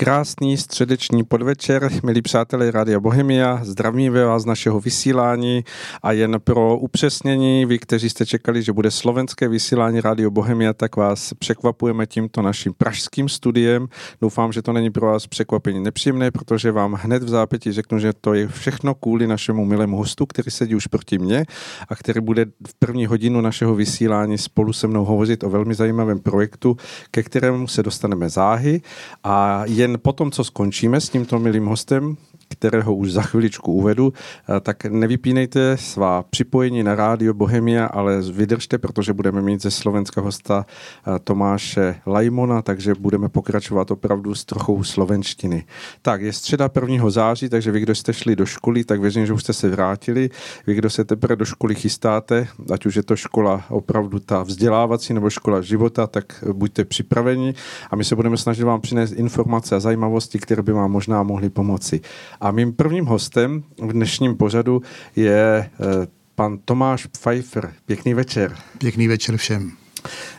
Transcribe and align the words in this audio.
Krásný 0.00 0.56
středeční 0.56 1.24
podvečer, 1.24 1.90
milí 2.04 2.22
přátelé 2.22 2.70
Rádia 2.70 3.00
Bohemia, 3.00 3.60
zdravíme 3.64 4.24
vás 4.24 4.42
z 4.42 4.46
našeho 4.46 4.80
vysílání 4.80 5.64
a 6.02 6.12
jen 6.12 6.36
pro 6.44 6.78
upřesnění, 6.78 7.66
vy, 7.66 7.78
kteří 7.78 8.10
jste 8.10 8.26
čekali, 8.26 8.62
že 8.62 8.72
bude 8.72 8.90
slovenské 8.90 9.48
vysílání 9.48 10.00
Rádio 10.00 10.30
Bohemia, 10.30 10.72
tak 10.72 10.96
vás 10.96 11.34
překvapujeme 11.34 12.06
tímto 12.06 12.42
naším 12.42 12.72
pražským 12.78 13.28
studiem. 13.28 13.88
Doufám, 14.20 14.52
že 14.52 14.62
to 14.62 14.72
není 14.72 14.90
pro 14.90 15.06
vás 15.06 15.26
překvapení 15.26 15.80
nepříjemné, 15.80 16.30
protože 16.30 16.72
vám 16.72 16.92
hned 16.92 17.22
v 17.22 17.28
zápěti 17.28 17.72
řeknu, 17.72 17.98
že 17.98 18.12
to 18.20 18.34
je 18.34 18.48
všechno 18.48 18.94
kvůli 18.94 19.26
našemu 19.26 19.64
milému 19.64 19.96
hostu, 19.96 20.26
který 20.26 20.50
sedí 20.50 20.74
už 20.74 20.86
proti 20.86 21.18
mně 21.18 21.44
a 21.88 21.96
který 21.96 22.20
bude 22.20 22.44
v 22.44 22.74
první 22.78 23.06
hodinu 23.06 23.40
našeho 23.40 23.74
vysílání 23.74 24.38
spolu 24.38 24.72
se 24.72 24.86
mnou 24.86 25.04
hovořit 25.04 25.44
o 25.44 25.50
velmi 25.50 25.74
zajímavém 25.74 26.18
projektu, 26.18 26.76
ke 27.10 27.22
kterému 27.22 27.68
se 27.68 27.82
dostaneme 27.82 28.28
záhy 28.28 28.80
a 29.24 29.62
jen 29.66 29.89
potom, 29.98 30.30
co 30.30 30.44
skončíme 30.44 31.00
s 31.00 31.08
tímto 31.08 31.38
milým 31.38 31.66
hostem, 31.66 32.16
kterého 32.50 32.94
už 32.94 33.12
za 33.12 33.22
chviličku 33.22 33.72
uvedu, 33.72 34.12
eh, 34.12 34.60
tak 34.60 34.84
nevypínejte 34.84 35.76
svá 35.76 36.22
připojení 36.22 36.82
na 36.82 36.94
rádio 36.94 37.34
Bohemia, 37.34 37.86
ale 37.86 38.20
vydržte, 38.20 38.78
protože 38.78 39.12
budeme 39.12 39.42
mít 39.42 39.62
ze 39.62 39.70
Slovenska 39.70 40.20
hosta 40.20 40.66
eh, 40.66 41.18
Tomáše 41.24 42.00
Lajmona, 42.06 42.62
takže 42.62 42.94
budeme 42.94 43.28
pokračovat 43.28 43.90
opravdu 43.90 44.34
s 44.34 44.44
trochou 44.44 44.84
slovenštiny. 44.84 45.64
Tak, 46.02 46.22
je 46.22 46.32
středa 46.32 46.70
1. 46.90 47.10
září, 47.10 47.48
takže 47.48 47.70
vy, 47.70 47.80
kdo 47.80 47.94
jste 47.94 48.12
šli 48.12 48.36
do 48.36 48.46
školy, 48.46 48.84
tak 48.84 49.00
věřím, 49.00 49.26
že 49.26 49.32
už 49.32 49.42
jste 49.42 49.52
se 49.52 49.68
vrátili. 49.68 50.30
Vy, 50.66 50.74
kdo 50.74 50.90
se 50.90 51.04
teprve 51.04 51.36
do 51.36 51.44
školy 51.44 51.74
chystáte, 51.74 52.48
ať 52.72 52.86
už 52.86 52.94
je 52.94 53.02
to 53.02 53.16
škola 53.16 53.64
opravdu 53.68 54.18
ta 54.18 54.42
vzdělávací 54.42 55.14
nebo 55.14 55.30
škola 55.30 55.60
života, 55.60 56.06
tak 56.06 56.44
buďte 56.52 56.84
připraveni 56.84 57.54
a 57.90 57.96
my 57.96 58.04
se 58.04 58.16
budeme 58.16 58.36
snažit 58.36 58.64
vám 58.64 58.80
přinést 58.80 59.12
informace 59.12 59.76
a 59.76 59.80
zajímavosti, 59.80 60.38
které 60.38 60.62
by 60.62 60.72
vám 60.72 60.90
možná 60.92 61.22
mohly 61.22 61.50
pomoci. 61.50 62.00
A 62.40 62.50
mým 62.50 62.72
prvním 62.72 63.06
hostem 63.06 63.62
v 63.82 63.92
dnešním 63.92 64.36
pořadu 64.36 64.82
je 65.16 65.70
eh, 65.70 66.06
pan 66.34 66.58
Tomáš 66.64 67.06
Pfeiffer. 67.06 67.72
Pěkný 67.86 68.14
večer. 68.14 68.56
Pěkný 68.78 69.08
večer 69.08 69.36
všem. 69.36 69.79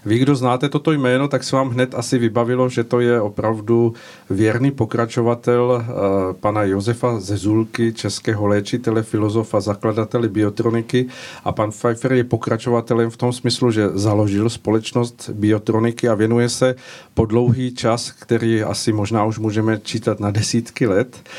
Vy, 0.06 0.20
kdo 0.20 0.36
znáte 0.36 0.70
toto 0.70 0.92
jméno, 0.92 1.28
tak 1.28 1.44
se 1.44 1.56
vám 1.56 1.70
hned 1.70 1.95
asi 1.95 2.17
vybavilo, 2.17 2.70
že 2.70 2.84
to 2.84 3.00
je 3.00 3.22
opravdu 3.22 3.94
věrný 4.30 4.72
pokračovatel 4.72 5.64
uh, 5.64 6.34
pana 6.34 6.64
Josefa 6.64 7.20
Zezulky, 7.20 7.94
českého 7.94 8.48
léčitele, 8.48 9.04
filozofa, 9.04 9.62
zakladatele 9.62 10.28
biotroniky 10.28 11.08
a 11.44 11.52
pan 11.52 11.72
Pfeiffer 11.72 12.14
je 12.14 12.23
pokračovatelem 12.23 13.09
v 13.09 13.17
tom 13.17 13.34
smyslu, 13.34 13.72
že 13.72 13.89
založil 13.94 14.50
společnost 14.50 15.30
biotroniky 15.34 16.09
a 16.09 16.16
věnuje 16.16 16.50
se 16.50 16.76
po 17.14 17.26
dlouhý 17.26 17.76
čas, 17.76 18.12
který 18.12 18.64
asi 18.64 18.94
možná 18.94 19.26
už 19.26 19.39
můžeme 19.39 19.80
čítat 19.84 20.20
na 20.20 20.32
desítky 20.32 20.88
let, 20.88 21.30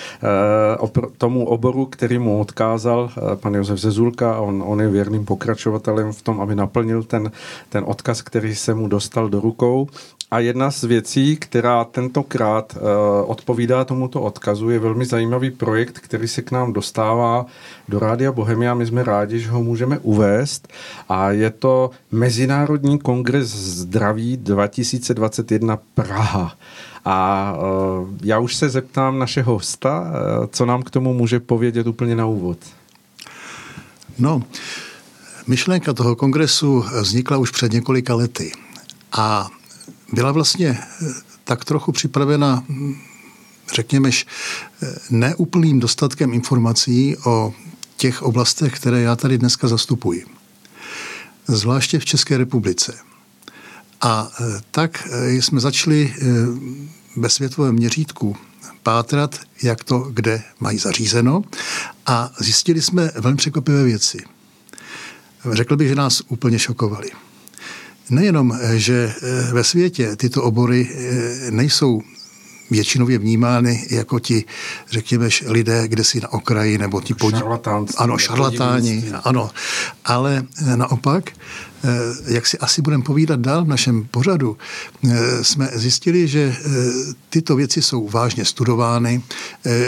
uh, 0.88 1.04
tomu 1.18 1.48
oboru, 1.48 1.86
který 1.86 2.18
mu 2.18 2.40
odkázal 2.40 3.10
uh, 3.16 3.34
pan 3.34 3.54
Josef 3.54 3.78
Zezulka. 3.78 4.40
On, 4.40 4.62
on 4.66 4.80
je 4.80 4.88
věrným 4.88 5.24
pokračovatelem 5.24 6.12
v 6.12 6.22
tom, 6.22 6.40
aby 6.40 6.54
naplnil 6.54 7.02
ten, 7.02 7.32
ten 7.68 7.84
odkaz 7.86 8.11
odkaz, 8.12 8.22
který 8.22 8.54
se 8.54 8.74
mu 8.74 8.88
dostal 8.88 9.28
do 9.28 9.40
rukou. 9.40 9.88
A 10.30 10.38
jedna 10.38 10.70
z 10.70 10.84
věcí, 10.84 11.36
která 11.36 11.84
tentokrát 11.84 12.76
uh, 12.76 13.30
odpovídá 13.30 13.84
tomuto 13.84 14.22
odkazu, 14.22 14.70
je 14.70 14.78
velmi 14.78 15.04
zajímavý 15.04 15.50
projekt, 15.50 15.98
který 15.98 16.28
se 16.28 16.42
k 16.42 16.50
nám 16.50 16.72
dostává 16.72 17.46
do 17.88 17.98
Rádia 17.98 18.32
Bohemia. 18.32 18.74
My 18.74 18.86
jsme 18.86 19.04
rádi, 19.04 19.40
že 19.40 19.50
ho 19.50 19.62
můžeme 19.62 19.98
uvést. 19.98 20.68
A 21.08 21.30
je 21.30 21.50
to 21.50 21.90
Mezinárodní 22.12 22.98
kongres 22.98 23.48
zdraví 23.48 24.36
2021 24.36 25.78
Praha. 25.94 26.56
A 27.04 27.52
uh, 27.56 28.08
já 28.24 28.38
už 28.38 28.56
se 28.56 28.68
zeptám 28.68 29.18
našeho 29.18 29.52
hosta, 29.52 30.00
uh, 30.00 30.46
co 30.46 30.66
nám 30.66 30.82
k 30.82 30.90
tomu 30.90 31.14
může 31.14 31.40
povědět 31.40 31.86
úplně 31.86 32.16
na 32.16 32.26
úvod. 32.26 32.58
No, 34.18 34.36
uh, 34.36 34.42
Myšlenka 35.46 35.92
toho 35.92 36.16
kongresu 36.16 36.84
vznikla 37.00 37.36
už 37.36 37.50
před 37.50 37.72
několika 37.72 38.14
lety 38.14 38.52
a 39.12 39.50
byla 40.12 40.32
vlastně 40.32 40.68
eh, 40.68 41.06
tak 41.44 41.64
trochu 41.64 41.92
připravena, 41.92 42.64
hm, 42.68 42.94
řekněme, 43.74 44.10
eh, 44.10 44.94
neúplným 45.10 45.80
dostatkem 45.80 46.32
informací 46.32 47.16
o 47.24 47.54
těch 47.96 48.22
oblastech, 48.22 48.72
které 48.72 49.00
já 49.00 49.16
tady 49.16 49.38
dneska 49.38 49.68
zastupuji. 49.68 50.26
Zvláště 51.46 51.98
v 51.98 52.04
České 52.04 52.38
republice. 52.38 52.98
A 54.00 54.30
eh, 54.40 54.60
tak 54.70 55.08
jsme 55.28 55.60
začali 55.60 56.14
ve 57.16 57.28
světovém 57.28 57.74
měřítku 57.74 58.36
pátrat, 58.82 59.40
jak 59.62 59.84
to 59.84 59.98
kde 59.98 60.42
mají 60.60 60.78
zařízeno 60.78 61.42
a 62.06 62.30
zjistili 62.38 62.82
jsme 62.82 63.10
velmi 63.14 63.36
překvapivé 63.36 63.84
věci– 63.84 64.18
řekl 65.50 65.76
bych, 65.76 65.88
že 65.88 65.94
nás 65.94 66.22
úplně 66.28 66.58
šokovali. 66.58 67.08
Nejenom, 68.10 68.58
že 68.74 69.14
eh, 69.22 69.52
ve 69.52 69.64
světě 69.64 70.16
tyto 70.16 70.42
obory 70.42 70.88
eh, 70.90 71.50
nejsou 71.50 72.02
většinově 72.72 73.18
vnímány 73.18 73.86
jako 73.90 74.18
ti, 74.18 74.44
řekněme, 74.90 75.28
lidé, 75.46 75.88
kde 75.88 76.04
si 76.04 76.20
na 76.20 76.32
okraji, 76.32 76.78
nebo 76.78 77.00
ti 77.00 77.14
podí... 77.14 77.38
Ano, 77.96 78.18
šarlatáni, 78.18 79.04
ano. 79.24 79.50
Ale 80.04 80.44
eh, 80.66 80.76
naopak, 80.76 81.30
eh, 81.30 81.88
jak 82.26 82.46
si 82.46 82.58
asi 82.58 82.82
budeme 82.82 83.02
povídat 83.02 83.40
dál 83.40 83.64
v 83.64 83.68
našem 83.68 84.04
pořadu, 84.10 84.56
eh, 84.56 85.44
jsme 85.44 85.70
zjistili, 85.74 86.28
že 86.28 86.56
tyto 87.28 87.56
věci 87.56 87.82
jsou 87.82 88.08
vážně 88.08 88.44
studovány, 88.44 89.22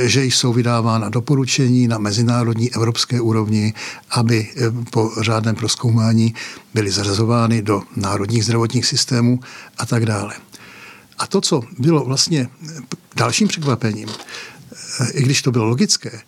že 0.02 0.24
jsou 0.24 0.52
vydávána 0.52 1.08
doporučení 1.08 1.88
na 1.88 1.98
mezinárodní 1.98 2.74
evropské 2.74 3.20
úrovni, 3.20 3.74
aby 4.10 4.48
po 4.90 5.10
řádném 5.20 5.54
proskoumání 5.54 6.34
byly 6.74 6.90
zařazovány 6.90 7.62
do 7.62 7.82
národních 7.96 8.44
zdravotních 8.44 8.86
systémů 8.86 9.40
a 9.78 9.86
tak 9.86 10.06
dále. 10.06 10.34
A 11.18 11.26
to, 11.26 11.40
co 11.40 11.62
bylo 11.78 12.04
vlastně 12.04 12.48
dalším 13.16 13.48
překvapením, 13.48 14.08
i 15.12 15.22
když 15.22 15.42
to 15.42 15.52
bylo 15.52 15.64
logické, 15.64 16.20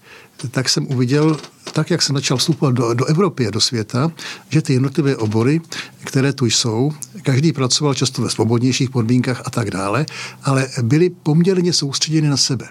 tak 0.51 0.69
jsem 0.69 0.87
uviděl, 0.87 1.37
tak 1.73 1.91
jak 1.91 2.03
jsem 2.03 2.17
začal 2.17 2.37
vstupovat 2.37 2.75
do, 2.75 2.95
do 2.95 3.05
Evropy 3.05 3.47
a 3.47 3.51
do 3.51 3.61
světa, 3.61 4.13
že 4.49 4.63
ty 4.63 4.73
jednotlivé 4.73 5.17
obory, 5.17 5.61
které 6.05 6.33
tu 6.33 6.47
jsou, 6.47 6.93
každý 7.23 7.53
pracoval 7.53 7.95
často 7.95 8.23
ve 8.23 8.31
svobodnějších 8.31 8.91
podmínkách 8.91 9.43
a 9.45 9.51
tak 9.51 9.71
dále, 9.71 10.07
ale 10.43 10.69
byly 10.83 11.11
poměrně 11.11 11.73
soustředěny 11.73 12.29
na 12.29 12.37
sebe. 12.37 12.69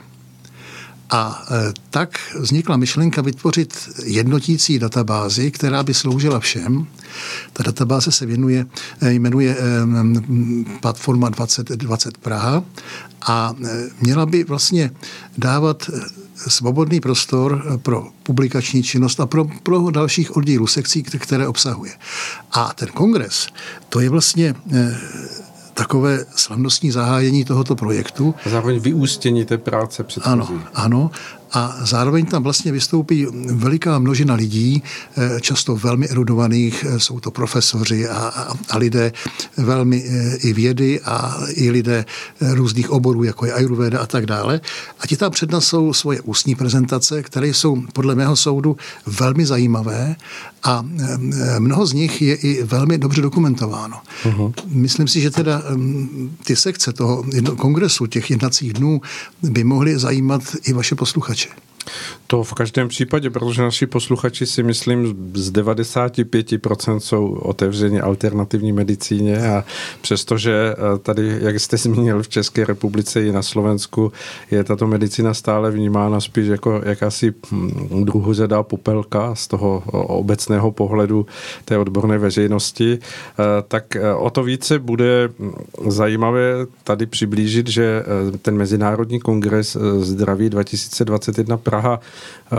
A 1.09 1.45
e, 1.51 1.73
tak 1.89 2.19
vznikla 2.39 2.77
myšlenka 2.77 3.21
vytvořit 3.21 3.89
jednotící 4.03 4.79
databázi, 4.79 5.51
která 5.51 5.83
by 5.83 5.93
sloužila 5.93 6.39
všem. 6.39 6.87
Ta 7.53 7.63
databáze 7.63 8.11
se 8.11 8.25
věnuje, 8.25 8.65
e, 9.01 9.13
jmenuje 9.13 9.55
e, 9.55 9.59
Platforma 10.81 11.29
2020 11.29 12.17
Praha 12.17 12.63
a 13.27 13.53
měla 14.01 14.25
by 14.25 14.43
vlastně 14.43 14.91
dávat 15.37 15.89
svobodný 16.47 16.99
prostor 16.99 17.79
pro 17.81 18.07
publikační 18.23 18.83
činnost 18.83 19.19
a 19.19 19.25
pro, 19.25 19.45
pro 19.63 19.91
dalších 19.91 20.37
oddílů 20.37 20.67
sekcí, 20.67 21.03
které 21.03 21.47
obsahuje. 21.47 21.91
A 22.51 22.73
ten 22.75 22.87
kongres, 22.87 23.47
to 23.89 23.99
je 23.99 24.09
vlastně 24.09 24.55
takové 25.75 26.25
slavnostní 26.35 26.91
zahájení 26.91 27.45
tohoto 27.45 27.75
projektu. 27.75 28.35
A 28.45 28.49
zároveň 28.49 28.79
vyústění 28.79 29.45
té 29.45 29.57
práce 29.57 30.03
předchozí. 30.03 30.33
Ano, 30.33 30.61
ano 30.73 31.11
a 31.55 31.75
zároveň 31.81 32.25
tam 32.25 32.43
vlastně 32.43 32.71
vystoupí 32.71 33.27
veliká 33.45 33.99
množina 33.99 34.33
lidí, 34.33 34.83
eh, 35.17 35.41
často 35.41 35.75
velmi 35.75 36.09
erudovaných, 36.09 36.85
eh, 36.89 36.99
jsou 36.99 37.19
to 37.19 37.31
profesoři 37.31 38.07
a, 38.07 38.17
a, 38.17 38.53
a 38.69 38.77
lidé 38.77 39.11
velmi 39.57 40.03
eh, 40.07 40.35
i 40.35 40.53
vědy 40.53 41.01
a 41.01 41.37
i 41.53 41.71
lidé 41.71 42.05
různých 42.41 42.91
oborů, 42.91 43.23
jako 43.23 43.45
je 43.45 43.53
Ayurveda 43.53 43.99
a 43.99 44.05
tak 44.05 44.25
dále. 44.25 44.61
A 44.99 45.07
ti 45.07 45.17
tam 45.17 45.31
přednesou 45.31 45.93
svoje 45.93 46.21
ústní 46.21 46.55
prezentace, 46.55 47.23
které 47.23 47.47
jsou 47.47 47.83
podle 47.93 48.15
mého 48.15 48.35
soudu 48.35 48.77
velmi 49.05 49.45
zajímavé 49.45 50.15
a 50.65 50.85
mnoho 51.59 51.85
z 51.85 51.93
nich 51.93 52.21
je 52.21 52.35
i 52.35 52.63
velmi 52.63 52.97
dobře 52.97 53.21
dokumentováno. 53.21 53.97
Uh-huh. 54.23 54.53
Myslím 54.67 55.07
si, 55.07 55.21
že 55.21 55.31
teda 55.31 55.63
ty 56.43 56.55
sekce 56.55 56.93
toho 56.93 57.23
kongresu, 57.57 58.05
těch 58.05 58.31
jednacích 58.31 58.73
dnů, 58.73 59.01
by 59.43 59.63
mohly 59.63 59.99
zajímat 59.99 60.41
i 60.63 60.73
vaše 60.73 60.95
posluchače. 60.95 61.49
To 62.27 62.43
v 62.43 62.53
každém 62.53 62.87
případě, 62.87 63.29
protože 63.29 63.61
naši 63.61 63.85
posluchači 63.87 64.45
si 64.45 64.63
myslím 64.63 65.31
z 65.33 65.51
95% 65.51 66.97
jsou 66.97 67.27
otevřeni 67.33 68.01
alternativní 68.01 68.71
medicíně 68.71 69.37
a 69.37 69.63
přestože 70.01 70.53
eh, 70.53 70.97
tady, 70.99 71.37
jak 71.41 71.59
jste 71.59 71.77
zmínil, 71.85 72.23
v 72.23 72.29
České 72.29 72.65
republice 72.65 73.23
i 73.23 73.31
na 73.31 73.41
Slovensku 73.41 74.11
je 74.51 74.63
tato 74.63 74.87
medicína 74.87 75.33
stále 75.33 75.71
vnímána 75.71 76.19
spíš 76.19 76.47
jako 76.47 76.81
jakási 76.85 77.33
hm, 77.51 78.05
druhozedá 78.05 78.63
popelka 78.63 79.35
z 79.35 79.47
toho 79.47 79.83
obecného 79.91 80.71
pohledu 80.71 81.25
té 81.65 81.77
odborné 81.77 82.17
veřejnosti, 82.17 82.99
eh, 82.99 83.43
tak 83.67 83.95
eh, 83.95 84.13
o 84.13 84.29
to 84.29 84.43
více 84.43 84.79
bude 84.79 85.29
hm, 85.39 85.51
zajímavé 85.87 86.53
tady 86.83 87.05
přiblížit, 87.05 87.67
že 87.67 88.03
ten 88.41 88.57
Mezinárodní 88.57 89.19
kongres 89.19 89.77
zdraví 89.99 90.49
2021 90.49 91.57
Praha 91.57 91.74
eh, 91.83 92.57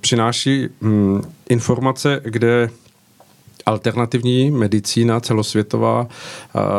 přináší 0.00 0.68
hm, 0.80 1.22
informace, 1.48 2.20
kde 2.24 2.70
alternativní 3.68 4.50
medicína 4.50 5.20
celosvětová 5.20 6.06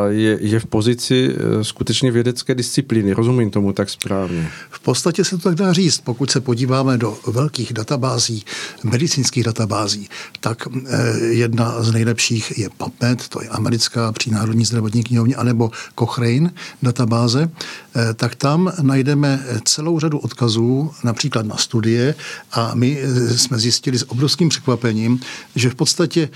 je, 0.08 0.38
je 0.42 0.60
v 0.60 0.66
pozici 0.66 1.36
e, 1.36 1.64
skutečně 1.64 2.12
vědecké 2.12 2.56
disciplíny. 2.56 3.14
Rozumím 3.14 3.52
tomu 3.52 3.74
tak 3.74 3.90
správně. 3.90 4.52
V 4.70 4.80
podstatě 4.80 5.24
se 5.24 5.38
to 5.38 5.50
tak 5.50 5.56
dá 5.56 5.74
říct. 5.74 6.02
Pokud 6.02 6.32
se 6.32 6.42
podíváme 6.42 6.98
do 6.98 7.18
velkých 7.28 7.74
databází, 7.74 8.46
medicínských 8.84 9.44
databází, 9.44 10.10
tak 10.40 10.68
e, 10.68 11.26
jedna 11.26 11.84
z 11.84 11.92
nejlepších 11.92 12.58
je 12.58 12.70
PubMed, 12.70 13.28
to 13.28 13.42
je 13.42 13.50
americká 13.50 14.12
přínárodní 14.12 14.66
zdravotní 14.66 15.04
knihovně, 15.04 15.36
anebo 15.36 15.72
Cochrane 16.00 16.52
databáze, 16.82 17.50
e, 17.96 18.14
tak 18.14 18.36
tam 18.36 18.72
najdeme 18.82 19.40
celou 19.66 20.00
řadu 20.00 20.18
odkazů, 20.20 20.92
například 21.04 21.46
na 21.46 21.58
studie 21.58 22.16
a 22.52 22.72
my 22.76 23.02
jsme 23.36 23.60
zjistili 23.60 23.98
s 23.98 24.12
obrovským 24.12 24.50
překvapením, 24.50 25.20
že 25.56 25.70
v 25.70 25.76
podstatě 25.76 26.30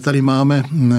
tady 0.00 0.22
máme 0.22 0.64
mm, 0.70 0.92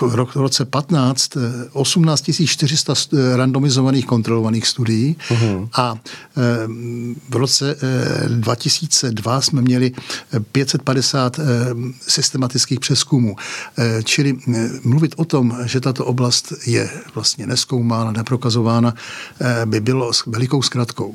v 0.00 0.36
roce 0.36 0.64
15 0.64 1.36
18 1.72 2.30
400 2.46 2.94
randomizovaných 3.36 4.06
kontrolovaných 4.06 4.66
studií 4.66 5.16
uh-huh. 5.28 5.68
a 5.72 5.94
eh, 5.94 6.40
v 7.28 7.36
roce 7.36 7.76
2002 8.28 9.38
eh, 9.38 9.42
jsme 9.42 9.62
měli 9.62 9.92
550 10.52 11.38
eh, 11.38 11.44
systematických 12.00 12.80
přeskumů. 12.80 13.36
Čili 14.04 14.38
mluvit 14.84 15.14
o 15.16 15.24
tom, 15.24 15.58
že 15.64 15.80
tato 15.80 16.04
oblast 16.04 16.52
je 16.66 16.90
vlastně 17.14 17.46
neskoumána, 17.46 18.12
neprokazována, 18.12 18.94
by 19.64 19.80
bylo 19.80 20.12
s 20.12 20.26
velikou 20.26 20.62
zkratkou. 20.62 21.14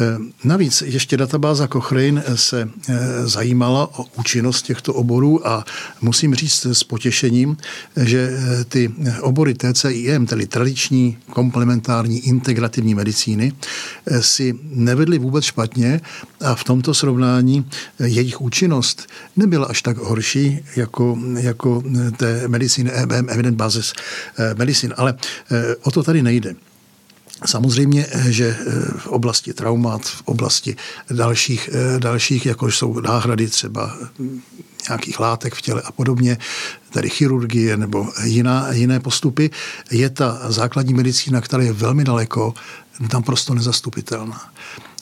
Eh, 0.00 0.18
navíc 0.44 0.82
ještě 0.86 1.16
databáza 1.16 1.68
Cochrane 1.68 2.24
se 2.34 2.68
eh, 2.88 2.98
zajímala 3.26 3.98
o 3.98 4.04
účinnost 4.16 4.62
těchto 4.62 4.94
oborů 4.94 5.48
a 5.48 5.64
musím 6.00 6.34
říct 6.34 6.66
s 6.66 6.84
potěšením, 6.84 7.56
že 7.96 8.30
eh, 8.32 8.64
ty 8.64 8.94
obory 9.20 9.54
TCIM, 9.54 10.26
tedy 10.26 10.46
tradiční, 10.46 11.18
komplementární, 11.30 12.18
integrativní 12.18 12.94
medicíny, 12.94 13.52
si 14.20 14.58
nevedly 14.62 15.18
vůbec 15.18 15.44
špatně 15.44 16.00
a 16.40 16.54
v 16.54 16.64
tomto 16.64 16.94
srovnání 16.94 17.66
jejich 17.98 18.40
účinnost 18.40 19.06
nebyla 19.36 19.66
až 19.66 19.82
tak 19.82 19.96
horší 19.96 20.58
jako, 20.76 21.18
jako 21.40 21.82
té 22.16 22.48
medicíny 22.48 22.90
EBM, 22.90 23.28
Evident 23.28 23.56
Basis 23.56 23.92
Medicine. 24.54 24.94
Ale 24.94 25.14
o 25.82 25.90
to 25.90 26.02
tady 26.02 26.22
nejde. 26.22 26.54
Samozřejmě, 27.46 28.06
eh, 28.10 28.32
že 28.32 28.56
eh, 28.60 28.72
v 28.98 29.06
oblasti 29.06 29.52
traumat, 29.52 30.02
v 30.02 30.22
oblasti 30.24 30.76
dalších, 31.10 31.70
eh, 31.72 32.00
dalších 32.00 32.46
jako 32.46 32.70
jsou 32.70 33.00
náhrady 33.00 33.48
třeba 33.48 33.96
hm, 34.18 34.40
nějakých 34.88 35.20
látek 35.20 35.54
v 35.54 35.62
těle 35.62 35.82
a 35.84 35.92
podobně, 35.92 36.38
tedy 36.90 37.10
chirurgie 37.10 37.76
nebo 37.76 38.08
jiná, 38.24 38.72
jiné 38.72 39.00
postupy, 39.00 39.50
je 39.90 40.10
ta 40.10 40.40
základní 40.48 40.94
medicína, 40.94 41.40
která 41.40 41.62
je 41.62 41.72
velmi 41.72 42.04
daleko, 42.04 42.54
tam 43.10 43.22
prostě 43.22 43.54
nezastupitelná. 43.54 44.50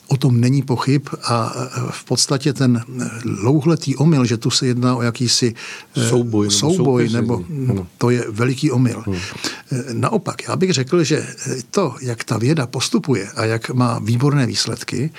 O 0.09 0.17
tom 0.17 0.41
není 0.41 0.61
pochyb 0.61 1.07
a 1.23 1.53
v 1.89 2.03
podstatě 2.03 2.53
ten 2.53 2.83
dlouhletý 3.23 3.95
omyl, 3.95 4.25
že 4.25 4.37
tu 4.37 4.49
se 4.51 4.67
jedná 4.67 4.95
o 4.95 5.01
jakýsi 5.01 5.53
eh, 5.97 6.09
souboj, 6.09 6.51
souboj 6.51 7.09
nebo, 7.09 7.45
nebo 7.49 7.87
to 7.97 8.09
je 8.09 8.25
veliký 8.29 8.71
omyl. 8.71 9.03
Hmm. 9.05 9.15
Eh, 9.71 9.83
naopak, 9.93 10.47
já 10.47 10.55
bych 10.55 10.73
řekl, 10.73 11.03
že 11.03 11.27
to, 11.71 11.95
jak 12.01 12.23
ta 12.23 12.37
věda 12.37 12.67
postupuje 12.67 13.31
a 13.35 13.45
jak 13.45 13.69
má 13.69 13.99
výborné 13.99 14.45
výsledky, 14.45 15.11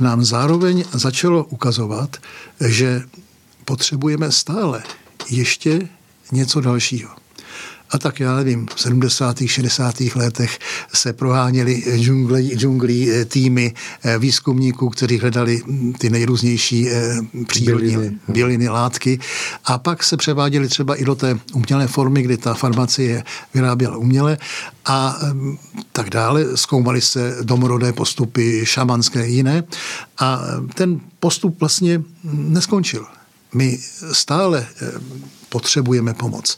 nám 0.00 0.24
zároveň 0.24 0.84
začalo 0.92 1.44
ukazovat, 1.44 2.16
že 2.60 3.02
potřebujeme 3.64 4.32
stále 4.32 4.82
ještě 5.30 5.88
něco 6.32 6.60
dalšího. 6.60 7.21
A 7.92 7.98
tak 7.98 8.20
já 8.20 8.36
nevím, 8.36 8.66
v 8.74 8.80
70. 8.80 9.36
60. 9.46 10.00
letech 10.14 10.58
se 10.94 11.12
proháněly 11.12 11.82
džunglí, 11.96 12.56
džunglí 12.56 13.10
eh, 13.10 13.24
týmy 13.24 13.74
eh, 14.02 14.18
výzkumníků, 14.18 14.88
kteří 14.88 15.18
hledali 15.18 15.62
hm, 15.66 15.92
ty 15.92 16.10
nejrůznější 16.10 16.90
eh, 16.90 17.16
přírodní 17.46 17.96
byliny. 17.96 18.18
byliny, 18.28 18.68
látky. 18.68 19.18
A 19.64 19.78
pak 19.78 20.02
se 20.02 20.16
převáděli 20.16 20.68
třeba 20.68 20.96
i 20.96 21.04
do 21.04 21.14
té 21.14 21.38
umělé 21.54 21.86
formy, 21.86 22.22
kdy 22.22 22.36
ta 22.36 22.54
farmacie 22.54 23.24
vyráběla 23.54 23.96
uměle 23.96 24.38
a 24.84 25.18
hm, 25.22 25.56
tak 25.92 26.10
dále. 26.10 26.56
Zkoumaly 26.56 27.00
se 27.00 27.36
domorodé 27.42 27.92
postupy, 27.92 28.66
šamanské 28.66 29.26
jiné. 29.26 29.64
A 30.18 30.40
ten 30.74 31.00
postup 31.20 31.60
vlastně 31.60 31.98
hm, 31.98 32.52
neskončil. 32.52 33.06
My 33.54 33.78
stále 34.12 34.66
potřebujeme 35.52 36.14
pomoc. 36.14 36.56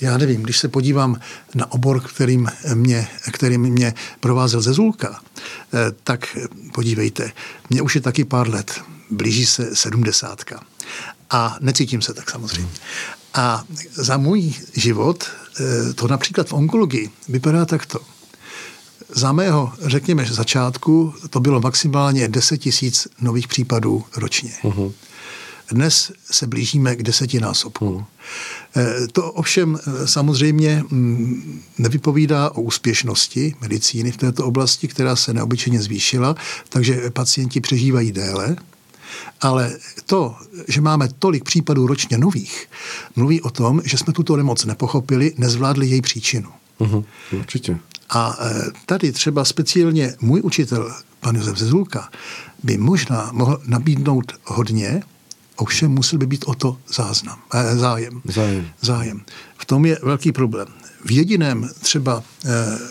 Já 0.00 0.18
nevím, 0.18 0.42
když 0.42 0.58
se 0.58 0.68
podívám 0.68 1.20
na 1.54 1.72
obor, 1.72 2.00
kterým 2.00 2.48
mě, 2.74 3.08
kterým 3.32 3.60
mě 3.60 3.94
provázel 4.20 4.60
ze 4.60 4.72
Zulka, 4.72 5.20
eh, 5.20 5.92
tak 6.04 6.38
podívejte, 6.74 7.32
mě 7.70 7.82
už 7.82 7.94
je 7.94 8.00
taky 8.00 8.24
pár 8.24 8.48
let, 8.48 8.80
blíží 9.10 9.46
se 9.46 9.76
sedmdesátka. 9.76 10.62
A 11.30 11.56
necítím 11.60 12.02
se 12.02 12.14
tak 12.14 12.30
samozřejmě. 12.30 12.70
A 13.34 13.64
za 13.94 14.16
můj 14.16 14.54
život, 14.74 15.24
eh, 15.26 15.92
to 15.92 16.08
například 16.08 16.48
v 16.48 16.52
onkologii, 16.52 17.10
vypadá 17.28 17.64
takto. 17.64 17.98
Za 19.14 19.32
mého, 19.32 19.72
řekněme, 19.80 20.26
začátku 20.30 21.14
to 21.30 21.40
bylo 21.40 21.60
maximálně 21.60 22.28
10 22.28 22.58
tisíc 22.58 23.08
nových 23.20 23.48
případů 23.48 24.04
ročně. 24.16 24.52
Uh-huh. 24.62 24.92
Dnes 25.70 26.12
se 26.30 26.46
blížíme 26.46 26.96
k 26.96 27.02
desetinásobku. 27.02 27.96
Hmm. 27.96 28.04
Eh, 28.76 29.06
to 29.12 29.32
ovšem 29.32 29.78
eh, 29.78 30.06
samozřejmě 30.06 30.84
mm, 30.90 31.62
nevypovídá 31.78 32.50
o 32.50 32.60
úspěšnosti 32.60 33.54
medicíny 33.60 34.12
v 34.12 34.16
této 34.16 34.46
oblasti, 34.46 34.88
která 34.88 35.16
se 35.16 35.32
neobyčejně 35.32 35.82
zvýšila, 35.82 36.36
takže 36.68 37.10
pacienti 37.10 37.60
přežívají 37.60 38.12
déle. 38.12 38.56
Ale 39.40 39.76
to, 40.06 40.36
že 40.68 40.80
máme 40.80 41.08
tolik 41.18 41.44
případů 41.44 41.86
ročně 41.86 42.18
nových, 42.18 42.68
mluví 43.16 43.42
o 43.42 43.50
tom, 43.50 43.82
že 43.84 43.98
jsme 43.98 44.12
tuto 44.12 44.36
nemoc 44.36 44.64
nepochopili, 44.64 45.34
nezvládli 45.38 45.86
její 45.86 46.02
příčinu. 46.02 46.50
Uh-huh, 46.80 47.04
určitě. 47.38 47.78
A 48.10 48.36
eh, 48.40 48.62
tady 48.86 49.12
třeba 49.12 49.44
speciálně 49.44 50.14
můj 50.20 50.40
učitel, 50.44 50.94
pan 51.20 51.36
Josef 51.36 51.58
Zezulka, 51.58 52.08
by 52.62 52.78
možná 52.78 53.30
mohl 53.32 53.60
nabídnout 53.66 54.32
hodně, 54.44 55.02
Ovšem 55.56 55.90
musel 55.90 56.18
by 56.18 56.26
být 56.26 56.44
o 56.44 56.54
to 56.54 56.78
záznam, 56.94 57.38
eh, 57.54 57.76
zájem. 57.76 58.22
zájem. 58.24 58.66
Zájem. 58.80 59.20
V 59.58 59.64
tom 59.64 59.86
je 59.86 59.98
velký 60.02 60.32
problém. 60.32 60.66
V 61.04 61.10
jediném 61.10 61.70
třeba 61.80 62.22
eh, 62.44 62.48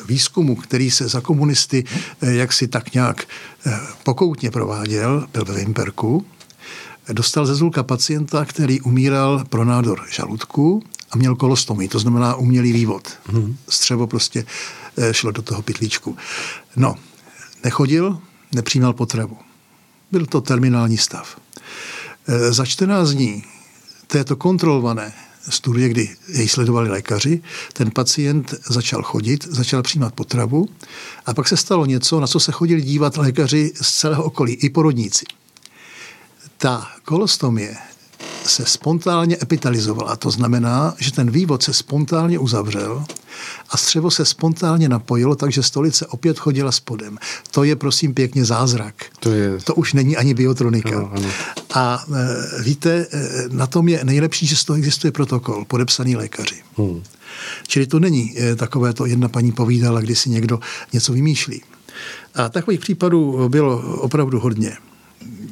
výzkumu, 0.07 0.55
který 0.55 0.91
se 0.91 1.07
za 1.07 1.21
komunisty 1.21 1.83
eh, 2.21 2.33
jaksi 2.33 2.67
tak 2.67 2.93
nějak 2.93 3.27
eh, 3.65 3.79
pokoutně 4.03 4.51
prováděl, 4.51 5.27
byl 5.33 5.45
ve 5.45 5.53
Vimperku, 5.53 6.25
dostal 7.13 7.45
ze 7.45 7.55
Zulka 7.55 7.83
pacienta, 7.83 8.45
který 8.45 8.81
umíral 8.81 9.45
pro 9.49 9.65
nádor 9.65 10.05
žaludku 10.11 10.83
a 11.11 11.17
měl 11.17 11.35
kolostomii, 11.35 11.87
to 11.87 11.99
znamená 11.99 12.35
umělý 12.35 12.73
vývod. 12.73 13.09
Hmm. 13.25 13.57
Střevo 13.69 14.07
prostě 14.07 14.45
eh, 14.97 15.13
šlo 15.13 15.31
do 15.31 15.41
toho 15.41 15.61
pytlíčku. 15.61 16.17
No, 16.75 16.95
nechodil, 17.63 18.19
nepřijímal 18.55 18.93
potravu. 18.93 19.37
Byl 20.11 20.25
to 20.25 20.41
terminální 20.41 20.97
stav. 20.97 21.39
Eh, 22.27 22.53
za 22.53 22.65
14 22.65 23.09
dní 23.09 23.43
této 24.07 24.35
kontrolované 24.35 25.13
studie, 25.49 25.89
kdy 25.89 26.15
jej 26.27 26.47
sledovali 26.47 26.89
lékaři, 26.89 27.41
ten 27.73 27.91
pacient 27.91 28.53
začal 28.69 29.03
chodit, 29.03 29.47
začal 29.47 29.83
přijímat 29.83 30.13
potravu 30.13 30.69
a 31.25 31.33
pak 31.33 31.47
se 31.47 31.57
stalo 31.57 31.85
něco, 31.85 32.19
na 32.19 32.27
co 32.27 32.39
se 32.39 32.51
chodili 32.51 32.81
dívat 32.81 33.17
lékaři 33.17 33.73
z 33.81 33.91
celého 33.93 34.23
okolí, 34.23 34.53
i 34.53 34.69
porodníci. 34.69 35.25
Ta 36.57 36.87
kolostomie 37.03 37.77
se 38.47 38.65
spontánně 38.65 39.37
epitalizovala. 39.41 40.15
To 40.15 40.31
znamená, 40.31 40.93
že 40.99 41.11
ten 41.11 41.31
vývod 41.31 41.63
se 41.63 41.73
spontánně 41.73 42.39
uzavřel 42.39 43.05
a 43.69 43.77
střevo 43.77 44.11
se 44.11 44.25
spontánně 44.25 44.89
napojilo, 44.89 45.35
takže 45.35 45.63
stolice 45.63 46.07
opět 46.07 46.39
chodila 46.39 46.71
spodem. 46.71 47.17
To 47.51 47.63
je 47.63 47.75
prosím 47.75 48.13
pěkně 48.13 48.45
zázrak. 48.45 48.95
To, 49.19 49.31
je... 49.31 49.57
to 49.63 49.75
už 49.75 49.93
není 49.93 50.17
ani 50.17 50.33
biotronika. 50.33 51.09
Ano. 51.13 51.29
A 51.73 52.05
e, 52.15 52.63
víte, 52.63 53.07
e, 53.11 53.29
na 53.49 53.67
tom 53.67 53.87
je 53.87 53.99
nejlepší, 54.03 54.45
že 54.45 54.55
z 54.55 54.63
toho 54.63 54.77
existuje 54.77 55.11
protokol 55.11 55.65
podepsaný 55.65 56.15
lékaři. 56.15 56.55
Hmm. 56.77 57.03
Čili 57.67 57.87
to 57.87 57.99
není 57.99 58.35
e, 58.39 58.55
takové 58.55 58.93
to 58.93 59.05
jedna 59.05 59.29
paní 59.29 59.51
povídala, 59.51 60.01
kdy 60.01 60.15
si 60.15 60.29
někdo 60.29 60.59
něco 60.93 61.13
vymýšlí. 61.13 61.61
A 62.35 62.49
takových 62.49 62.79
případů 62.79 63.49
bylo 63.49 63.77
opravdu 63.97 64.39
hodně 64.39 64.77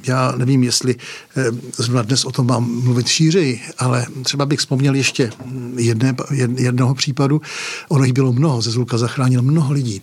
já 0.07 0.31
nevím, 0.31 0.63
jestli 0.63 0.95
eh, 1.37 1.45
zrovna 1.75 2.01
dnes 2.01 2.25
o 2.25 2.31
tom 2.31 2.47
mám 2.47 2.81
mluvit 2.83 3.07
šířeji, 3.07 3.61
ale 3.77 4.05
třeba 4.23 4.45
bych 4.45 4.59
vzpomněl 4.59 4.95
ještě 4.95 5.31
jedné, 5.75 6.15
jednoho 6.55 6.95
případu. 6.95 7.41
Ono 7.89 8.03
jich 8.03 8.13
bylo 8.13 8.33
mnoho, 8.33 8.61
ze 8.61 8.71
Zulka 8.71 8.97
zachránil 8.97 9.41
mnoho 9.41 9.73
lidí, 9.73 10.01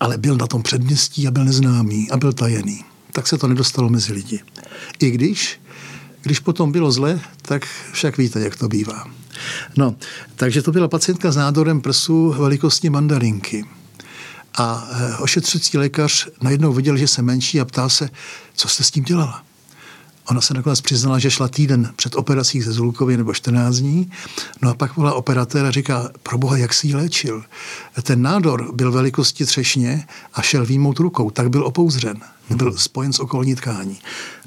ale 0.00 0.18
byl 0.18 0.36
na 0.36 0.46
tom 0.46 0.62
předměstí 0.62 1.28
a 1.28 1.30
byl 1.30 1.44
neznámý 1.44 2.10
a 2.10 2.16
byl 2.16 2.32
tajený. 2.32 2.84
Tak 3.12 3.26
se 3.26 3.38
to 3.38 3.48
nedostalo 3.48 3.88
mezi 3.88 4.12
lidi. 4.12 4.40
I 4.98 5.10
když, 5.10 5.60
když 6.22 6.40
potom 6.40 6.72
bylo 6.72 6.92
zle, 6.92 7.20
tak 7.42 7.66
však 7.92 8.18
víte, 8.18 8.40
jak 8.40 8.56
to 8.56 8.68
bývá. 8.68 9.04
No, 9.76 9.96
takže 10.36 10.62
to 10.62 10.72
byla 10.72 10.88
pacientka 10.88 11.32
s 11.32 11.36
nádorem 11.36 11.80
prsu 11.80 12.34
velikosti 12.38 12.90
mandarinky. 12.90 13.64
A 14.58 14.88
eh, 14.90 15.16
ošetřující 15.16 15.78
lékař 15.78 16.28
najednou 16.42 16.72
viděl, 16.72 16.96
že 16.96 17.08
se 17.08 17.22
menší 17.22 17.60
a 17.60 17.64
ptá 17.64 17.88
se, 17.88 18.10
co 18.54 18.68
jste 18.68 18.84
s 18.84 18.90
tím 18.90 19.04
dělala. 19.04 19.42
Ona 20.30 20.40
se 20.40 20.54
nakonec 20.54 20.80
přiznala, 20.80 21.18
že 21.18 21.30
šla 21.30 21.48
týden 21.48 21.92
před 21.96 22.16
operací 22.16 22.62
ze 22.62 22.72
Zulkově 22.72 23.16
nebo 23.16 23.34
14 23.34 23.76
dní. 23.76 24.10
No 24.62 24.70
a 24.70 24.74
pak 24.74 24.96
volá 24.96 25.14
operatér 25.14 25.66
a 25.66 25.70
říká, 25.70 26.10
pro 26.22 26.38
boha, 26.38 26.56
jak 26.56 26.74
si 26.74 26.86
ji 26.86 26.94
léčil. 26.94 27.44
Ten 28.02 28.22
nádor 28.22 28.70
byl 28.74 28.92
velikosti 28.92 29.46
třešně 29.46 30.06
a 30.34 30.42
šel 30.42 30.66
výmout 30.66 30.98
rukou, 30.98 31.30
tak 31.30 31.50
byl 31.50 31.66
opouzřen. 31.66 32.20
Byl 32.50 32.78
spojen 32.78 33.12
s 33.12 33.18
okolní 33.18 33.54
tkání. 33.54 33.98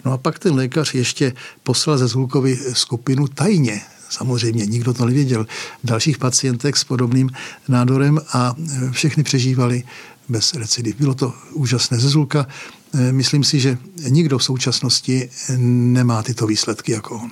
No 0.05 0.11
a 0.11 0.17
pak 0.17 0.39
ten 0.39 0.55
lékař 0.55 0.93
ještě 0.93 1.33
poslal 1.63 1.97
ze 1.97 2.07
Zulkovy 2.07 2.59
skupinu 2.73 3.27
tajně 3.27 3.81
samozřejmě 4.11 4.65
nikdo 4.65 4.93
to 4.93 5.05
nevěděl, 5.05 5.47
dalších 5.83 6.17
pacientek 6.17 6.77
s 6.77 6.83
podobným 6.83 7.29
nádorem 7.67 8.19
a 8.33 8.55
e, 8.57 8.91
všechny 8.91 9.23
přežívali 9.23 9.83
bez 10.29 10.53
recidiv. 10.53 10.95
Bylo 10.99 11.13
to 11.13 11.33
úžasné 11.53 11.99
ze 11.99 12.09
Zulka. 12.09 12.47
E, 12.93 13.11
myslím 13.11 13.43
si, 13.43 13.59
že 13.59 13.77
nikdo 14.09 14.37
v 14.37 14.43
současnosti 14.43 15.29
nemá 15.57 16.23
tyto 16.23 16.47
výsledky 16.47 16.91
jako 16.91 17.15
on. 17.15 17.31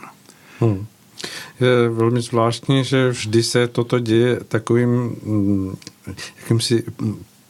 Hmm. 0.60 0.86
Je 1.60 1.90
velmi 1.90 2.22
zvláštní, 2.22 2.84
že 2.84 3.10
vždy 3.10 3.44
se 3.44 3.68
toto 3.68 4.00
děje 4.00 4.40
takovým 4.48 4.90
mm, 4.90 5.76
jakýmsi 6.42 6.84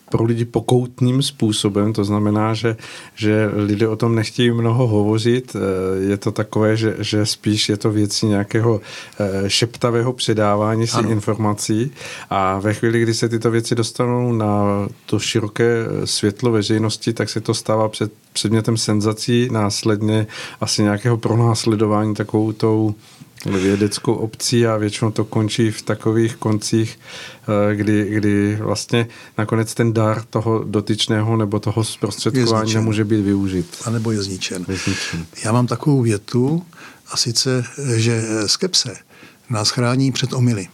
pro 0.10 0.24
lidi 0.24 0.46
pokoutním 0.46 1.22
způsobem, 1.22 1.94
to 1.94 2.04
znamená, 2.04 2.54
že, 2.54 2.78
že 3.16 3.50
lidé 3.54 3.88
o 3.88 3.96
tom 3.96 4.16
nechtějí 4.16 4.52
mnoho 4.52 4.88
hovořit, 4.88 5.56
eh, 5.56 6.10
je 6.10 6.18
to 6.18 6.32
takové, 6.32 6.78
že, 6.78 6.96
že 7.00 7.26
spíš 7.26 7.70
je 7.70 7.78
to 7.78 7.92
věcí 7.92 8.26
nějakého 8.26 8.82
eh, 9.20 9.50
šeptavého 9.50 10.14
předávání 10.14 10.88
si 10.88 10.98
ano. 10.98 11.10
informací. 11.10 11.92
A 12.30 12.60
ve 12.60 12.74
chvíli, 12.74 13.02
kdy 13.02 13.14
se 13.14 13.30
tyto 13.30 13.52
věci 13.52 13.76
dostanou 13.76 14.34
na 14.34 14.88
to 15.06 15.20
široké 15.20 15.86
světlo 16.06 16.52
veřejnosti, 16.52 17.14
tak 17.14 17.30
se 17.30 17.42
to 17.42 17.54
stává 17.54 17.90
před 17.90 18.12
předmětem 18.34 18.78
senzací, 18.78 19.50
následně 19.52 20.28
asi 20.62 20.84
nějakého 20.84 21.18
pronásledování 21.18 22.16
takovou 22.16 22.52
tou 22.52 22.96
vědeckou 23.46 24.14
obcí 24.14 24.68
a 24.68 24.78
většinou 24.78 25.12
to 25.12 25.26
končí 25.26 25.72
v 25.72 25.82
takových 25.82 26.36
koncích, 26.36 27.00
eh, 27.72 27.76
kdy, 27.76 28.10
kdy 28.10 28.56
vlastně 28.62 29.08
nakonec 29.38 29.74
ten 29.74 29.94
dar 29.94 30.24
toho 30.30 30.64
dotyčného 30.64 31.38
nebo 31.38 31.60
toho 31.60 31.84
zprostředkování 31.84 32.74
nemůže 32.74 33.06
být 33.06 33.22
využit. 33.22 33.66
A 33.86 33.90
nebo 33.90 34.12
je 34.12 34.24
zničen. 34.24 34.66
je 34.70 34.78
zničen. 34.78 35.26
Já 35.46 35.52
mám 35.52 35.68
takovou 35.68 36.02
větu, 36.02 36.64
a 37.12 37.18
sice, 37.18 37.64
že 37.96 38.24
skepse 38.46 38.98
nás 39.50 39.70
chrání 39.70 40.12
před 40.12 40.34
omily. 40.34 40.68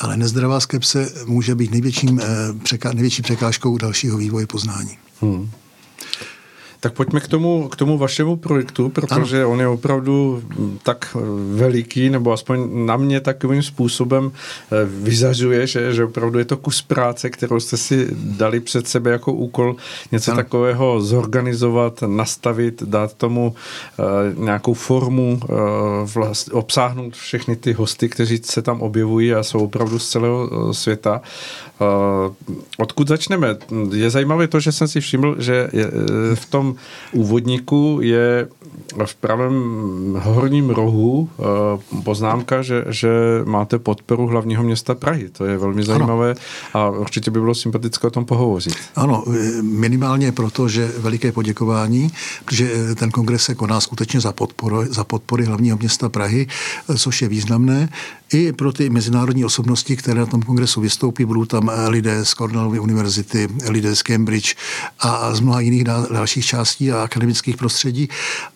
Ale 0.00 0.16
nezdravá 0.16 0.60
skepse 0.60 1.12
může 1.26 1.54
být 1.54 1.70
největším, 1.70 2.20
eh, 2.20 2.92
největší 2.92 3.22
překážkou 3.22 3.78
dalšího 3.78 4.18
vývoje 4.18 4.46
poznání. 4.46 4.98
Hmm. 5.20 5.50
Tak 6.82 6.92
pojďme 6.92 7.20
k 7.20 7.28
tomu, 7.28 7.68
k 7.68 7.76
tomu 7.76 7.98
vašemu 7.98 8.36
projektu, 8.36 8.88
protože 8.88 9.42
ano. 9.42 9.50
on 9.50 9.60
je 9.60 9.68
opravdu 9.68 10.42
tak 10.82 11.16
veliký, 11.54 12.10
nebo 12.10 12.32
aspoň 12.32 12.86
na 12.86 12.96
mě 12.96 13.20
takovým 13.20 13.62
způsobem 13.62 14.32
eh, 14.32 14.76
vyzařuje, 14.84 15.66
že, 15.66 15.94
že 15.94 16.04
opravdu 16.04 16.38
je 16.38 16.44
to 16.44 16.56
kus 16.56 16.82
práce, 16.82 17.30
kterou 17.30 17.60
jste 17.60 17.76
si 17.76 18.08
dali 18.14 18.60
před 18.60 18.88
sebe 18.88 19.10
jako 19.10 19.32
úkol 19.32 19.76
něco 20.12 20.30
ano. 20.30 20.42
takového 20.42 21.00
zorganizovat, 21.00 22.02
nastavit, 22.06 22.82
dát 22.82 23.14
tomu 23.14 23.54
uh, 23.54 24.44
nějakou 24.44 24.74
formu, 24.74 25.40
uh, 25.42 25.58
vlast, 26.14 26.48
obsáhnout 26.52 27.16
všechny 27.16 27.56
ty 27.56 27.72
hosty, 27.72 28.08
kteří 28.08 28.40
se 28.44 28.62
tam 28.62 28.80
objevují 28.80 29.34
a 29.34 29.42
jsou 29.42 29.58
opravdu 29.58 29.98
z 29.98 30.08
celého 30.08 30.74
světa. 30.74 31.20
Uh, 31.80 32.34
odkud 32.78 33.08
začneme? 33.08 33.56
Je 33.94 34.10
zajímavé 34.10 34.48
to, 34.48 34.60
že 34.60 34.72
jsem 34.72 34.88
si 34.88 35.00
všiml, 35.00 35.36
že 35.38 35.68
je, 35.72 35.90
v 36.34 36.46
tom 36.46 36.71
úvodníku 37.12 37.98
je 38.02 38.48
v 39.04 39.14
pravém 39.14 39.54
horním 40.18 40.70
rohu 40.70 41.28
eh, 41.38 41.42
poznámka, 42.02 42.62
že, 42.62 42.84
že 42.88 43.10
máte 43.44 43.78
podporu 43.78 44.26
hlavního 44.26 44.62
města 44.62 44.94
Prahy. 44.94 45.28
To 45.28 45.44
je 45.44 45.58
velmi 45.58 45.82
zajímavé 45.82 46.30
ano. 46.30 46.40
a 46.72 46.90
určitě 46.90 47.30
by 47.30 47.40
bylo 47.40 47.54
sympatické 47.54 48.06
o 48.06 48.10
tom 48.10 48.24
pohovořit. 48.24 48.74
Ano, 48.96 49.24
minimálně 49.62 50.32
proto, 50.32 50.68
že 50.68 50.90
veliké 50.98 51.32
poděkování, 51.32 52.10
protože 52.44 52.94
ten 52.94 53.10
kongres 53.10 53.42
se 53.42 53.54
koná 53.54 53.80
skutečně 53.80 54.20
za, 54.20 54.32
podporu, 54.32 54.84
za 54.92 55.04
podpory 55.04 55.44
hlavního 55.44 55.76
města 55.76 56.08
Prahy, 56.08 56.46
což 56.98 57.22
je 57.22 57.28
významné. 57.28 57.88
I 58.32 58.52
pro 58.52 58.72
ty 58.72 58.90
mezinárodní 58.90 59.44
osobnosti, 59.44 59.96
které 59.96 60.20
na 60.20 60.26
tom 60.26 60.42
kongresu 60.42 60.80
vystoupí, 60.80 61.24
budou 61.24 61.44
tam 61.44 61.70
lidé 61.88 62.24
z 62.24 62.34
Cornellovy 62.34 62.78
univerzity, 62.78 63.48
lidé 63.68 63.96
z 63.96 64.02
Cambridge 64.02 64.54
a 64.98 65.34
z 65.34 65.40
mnoha 65.40 65.60
jiných 65.60 65.84
dalších 65.84 66.46
částí 66.46 66.92
a 66.92 67.02
akademických 67.02 67.56
prostředí. 67.56 68.08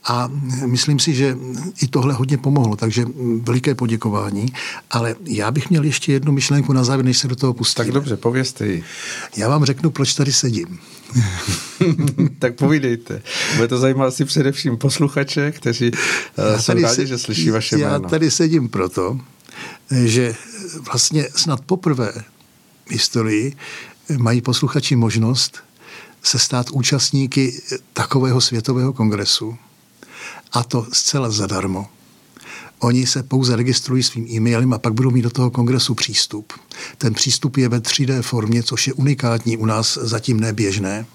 A 0.05 0.29
myslím 0.67 0.99
si, 0.99 1.15
že 1.15 1.37
i 1.83 1.89
tohle 1.89 2.15
hodně 2.15 2.39
pomohlo, 2.39 2.77
takže 2.77 3.05
veliké 3.43 3.75
poděkování. 3.75 4.47
Ale 4.91 5.15
já 5.25 5.51
bych 5.51 5.71
měl 5.71 5.85
ještě 5.85 6.13
jednu 6.13 6.33
myšlenku 6.33 6.73
na 6.73 6.85
závěr, 6.85 7.05
než 7.05 7.19
se 7.19 7.29
do 7.29 7.37
toho 7.37 7.55
pustím. 7.55 7.85
Tak 7.85 7.95
dobře, 7.95 8.17
povězte 8.17 8.67
ji. 8.67 8.85
Já 9.37 9.49
vám 9.49 9.65
řeknu, 9.65 9.91
proč 9.91 10.15
tady 10.15 10.33
sedím. 10.33 10.79
tak 12.39 12.55
povídejte. 12.55 13.23
Bude 13.57 13.69
to 13.69 13.79
zajímat 13.79 14.07
asi 14.07 14.25
především 14.25 14.77
posluchače, 14.77 15.53
kteří 15.53 15.91
uh, 15.91 16.61
jsou 16.61 16.73
rádi, 16.73 16.95
se, 16.95 17.07
že 17.07 17.19
slyší 17.19 17.51
vaše 17.51 17.79
já 17.79 17.89
jméno. 17.89 18.05
Já 18.05 18.11
tady 18.11 18.31
sedím 18.31 18.69
proto, 18.69 19.19
že 19.91 20.35
vlastně 20.93 21.29
snad 21.35 21.61
poprvé 21.61 22.13
v 22.87 22.91
historii 22.91 23.57
mají 24.19 24.41
posluchači 24.41 24.97
možnost 24.97 25.59
se 26.23 26.39
stát 26.39 26.71
účastníky 26.71 27.63
takového 27.93 28.41
světového 28.41 28.93
kongresu. 28.93 29.57
A 30.53 30.65
to 30.65 30.87
zcela 30.93 31.31
zadarmo. 31.31 31.87
Oni 32.79 33.07
se 33.07 33.23
pouze 33.23 33.57
registrují 33.57 34.03
svým 34.03 34.27
e-mailem 34.31 34.73
a 34.73 34.79
pak 34.79 34.93
budou 34.93 35.11
mít 35.11 35.23
do 35.23 35.31
toho 35.31 35.51
kongresu 35.51 35.95
přístup. 35.95 36.53
Ten 36.99 37.15
přístup 37.15 37.57
je 37.57 37.69
ve 37.69 37.79
3D 37.79 38.23
formě, 38.23 38.63
což 38.63 38.87
je 38.87 38.93
unikátní 38.93 39.57
u 39.57 39.67
nás 39.67 39.99
zatím 40.03 40.41
neběžné. 40.41 41.07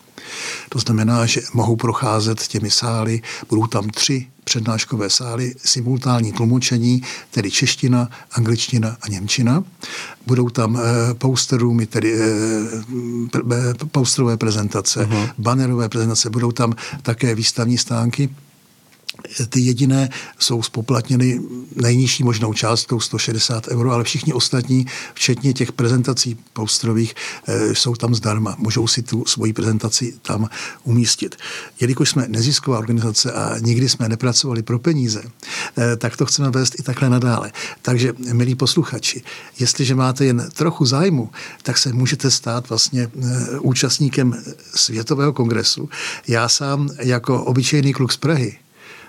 To 0.70 0.80
znamená, 0.80 1.26
že 1.26 1.42
mohou 1.54 1.76
procházet 1.76 2.48
těmi 2.48 2.72
sály, 2.72 3.22
budou 3.50 3.68
tam 3.68 3.90
tři 3.90 4.28
přednáškové 4.44 5.10
sály, 5.10 5.56
simultánní 5.66 6.32
tlumočení, 6.32 7.04
tedy 7.32 7.52
čeština, 7.52 8.10
angličtina 8.32 8.98
a 9.02 9.08
němčina. 9.08 9.64
Budou 10.28 10.50
tam 10.50 10.78
e, 10.78 11.14
poster 11.14 11.60
roomy, 11.60 11.86
tedy 11.86 12.14
e, 12.14 12.28
posterové 13.92 14.38
prezentace, 14.38 15.06
uh-huh. 15.06 15.30
bannerové 15.38 15.90
prezentace, 15.90 16.30
budou 16.30 16.52
tam 16.52 16.74
také 17.02 17.36
výstavní 17.36 17.78
stánky 17.78 18.30
ty 19.50 19.60
jediné 19.60 20.10
jsou 20.40 20.64
spoplatněny 20.64 21.42
nejnižší 21.76 22.24
možnou 22.24 22.54
částkou 22.54 23.00
160 23.00 23.68
euro, 23.68 23.92
ale 23.92 24.04
všichni 24.04 24.34
ostatní, 24.34 24.86
včetně 25.14 25.54
těch 25.54 25.72
prezentací 25.72 26.38
posterových, 26.54 27.16
eh, 27.48 27.76
jsou 27.76 27.96
tam 27.96 28.16
zdarma. 28.16 28.56
Můžou 28.60 28.88
si 28.88 29.02
tu 29.02 29.26
svoji 29.26 29.54
prezentaci 29.54 30.14
tam 30.22 30.50
umístit. 30.84 31.36
Jelikož 31.80 32.10
jsme 32.10 32.28
nezisková 32.28 32.80
organizace 32.80 33.32
a 33.32 33.58
nikdy 33.60 33.90
jsme 33.90 34.10
nepracovali 34.10 34.64
pro 34.64 34.80
peníze, 34.80 35.24
eh, 35.78 35.96
tak 35.96 36.18
to 36.18 36.26
chceme 36.26 36.50
vést 36.50 36.80
i 36.80 36.84
takhle 36.84 37.10
nadále. 37.10 37.52
Takže, 37.82 38.14
milí 38.34 38.56
posluchači, 38.56 39.24
jestliže 39.60 39.96
máte 39.96 40.26
jen 40.26 40.50
trochu 40.54 40.86
zájmu, 40.86 41.30
tak 41.64 41.78
se 41.78 41.94
můžete 41.94 42.32
stát 42.32 42.70
vlastně 42.70 43.12
eh, 43.22 43.60
účastníkem 43.60 44.36
Světového 44.76 45.34
kongresu. 45.34 45.90
Já 46.28 46.50
sám 46.50 46.90
jako 47.00 47.44
obyčejný 47.44 47.94
kluk 47.94 48.12
z 48.12 48.18
Prahy 48.18 48.58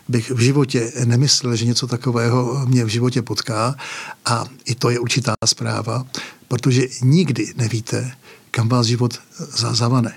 bych 0.09 0.31
v 0.31 0.41
životě 0.41 0.93
nemyslel, 1.05 1.57
že 1.57 1.67
něco 1.67 1.87
takového 1.87 2.67
mě 2.67 2.85
v 2.85 2.89
životě 2.89 3.23
potká 3.23 3.75
a 4.25 4.45
i 4.65 4.75
to 4.75 4.91
je 4.91 4.99
určitá 4.99 5.35
zpráva, 5.47 6.07
protože 6.49 6.83
nikdy 7.03 7.53
nevíte, 7.57 8.13
kam 8.51 8.69
vás 8.69 8.87
život 8.87 9.19
zavane. 9.73 10.13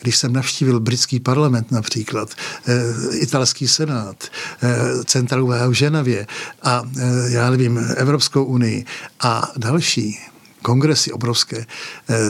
Když 0.00 0.16
jsem 0.16 0.32
navštívil 0.32 0.80
britský 0.80 1.20
parlament 1.20 1.70
například, 1.70 2.34
e, 2.66 3.16
italský 3.16 3.68
senát, 3.68 4.24
e, 4.62 5.04
centrálu 5.04 5.46
v 5.46 5.72
Ženavě 5.72 6.26
a 6.62 6.82
e, 6.98 7.30
já 7.30 7.50
nevím, 7.50 7.78
Evropskou 7.96 8.44
unii 8.44 8.84
a 9.20 9.52
další 9.56 10.18
kongresy 10.62 11.12
obrovské, 11.12 11.66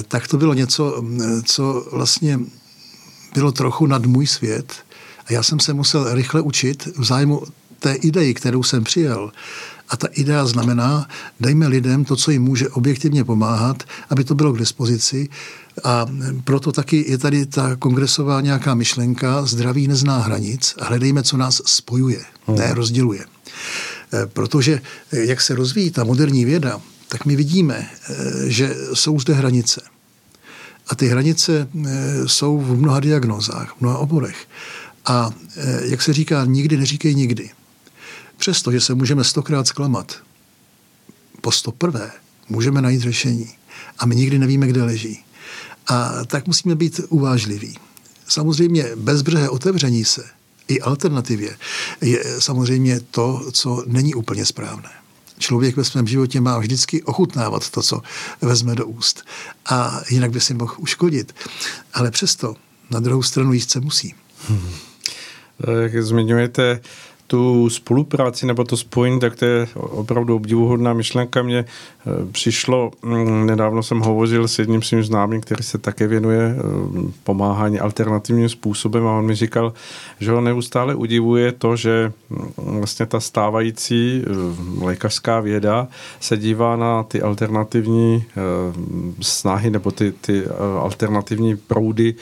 tak 0.09 0.29
to 0.29 0.38
bylo 0.38 0.55
něco, 0.55 1.05
co 1.45 1.88
vlastně 1.93 2.38
bylo 3.35 3.52
trochu 3.52 3.87
nad 3.87 4.07
můj 4.07 4.26
svět 4.26 4.75
a 5.31 5.33
já 5.33 5.43
jsem 5.43 5.61
se 5.61 5.75
musel 5.75 6.15
rychle 6.15 6.41
učit 6.41 6.89
v 6.97 7.05
zájmu 7.05 7.43
té 7.79 7.95
idei, 7.95 8.35
kterou 8.35 8.63
jsem 8.63 8.85
přijel. 8.85 9.33
A 9.89 9.97
ta 9.97 10.07
idea 10.07 10.47
znamená, 10.47 11.09
dejme 11.41 11.67
lidem 11.67 12.05
to, 12.05 12.17
co 12.17 12.31
jim 12.31 12.43
může 12.43 12.69
objektivně 12.69 13.25
pomáhat, 13.25 13.83
aby 14.11 14.25
to 14.25 14.35
bylo 14.35 14.53
k 14.53 14.59
dispozici. 14.59 15.29
A 15.85 16.07
proto 16.45 16.73
taky 16.73 17.05
je 17.09 17.19
tady 17.19 17.47
ta 17.47 17.77
kongresová 17.77 18.41
nějaká 18.41 18.75
myšlenka, 18.75 19.47
zdraví 19.47 19.89
nezná 19.89 20.19
hranic 20.19 20.75
a 20.79 20.85
hledejme, 20.85 21.23
co 21.23 21.37
nás 21.37 21.63
spojuje, 21.67 22.21
hmm. 22.47 22.59
ne 22.59 22.75
rozděluje. 22.75 23.25
E, 23.25 24.27
protože 24.27 24.81
jak 25.13 25.41
se 25.41 25.55
rozvíjí 25.55 25.91
ta 25.91 26.05
moderní 26.05 26.45
věda, 26.45 26.81
tak 27.09 27.25
my 27.25 27.37
vidíme, 27.37 27.75
e, 27.77 28.51
že 28.51 28.77
jsou 28.95 29.21
zde 29.21 29.35
hranice. 29.35 29.81
A 30.89 30.95
ty 30.95 31.09
hranice 31.09 31.69
jsou 32.27 32.59
v 32.59 32.79
mnoha 32.81 33.01
diagnózách, 33.01 33.75
v 33.77 33.81
mnoha 33.81 33.99
oborech. 33.99 34.47
A 35.07 35.30
jak 35.83 36.02
se 36.02 36.12
říká, 36.12 36.45
nikdy 36.45 36.76
neříkej 36.76 37.14
nikdy. 37.14 37.50
Přesto, 38.37 38.73
že 38.73 38.80
se 38.80 38.95
můžeme 38.95 39.25
stokrát 39.25 39.66
zklamat, 39.66 40.16
po 41.40 41.52
sto 41.52 41.73
prvé 41.73 42.11
můžeme 42.49 42.83
najít 42.83 43.00
řešení. 43.00 43.50
A 43.99 44.07
my 44.07 44.16
nikdy 44.16 44.38
nevíme, 44.38 44.66
kde 44.66 44.83
leží. 44.83 45.25
A 45.87 46.25
tak 46.25 46.47
musíme 46.47 46.75
být 46.75 47.00
uvážliví. 47.09 47.78
Samozřejmě 48.28 48.87
bezbřehé 48.97 49.49
otevření 49.49 50.04
se 50.04 50.25
i 50.69 50.80
alternativě 50.80 51.57
je 52.00 52.25
samozřejmě 52.38 53.00
to, 53.00 53.50
co 53.52 53.85
není 53.87 54.14
úplně 54.14 54.47
správné. 54.47 54.90
Člověk 55.38 55.76
ve 55.76 55.85
svém 55.85 56.07
životě 56.07 56.40
má 56.40 56.59
vždycky 56.59 57.02
ochutnávat 57.02 57.71
to, 57.71 57.83
co 57.83 58.02
vezme 58.40 58.75
do 58.75 58.87
úst. 58.87 59.25
A 59.66 60.00
jinak 60.11 60.30
by 60.30 60.40
si 60.40 60.54
mohl 60.54 60.75
uškodit. 60.78 61.35
Ale 61.95 62.11
přesto 62.11 62.57
na 62.90 63.00
druhou 63.00 63.23
stranu 63.23 63.52
jíst 63.52 63.71
se 63.71 63.80
musí. 63.80 64.14
Hmm. 64.49 64.71
Jak 65.83 66.02
zmiňujete 66.02 66.81
tu 67.31 67.71
spolupráci 67.71 68.47
nebo 68.47 68.65
to 68.65 68.77
spojení, 68.77 69.21
tak 69.21 69.37
to 69.37 69.45
je 69.45 69.67
opravdu 69.75 70.37
obdivuhodná 70.37 70.93
myšlenka. 70.93 71.43
Mně 71.43 71.59
eh, 71.65 72.33
přišlo, 72.33 72.91
mm, 73.03 73.47
nedávno 73.47 73.83
jsem 73.83 74.01
hovořil 74.01 74.49
s 74.49 74.59
jedním 74.59 74.83
svým 74.83 75.05
známým, 75.05 75.41
který 75.41 75.65
se 75.65 75.79
také 75.79 76.07
věnuje 76.07 76.57
eh, 76.57 76.63
pomáhání 77.25 77.81
alternativním 77.81 78.49
způsobem 78.49 79.07
a 79.07 79.19
on 79.19 79.27
mi 79.27 79.35
říkal, 79.35 79.73
že 80.21 80.31
ho 80.31 80.41
neustále 80.41 80.95
udivuje 80.95 81.53
to, 81.53 81.77
že 81.77 82.13
mm, 82.31 82.53
vlastně 82.59 83.07
ta 83.07 83.21
stávající 83.21 84.25
eh, 84.27 84.85
lékařská 84.85 85.41
věda 85.41 85.89
se 86.21 86.37
dívá 86.37 86.77
na 86.77 87.03
ty 87.03 87.23
alternativní 87.23 88.25
snahy 89.21 89.71
nebo 89.71 89.91
ty, 89.91 90.13
ty 90.13 90.45
alternativní 90.81 91.57
proudy 91.57 92.15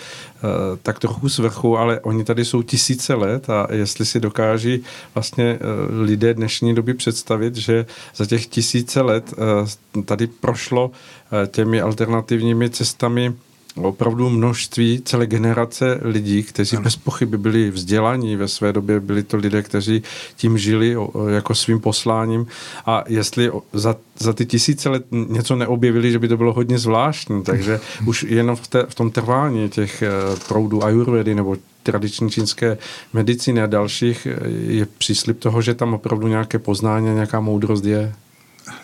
tak 0.83 0.99
trochu 0.99 1.29
z 1.29 1.39
vrchu, 1.39 1.79
ale 1.79 2.01
oni 2.01 2.25
tady 2.25 2.45
jsou 2.45 2.63
tisíce 2.63 3.15
let 3.15 3.51
a 3.51 3.67
jestli 3.73 4.07
si 4.07 4.21
dokáží 4.21 4.85
vlastně 5.15 5.45
eh, 5.45 5.59
lidé 6.03 6.35
dnešní 6.35 6.75
doby 6.75 6.95
představit, 6.95 7.57
že 7.57 7.87
za 8.17 8.27
těch 8.27 8.47
tisíce 8.47 9.01
let 9.01 9.35
eh, 9.35 10.03
tady 10.03 10.27
prošlo 10.27 10.91
eh, 10.91 11.47
těmi 11.47 11.81
alternativními 11.81 12.71
cestami 12.71 13.35
opravdu 13.77 14.31
množství, 14.31 15.03
celé 15.05 15.27
generace 15.27 16.01
lidí, 16.03 16.43
kteří 16.43 16.77
bez 16.77 16.97
pochyby 16.97 17.39
byli 17.39 17.71
vzdělaní 17.71 18.37
ve 18.37 18.49
své 18.49 18.73
době, 18.73 19.01
byli 19.01 19.23
to 19.23 19.37
lidé, 19.37 19.63
kteří 19.63 20.03
tím 20.37 20.59
žili 20.59 20.97
jako 21.29 21.55
svým 21.55 21.81
posláním. 21.81 22.47
A 22.87 23.05
jestli 23.09 23.51
za, 23.73 23.97
za 24.19 24.33
ty 24.33 24.47
tisíce 24.47 24.89
let 24.89 25.05
něco 25.11 25.57
neobjevili, 25.57 26.13
že 26.13 26.19
by 26.19 26.29
to 26.29 26.37
bylo 26.37 26.53
hodně 26.53 26.79
zvláštní, 26.79 27.43
takže 27.43 27.81
už 28.07 28.23
jenom 28.23 28.57
v, 28.57 28.67
té, 28.67 28.87
v 28.89 28.95
tom 28.95 29.11
trvání 29.11 29.69
těch 29.69 30.03
proudů 30.49 30.85
ajurvedy 30.85 31.35
nebo 31.35 31.57
tradiční 31.89 32.31
čínské 32.31 32.79
medicíny 33.13 33.63
a 33.63 33.67
dalších 33.67 34.27
je 34.69 34.87
příslip 34.87 35.39
toho, 35.39 35.63
že 35.63 35.75
tam 35.75 35.95
opravdu 35.95 36.29
nějaké 36.29 36.59
poznání, 36.59 37.15
nějaká 37.15 37.41
moudrost 37.41 37.85
je? 37.85 38.15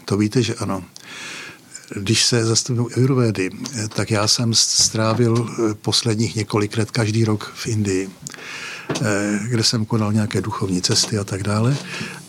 To 0.04 0.16
víte, 0.16 0.42
že 0.42 0.54
ano. 0.54 0.84
Když 1.96 2.24
se 2.26 2.44
zastavují 2.44 2.94
Ayurvedy, 2.96 3.50
tak 3.88 4.10
já 4.10 4.28
jsem 4.28 4.54
strávil 4.54 5.36
eh, 5.36 5.74
posledních 5.74 6.36
několik 6.36 6.76
let 6.76 6.90
každý 6.90 7.24
rok 7.24 7.52
v 7.56 7.66
Indii, 7.66 8.08
eh, 8.08 9.38
kde 9.48 9.62
jsem 9.62 9.84
konal 9.84 10.12
nějaké 10.12 10.40
duchovní 10.40 10.82
cesty 10.82 11.18
a 11.18 11.24
tak 11.24 11.42
dále. 11.42 11.76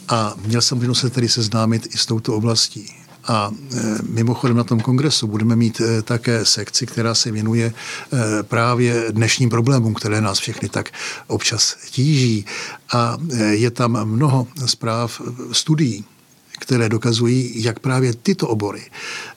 A 0.07 0.35
měl 0.45 0.61
jsem 0.61 0.77
možnost 0.77 0.99
se 0.99 1.09
tedy 1.09 1.29
seznámit 1.29 1.88
i 1.95 1.97
s 1.97 2.05
touto 2.05 2.35
oblastí. 2.35 3.04
A 3.27 3.51
e, 3.51 3.77
mimochodem 4.09 4.57
na 4.57 4.63
tom 4.63 4.79
kongresu 4.79 5.27
budeme 5.27 5.55
mít 5.55 5.81
e, 5.81 6.01
také 6.01 6.45
sekci, 6.45 6.85
která 6.85 7.15
se 7.15 7.31
věnuje 7.31 7.73
e, 7.73 8.43
právě 8.43 9.05
dnešním 9.11 9.49
problémům, 9.49 9.93
které 9.93 10.21
nás 10.21 10.39
všechny 10.39 10.69
tak 10.69 10.89
občas 11.27 11.77
tíží. 11.89 12.45
A 12.93 13.17
je 13.49 13.71
tam 13.71 14.05
mnoho 14.05 14.47
zpráv, 14.65 15.21
studií, 15.51 16.05
které 16.59 16.89
dokazují, 16.89 17.63
jak 17.63 17.79
právě 17.79 18.13
tyto 18.13 18.47
obory 18.47 18.83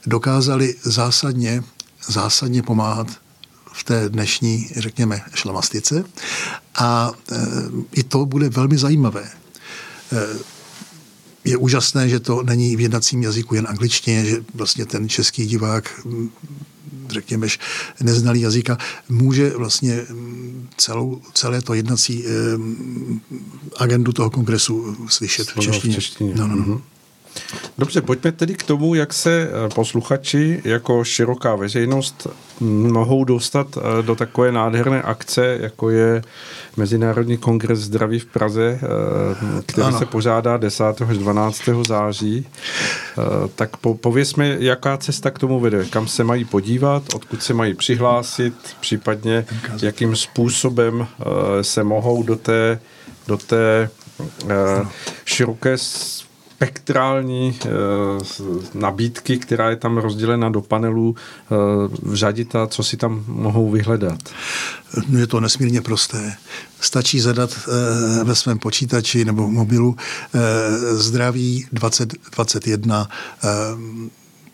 dokázaly 0.06 0.74
zásadně, 0.82 1.62
zásadně 2.08 2.62
pomáhat 2.62 3.06
v 3.72 3.84
té 3.84 4.08
dnešní, 4.08 4.70
řekněme, 4.76 5.20
šlamastice. 5.34 6.04
A 6.74 7.12
i 7.92 8.02
to 8.02 8.26
bude 8.26 8.48
velmi 8.48 8.78
zajímavé 8.78 9.30
je 11.48 11.56
úžasné, 11.56 12.08
že 12.08 12.20
to 12.20 12.42
není 12.42 12.76
v 12.76 12.80
jednacím 12.80 13.22
jazyku 13.22 13.54
jen 13.54 13.66
angličtině, 13.68 14.24
že 14.24 14.36
vlastně 14.54 14.86
ten 14.86 15.08
český 15.08 15.46
divák 15.46 16.00
řekněme, 17.10 17.46
neznalý 18.02 18.40
jazyka, 18.40 18.78
může 19.08 19.50
vlastně 19.50 20.06
mm, 20.10 20.68
celou, 20.76 21.20
celé 21.34 21.62
to 21.62 21.74
jednací 21.74 22.24
eh, 22.26 22.30
agendu 23.76 24.12
toho 24.12 24.30
kongresu 24.30 24.96
slyšet 25.08 25.50
v 25.50 25.60
češtině. 25.60 25.92
V 25.92 25.96
češtině. 25.96 26.32
No, 26.34 26.46
no, 26.46 26.56
no. 26.56 26.64
Mm-hmm. 26.64 26.80
Dobře, 27.78 28.00
pojďme 28.00 28.32
tedy 28.32 28.54
k 28.54 28.62
tomu, 28.62 28.94
jak 28.94 29.12
se 29.12 29.48
eh, 29.50 29.68
posluchači 29.74 30.62
jako 30.64 31.04
široká 31.04 31.54
veřejnost 31.54 32.26
mohou 32.60 33.24
dostat 33.24 33.66
eh, 33.76 34.02
do 34.02 34.14
takové 34.14 34.52
nádherné 34.52 35.02
akce, 35.02 35.58
jako 35.60 35.90
je 35.90 36.22
Mezinárodní 36.76 37.36
kongres 37.36 37.78
zdraví 37.78 38.18
v 38.18 38.26
Praze, 38.26 38.80
eh, 38.82 39.62
který 39.66 39.86
ano. 39.86 39.98
se 39.98 40.06
pořádá 40.06 40.56
10. 40.56 40.84
až 40.84 41.18
12. 41.18 41.62
září. 41.86 42.46
Tak 43.54 43.76
pověz 43.76 44.34
mi, 44.34 44.56
jaká 44.58 44.96
cesta 44.96 45.30
k 45.30 45.38
tomu 45.38 45.60
vede, 45.60 45.84
kam 45.84 46.08
se 46.08 46.24
mají 46.24 46.44
podívat, 46.44 47.02
odkud 47.14 47.42
se 47.42 47.54
mají 47.54 47.74
přihlásit, 47.74 48.54
případně 48.80 49.44
jakým 49.82 50.16
způsobem 50.16 51.06
se 51.62 51.84
mohou 51.84 52.22
do 52.22 52.36
té, 52.36 52.80
do 53.26 53.36
té 53.36 53.90
široké 55.24 55.78
spektrální 56.58 57.58
e, 57.64 57.68
nabídky, 58.74 59.38
která 59.38 59.70
je 59.70 59.76
tam 59.76 59.98
rozdělena 59.98 60.50
do 60.50 60.60
panelů, 60.60 61.14
e, 61.16 61.54
vřadit 62.02 62.56
a 62.56 62.66
co 62.66 62.82
si 62.82 62.96
tam 62.96 63.24
mohou 63.26 63.70
vyhledat? 63.70 64.18
No 65.08 65.18
je 65.18 65.26
to 65.26 65.40
nesmírně 65.40 65.80
prosté. 65.80 66.36
Stačí 66.80 67.20
zadat 67.20 67.50
e, 68.20 68.24
ve 68.24 68.34
svém 68.34 68.58
počítači 68.58 69.24
nebo 69.24 69.48
mobilu 69.48 69.96
e, 70.34 70.94
zdraví 70.94 71.66
2021 71.72 73.08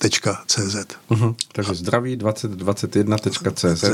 e, 0.04 0.08
cz. 0.46 0.76
Uh-huh. 1.10 1.34
Takže 1.52 1.74
zdraví 1.74 2.16
2021.cz 2.16 3.84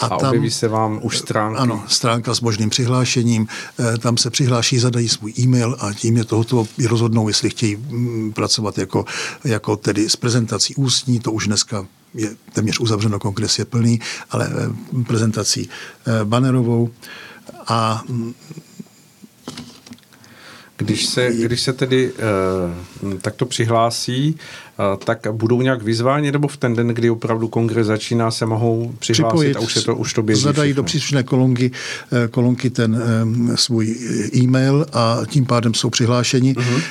a, 0.00 0.06
a 0.06 0.08
tam, 0.08 0.28
objeví 0.28 0.50
se 0.50 0.68
vám 0.68 1.00
už 1.02 1.18
stránka. 1.18 1.60
Ano, 1.60 1.84
stránka 1.88 2.34
s 2.34 2.40
možným 2.40 2.70
přihlášením. 2.70 3.46
Eh, 3.78 3.98
tam 3.98 4.16
se 4.16 4.30
přihláší, 4.30 4.78
zadají 4.78 5.08
svůj 5.08 5.32
e-mail 5.38 5.76
a 5.80 5.92
tím 5.92 6.16
je 6.16 6.24
tohoto 6.24 6.66
rozhodnou, 6.88 7.28
jestli 7.28 7.50
chtějí 7.50 7.76
mm, 7.76 8.32
pracovat 8.32 8.78
jako, 8.78 9.04
jako 9.44 9.76
tedy 9.76 10.08
s 10.08 10.16
prezentací 10.16 10.74
ústní, 10.74 11.20
to 11.20 11.32
už 11.32 11.46
dneska 11.46 11.86
je 12.14 12.30
téměř 12.52 12.80
uzavřeno, 12.80 13.18
kongres 13.18 13.58
je 13.58 13.64
plný, 13.64 14.00
ale 14.30 14.50
eh, 14.52 15.04
prezentací 15.04 15.68
eh, 16.06 16.24
banerovou 16.24 16.90
a 17.66 18.02
mm, 18.08 18.34
když 20.76 21.06
se, 21.06 21.32
když 21.32 21.60
se 21.60 21.72
tedy 21.72 22.12
uh, 22.12 23.14
takto 23.14 23.46
přihlásí, 23.46 24.36
tak 25.04 25.26
budou 25.32 25.62
nějak 25.62 25.82
vyzváni, 25.82 26.32
nebo 26.32 26.48
v 26.48 26.56
ten 26.56 26.74
den, 26.74 26.88
kdy 26.88 27.10
opravdu 27.10 27.48
kongres 27.48 27.86
začíná, 27.86 28.30
se 28.30 28.46
mohou 28.46 28.92
přihlásit 28.98 29.28
Připojit, 29.28 29.56
a 29.56 29.60
už, 29.60 29.76
je 29.76 29.82
to, 29.82 29.96
už 29.96 30.12
to 30.12 30.22
běží 30.22 30.42
Zadají 30.42 30.72
do 30.72 30.82
příslušné 30.82 31.22
kolonky, 31.22 31.70
eh, 32.12 32.28
kolonky 32.28 32.70
ten 32.70 33.02
um, 33.22 33.56
svůj 33.56 33.96
e-mail 34.36 34.86
a 34.92 35.20
tím 35.26 35.46
pádem 35.46 35.74
jsou 35.74 35.90
přihlášeni. 35.90 36.54
Uh-huh. 36.54 36.82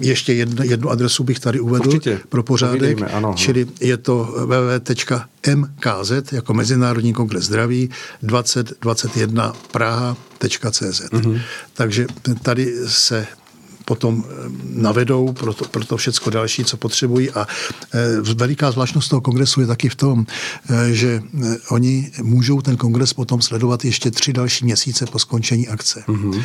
Ještě 0.00 0.32
jednu, 0.32 0.64
jednu 0.64 0.90
adresu 0.90 1.24
bych 1.24 1.40
tady 1.40 1.60
uvedl 1.60 1.88
Určitě. 1.88 2.20
pro 2.28 2.42
pořádek, 2.42 2.98
ano. 3.12 3.34
čili 3.36 3.66
je 3.80 3.96
to 3.96 4.34
www.mkz 4.46 6.32
jako 6.32 6.54
Mezinárodní 6.54 7.12
kongres 7.12 7.44
zdraví 7.44 7.90
2021 8.22 9.52
Praha.cz. 9.72 10.80
Uh-huh. 10.82 11.40
Takže 11.74 12.06
tady 12.42 12.74
se 12.86 13.26
potom 13.88 14.20
eh, 14.20 14.52
navedou 14.74 15.32
pro 15.32 15.54
to, 15.54 15.64
pro 15.64 15.84
to 15.84 15.96
všecko 15.96 16.30
další, 16.30 16.64
co 16.64 16.76
potřebují. 16.76 17.30
A 17.30 17.46
eh, 17.94 18.20
veliká 18.20 18.70
zvláštnost 18.70 19.08
toho 19.08 19.20
kongresu 19.20 19.60
je 19.60 19.66
taky 19.66 19.88
v 19.88 19.94
tom, 19.96 20.26
eh, 20.28 20.92
že 20.92 21.22
oni 21.70 22.10
můžou 22.22 22.60
ten 22.60 22.76
kongres 22.76 23.12
potom 23.12 23.42
sledovat 23.42 23.84
ještě 23.84 24.10
tři 24.10 24.32
další 24.32 24.64
měsíce 24.64 25.06
po 25.06 25.18
skončení 25.18 25.68
akce. 25.68 26.04
Mm-hmm. 26.08 26.42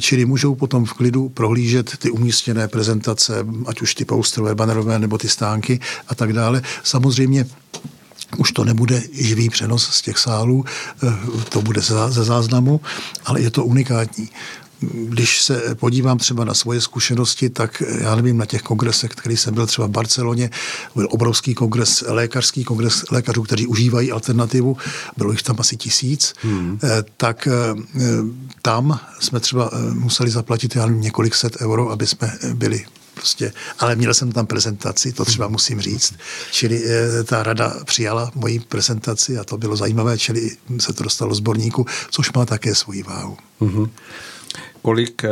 Čili 0.00 0.24
můžou 0.24 0.54
potom 0.54 0.84
v 0.84 0.92
klidu 0.92 1.28
prohlížet 1.28 1.96
ty 1.96 2.10
umístěné 2.10 2.68
prezentace, 2.68 3.46
ať 3.66 3.80
už 3.80 3.94
ty 3.94 4.04
posterové, 4.04 4.54
banerové 4.54 4.98
nebo 4.98 5.18
ty 5.18 5.28
stánky 5.28 5.80
a 6.08 6.14
tak 6.14 6.32
dále. 6.32 6.62
Samozřejmě 6.82 7.46
už 8.36 8.52
to 8.52 8.64
nebude 8.64 9.02
živý 9.12 9.48
přenos 9.48 9.88
z 9.88 10.02
těch 10.02 10.18
sálů, 10.18 10.64
to 11.48 11.62
bude 11.62 11.80
ze 12.08 12.24
záznamu, 12.24 12.80
ale 13.24 13.40
je 13.40 13.50
to 13.50 13.64
unikátní 13.64 14.28
když 14.80 15.42
se 15.42 15.74
podívám 15.74 16.18
třeba 16.18 16.44
na 16.44 16.54
svoje 16.54 16.80
zkušenosti, 16.80 17.50
tak 17.50 17.82
já 18.00 18.14
nevím, 18.14 18.38
na 18.38 18.46
těch 18.46 18.62
kongresech, 18.62 19.10
který 19.10 19.36
jsem 19.36 19.54
byl 19.54 19.66
třeba 19.66 19.86
v 19.86 19.90
Barceloně, 19.90 20.50
byl 20.94 21.08
obrovský 21.10 21.54
kongres, 21.54 22.04
lékařský 22.06 22.64
kongres 22.64 23.04
lékařů, 23.10 23.42
kteří 23.42 23.66
užívají 23.66 24.12
alternativu, 24.12 24.76
bylo 25.16 25.30
jich 25.30 25.42
tam 25.42 25.56
asi 25.58 25.76
tisíc, 25.76 26.34
hmm. 26.42 26.78
Eh, 26.84 27.04
tak 27.16 27.48
eh, 27.48 28.02
tam 28.62 29.00
jsme 29.20 29.40
třeba 29.40 29.70
eh, 29.72 29.94
museli 29.94 30.30
zaplatit 30.30 30.76
já 30.76 30.86
nevím, 30.86 31.00
několik 31.02 31.34
set 31.34 31.56
euro, 31.60 31.90
aby 31.90 32.06
jsme 32.06 32.32
byli 32.54 32.84
prostě, 33.14 33.52
ale 33.78 33.96
měl 33.96 34.14
jsem 34.14 34.32
tam 34.32 34.46
prezentaci, 34.46 35.12
to 35.12 35.24
třeba 35.24 35.48
musím 35.48 35.80
říct. 35.80 36.14
Čili 36.50 36.82
ta 37.24 37.42
rada 37.42 37.74
přijala 37.84 38.30
moji 38.34 38.60
prezentaci 38.60 39.38
a 39.38 39.44
to 39.44 39.56
bylo 39.58 39.76
zajímavé, 39.76 40.18
čili 40.18 40.50
se 40.78 40.92
to 40.92 41.02
dostalo 41.02 41.34
zborníku, 41.34 41.86
což 42.10 42.32
má 42.32 42.46
také 42.46 42.74
svoji 42.74 43.02
váhu. 43.02 43.36
Mm-hmm 43.60 43.88
kolik 44.86 45.24
eh, 45.24 45.30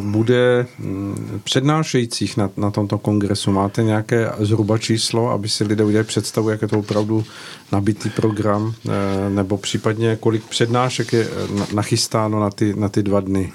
bude 0.00 0.66
mm, 0.78 1.40
přednášejících 1.44 2.36
na, 2.36 2.50
na 2.56 2.70
tomto 2.70 2.98
kongresu? 2.98 3.52
Máte 3.52 3.82
nějaké 3.82 4.32
zhruba 4.38 4.78
číslo, 4.78 5.30
aby 5.30 5.48
si 5.48 5.64
lidé 5.64 5.84
udělali 5.84 6.04
představu, 6.04 6.50
jak 6.50 6.62
je 6.62 6.68
to 6.68 6.78
opravdu 6.78 7.24
nabitý 7.72 8.10
program, 8.10 8.74
eh, 8.88 9.30
nebo 9.30 9.58
případně 9.58 10.16
kolik 10.16 10.44
přednášek 10.44 11.12
je 11.12 11.28
eh, 11.28 11.74
nachystáno 11.74 12.40
na 12.40 12.50
ty, 12.50 12.74
na 12.74 12.88
ty 12.88 13.02
dva 13.02 13.20
dny? 13.20 13.52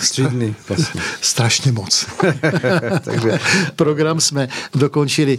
Tři 0.00 0.22
dny 0.22 0.54
vlastně. 0.68 1.00
Strašně 1.20 1.72
moc. 1.72 2.06
Takže... 3.04 3.40
Program 3.76 4.20
jsme 4.20 4.48
dokončili 4.74 5.38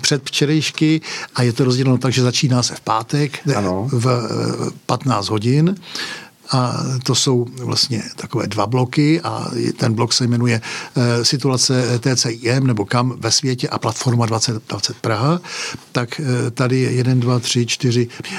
před 0.00 0.22
včerejšky 0.24 1.00
a 1.34 1.42
je 1.42 1.52
to 1.52 1.64
rozděleno 1.64 1.98
tak, 1.98 2.12
že 2.12 2.22
začíná 2.22 2.62
se 2.62 2.74
v 2.74 2.80
pátek 2.80 3.38
ano. 3.56 3.88
v 3.92 4.06
15 4.86 5.28
hodin 5.28 5.74
a 6.52 6.76
to 7.02 7.14
jsou 7.14 7.46
vlastně 7.58 8.02
takové 8.16 8.46
dva 8.46 8.66
bloky 8.66 9.20
a 9.20 9.50
ten 9.76 9.94
blok 9.94 10.12
se 10.12 10.26
jmenuje 10.26 10.60
eh, 10.96 11.24
situace 11.24 11.98
TCIM 11.98 12.66
nebo 12.66 12.84
kam 12.84 13.14
ve 13.18 13.30
světě 13.30 13.68
a 13.68 13.78
platforma 13.78 14.26
2020 14.26 14.96
Praha. 14.96 15.40
Tak 15.92 16.20
eh, 16.20 16.50
tady 16.50 16.78
je 16.78 16.92
1, 16.92 17.14
2, 17.14 17.38
3, 17.38 17.66
4, 17.66 18.08
5, 18.22 18.32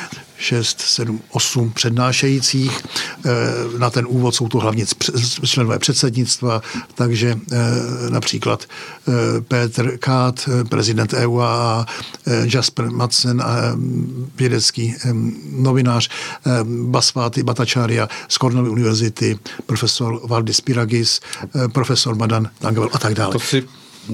6, 0.43 0.81
7, 0.81 1.21
8 1.29 1.71
přednášejících. 1.71 2.81
Eh, 3.25 3.29
na 3.77 3.89
ten 3.89 4.05
úvod 4.07 4.35
jsou 4.35 4.47
to 4.47 4.59
hlavně 4.59 4.85
členové 5.45 5.79
předsednictva, 5.79 6.61
takže 6.95 7.39
eh, 7.51 7.57
například 8.09 8.63
eh, 8.63 9.41
Petr 9.41 9.97
Kát, 9.97 10.49
prezident 10.69 11.13
EUA, 11.13 11.85
Jasper 12.43 12.89
Madsen, 12.89 13.43
vědecký 14.35 14.95
novinář, 15.51 16.09
Basváty 16.63 17.43
Batačária 17.43 18.09
z 18.27 18.37
Cornell 18.37 18.71
univerzity, 18.71 19.39
profesor 19.65 20.27
Valdis 20.27 20.61
Piragis, 20.61 21.19
profesor 21.73 22.15
Madan 22.15 22.49
Tangevel 22.59 22.89
a 22.93 22.99
tak 22.99 23.13
dále. 23.13 23.31
To 23.33 23.39
si 23.39 23.63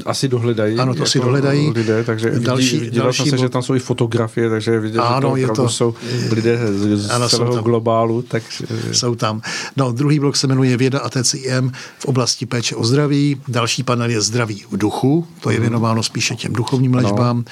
asi 0.05 0.27
dohledají. 0.27 0.79
Ano, 0.79 0.93
to 0.93 0.99
jako 0.99 1.09
si 1.09 1.19
dohledají. 1.19 1.69
Lidé, 1.69 2.03
takže 2.03 2.39
další, 2.39 2.79
vidí, 2.79 2.97
další 2.97 3.23
jsem 3.23 3.29
se, 3.29 3.37
že 3.37 3.49
tam 3.49 3.61
jsou 3.61 3.75
i 3.75 3.79
fotografie, 3.79 4.49
takže 4.49 4.79
vidět, 4.79 4.99
ano, 4.99 5.35
že 5.35 5.41
je 5.41 5.47
to 5.47 5.69
jsou 5.69 5.93
lidé 6.31 6.59
z 6.95 7.09
ano, 7.09 7.29
celého 7.29 7.61
globálu. 7.61 8.21
Tak... 8.21 8.43
Jsou 8.91 9.15
tam. 9.15 9.41
No, 9.77 9.91
druhý 9.91 10.19
blok 10.19 10.35
se 10.35 10.47
jmenuje 10.47 10.77
Věda 10.77 10.99
a 10.99 11.09
TCIM 11.09 11.71
v 11.99 12.05
oblasti 12.05 12.45
péče 12.45 12.75
o 12.75 12.83
zdraví. 12.83 13.41
Další 13.47 13.83
panel 13.83 14.09
je 14.09 14.21
Zdraví 14.21 14.63
v 14.71 14.77
duchu, 14.77 15.27
to 15.39 15.49
je 15.49 15.55
mhm. 15.55 15.61
věnováno 15.61 16.03
spíše 16.03 16.35
těm 16.35 16.53
duchovním 16.53 16.93
léčbám. 16.93 17.45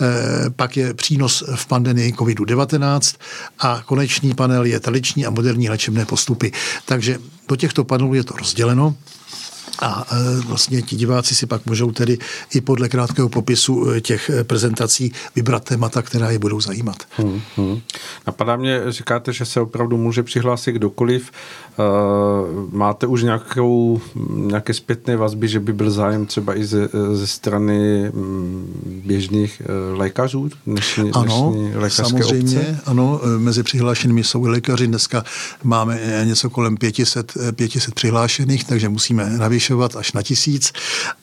E, 0.00 0.50
pak 0.50 0.76
je 0.76 0.94
přínos 0.94 1.44
v 1.54 1.66
pandemii 1.66 2.12
COVID-19 2.12 3.16
a 3.58 3.82
konečný 3.86 4.34
panel 4.34 4.64
je 4.64 4.80
tradiční 4.80 5.26
a 5.26 5.30
moderní 5.30 5.70
léčebné 5.70 6.04
postupy. 6.04 6.52
Takže 6.86 7.18
do 7.48 7.56
těchto 7.56 7.84
panelů 7.84 8.14
je 8.14 8.24
to 8.24 8.34
rozděleno. 8.36 8.94
A 9.84 10.06
e, 10.12 10.40
vlastně 10.40 10.82
ti 10.82 10.96
diváci 10.96 11.34
si 11.34 11.46
pak 11.46 11.66
můžou 11.66 11.92
tedy 11.92 12.18
i 12.54 12.60
podle 12.60 12.88
krátkého 12.88 13.28
popisu 13.28 13.90
e, 13.90 14.00
těch 14.00 14.30
e, 14.30 14.44
prezentací 14.44 15.12
vybrat 15.36 15.64
témata, 15.64 16.02
která 16.02 16.30
je 16.30 16.38
budou 16.38 16.60
zajímat. 16.60 16.96
Hmm, 17.10 17.40
hmm. 17.56 17.80
Napadá 18.26 18.56
mě, 18.56 18.80
říkáte, 18.88 19.32
že 19.32 19.44
se 19.44 19.60
opravdu 19.60 19.96
může 19.96 20.22
přihlásit 20.22 20.72
kdokoliv. 20.72 21.30
Máte 22.70 23.06
už 23.06 23.22
nějakou, 23.22 24.00
nějaké 24.34 24.74
zpětné 24.74 25.16
vazby, 25.16 25.48
že 25.48 25.60
by 25.60 25.72
byl 25.72 25.90
zájem 25.90 26.26
třeba 26.26 26.56
i 26.56 26.64
ze, 26.64 26.88
ze 27.12 27.26
strany 27.26 28.10
mm, 28.10 29.02
běžných 29.06 29.62
lékařů 29.92 30.50
dnešní, 30.66 31.10
ano, 31.12 31.52
dnešní 31.54 31.76
lékařské 31.76 32.04
samozřejmě, 32.04 32.58
obce? 32.58 32.80
ano, 32.86 33.20
mezi 33.38 33.62
přihlášenými 33.62 34.24
jsou 34.24 34.46
i 34.46 34.48
lékaři. 34.48 34.86
Dneska 34.86 35.24
máme 35.62 36.24
něco 36.24 36.50
kolem 36.50 36.76
500, 36.76 37.32
500 37.56 37.94
přihlášených, 37.94 38.64
takže 38.64 38.88
musíme 38.88 39.30
navyšovat 39.30 39.73
zvyšovat 39.74 39.96
až 39.96 40.12
na 40.12 40.22
tisíc 40.22 40.72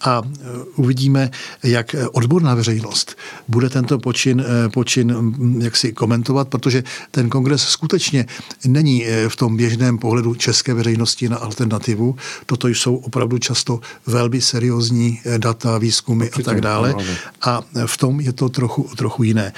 a 0.02 0.22
e, 0.22 0.48
uvidíme, 0.76 1.32
jak 1.64 1.96
odborná 2.12 2.56
veřejnost 2.56 3.18
bude 3.48 3.70
tento 3.70 4.00
počin, 4.00 4.44
e, 4.44 4.70
počin 4.70 5.16
jak 5.60 5.78
si 5.78 5.94
komentovat, 5.94 6.48
protože 6.48 6.84
ten 7.12 7.30
kongres 7.30 7.64
skutečně 7.64 8.26
není 8.68 9.06
e, 9.06 9.30
v 9.30 9.36
tom 9.36 9.58
běžném 9.58 9.98
pohledu 9.98 10.36
české 10.36 10.74
veřejnosti 10.74 11.30
na 11.30 11.38
alternativu. 11.38 12.16
Toto 12.46 12.68
jsou 12.68 12.96
opravdu 12.96 13.38
často 13.38 13.80
velmi 14.08 14.42
seriózní 14.42 15.22
data, 15.38 15.78
výzkumy 15.78 16.26
Určitě, 16.26 16.42
a 16.42 16.46
tak 16.46 16.62
dále. 16.62 16.96
A 17.42 17.62
v 17.86 17.98
tom 17.98 18.20
je 18.20 18.34
to 18.34 18.50
trochu, 18.50 18.90
trochu 18.98 19.24
jiné. 19.24 19.54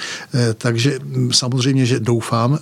Takže 0.54 0.98
samozřejmě, 1.30 1.86
že 1.86 2.00
doufám, 2.00 2.58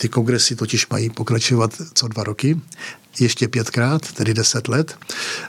ty 0.00 0.08
kongresy 0.08 0.56
totiž 0.56 0.88
mají 0.88 1.10
pokračovat 1.10 1.70
co 1.94 2.08
dva 2.08 2.24
roky 2.24 2.56
ještě 3.20 3.48
pětkrát, 3.48 4.12
tedy 4.12 4.34
deset 4.34 4.68
let. 4.68 4.98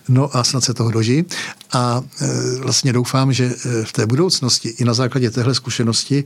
No 0.09 0.37
a 0.37 0.43
snad 0.43 0.63
se 0.63 0.73
toho 0.73 0.91
doží. 0.91 1.25
A 1.73 2.01
e, 2.21 2.27
vlastně 2.59 2.93
doufám, 2.93 3.33
že 3.33 3.45
e, 3.45 3.85
v 3.85 3.91
té 3.91 4.05
budoucnosti 4.05 4.69
i 4.69 4.85
na 4.85 4.93
základě 4.93 5.31
téhle 5.31 5.55
zkušenosti 5.55 6.23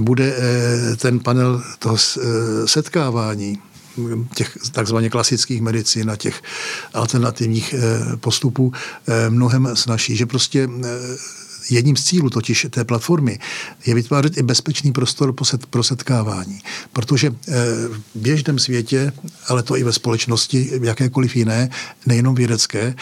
bude 0.00 0.36
e, 0.36 0.96
ten 0.96 1.20
panel 1.20 1.62
toho 1.78 1.96
setkávání 2.64 3.58
těch 4.34 4.58
takzvaně 4.72 5.10
klasických 5.10 5.62
medicín 5.62 6.10
a 6.10 6.16
těch 6.16 6.42
alternativních 6.94 7.74
postupů 8.20 8.72
mnohem 9.28 9.76
snaží, 9.76 10.16
že 10.16 10.26
prostě 10.26 10.68
Jedním 11.70 11.96
z 11.96 12.04
cílů 12.04 12.30
totiž 12.30 12.66
té 12.70 12.84
platformy 12.84 13.38
je 13.86 13.94
vytvářet 13.94 14.36
i 14.36 14.42
bezpečný 14.42 14.92
prostor 14.92 15.34
pro 15.70 15.82
setkávání, 15.82 16.60
protože 16.92 17.28
eh, 17.28 17.52
v 17.88 18.00
běžném 18.14 18.58
světě, 18.58 19.12
ale 19.48 19.62
to 19.62 19.76
i 19.76 19.82
ve 19.82 19.92
společnosti, 19.92 20.70
jakékoliv 20.82 21.36
jiné, 21.36 21.70
nejenom 22.06 22.34
vědecké, 22.34 22.94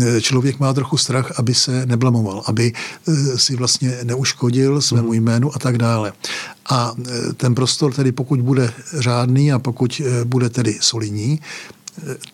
eh, 0.00 0.20
člověk 0.20 0.58
má 0.58 0.72
trochu 0.72 0.96
strach, 0.96 1.38
aby 1.38 1.54
se 1.54 1.86
neblamoval, 1.86 2.42
aby 2.46 2.72
eh, 3.08 3.38
si 3.38 3.56
vlastně 3.56 3.98
neuškodil 4.02 4.82
svému 4.82 5.08
mhm. 5.08 5.16
jménu 5.16 5.56
a 5.56 5.58
tak 5.58 5.78
dále. 5.78 6.12
A 6.70 6.94
ten 7.36 7.54
prostor 7.54 7.92
tedy 7.92 8.12
pokud 8.12 8.40
bude 8.40 8.72
řádný 8.98 9.52
a 9.52 9.58
pokud 9.58 10.02
bude 10.24 10.48
tedy 10.50 10.78
solidní, 10.80 11.40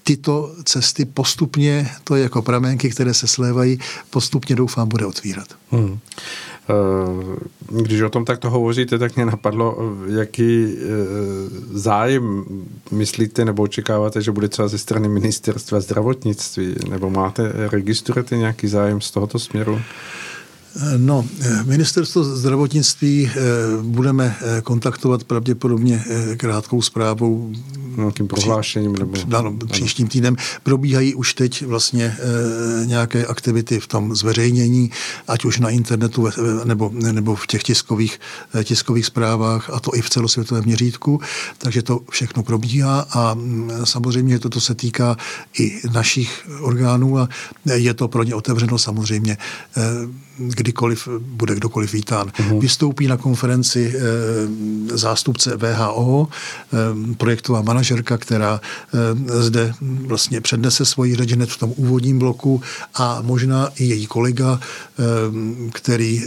tyto 0.03 0.55
cesty 0.65 1.05
postupně, 1.05 1.91
to 2.05 2.17
je 2.17 2.23
jako 2.23 2.43
pramenky, 2.43 2.91
které 2.91 3.15
se 3.15 3.27
slévají, 3.27 3.79
postupně 4.11 4.57
doufám 4.57 4.89
bude 4.89 5.07
otvírat. 5.07 5.49
Hmm. 5.71 5.99
Eh, 6.71 7.83
když 7.83 8.01
o 8.01 8.11
tom 8.11 8.25
takto 8.25 8.51
hovoříte, 8.51 8.99
tak 8.99 9.17
mě 9.17 9.27
napadlo, 9.27 9.79
jaký 10.07 10.65
eh, 10.65 10.79
zájem 11.73 12.45
myslíte 12.91 13.45
nebo 13.45 13.63
očekáváte, 13.63 14.23
že 14.23 14.33
bude 14.33 14.49
třeba 14.49 14.69
ze 14.69 14.79
strany 14.79 15.09
ministerstva 15.09 15.81
zdravotnictví, 15.81 16.75
nebo 16.91 17.11
máte, 17.11 17.53
registrujete 17.71 18.37
nějaký 18.37 18.69
zájem 18.69 19.01
z 19.01 19.11
tohoto 19.11 19.39
směru? 19.39 19.81
No, 20.97 21.27
ministerstvo 21.65 22.25
zdravotnictví 22.25 23.31
budeme 23.83 24.37
kontaktovat 24.65 25.25
pravděpodobně 25.25 26.05
krátkou 26.37 26.83
zprávou. 26.83 27.53
Nějakým 28.01 28.29
prohlášením 28.29 28.93
nebo... 28.93 29.37
Ano, 29.37 29.57
příštím 29.73 30.09
týdnem. 30.09 30.37
Probíhají 30.63 31.15
už 31.15 31.35
teď 31.35 31.67
vlastně 31.67 32.17
nějaké 32.85 33.27
aktivity 33.27 33.81
v 33.81 33.87
tom 33.87 34.17
zveřejnění, 34.17 34.91
ať 35.29 35.45
už 35.45 35.59
na 35.59 35.71
internetu 35.71 36.29
nebo, 36.65 36.91
nebo 36.95 37.35
v 37.37 37.47
těch 37.47 37.63
tiskových, 37.63 38.21
tiskových 38.65 39.07
zprávách, 39.07 39.71
a 39.71 39.81
to 39.81 39.95
i 39.95 40.03
v 40.03 40.11
celosvětovém 40.11 40.65
měřítku. 40.65 41.21
Takže 41.59 41.83
to 41.83 42.01
všechno 42.11 42.43
probíhá 42.43 43.01
a 43.01 43.35
mm, 43.35 43.71
samozřejmě 43.85 44.39
toto 44.39 44.61
se 44.61 44.75
týká 44.75 45.17
i 45.59 45.81
našich 45.93 46.49
orgánů 46.61 47.19
a 47.19 47.29
je 47.75 47.95
to 47.95 48.09
pro 48.09 48.23
ně 48.23 48.35
otevřeno 48.35 48.79
samozřejmě 48.79 49.37
kdykoliv 50.49 51.09
bude 51.19 51.55
kdokoliv 51.55 51.93
vítán. 51.93 52.27
Uh-huh. 52.29 52.61
Vystoupí 52.61 53.07
na 53.07 53.17
konferenci 53.17 53.95
e, 53.97 54.01
zástupce 54.97 55.57
VHO, 55.57 56.29
e, 56.29 57.15
projektová 57.15 57.63
manažerka, 57.63 58.19
která 58.19 58.61
e, 58.61 59.43
zde 59.43 59.73
vlastně 60.07 60.41
přednese 60.41 60.85
svoji 60.85 61.17
řeč 61.17 61.33
hned 61.33 61.51
v 61.51 61.59
tom 61.59 61.73
úvodním 61.77 62.19
bloku 62.19 62.63
a 62.95 63.23
možná 63.23 63.69
i 63.77 63.85
její 63.85 64.07
kolega, 64.07 64.61
e, 64.61 65.03
který 65.73 66.25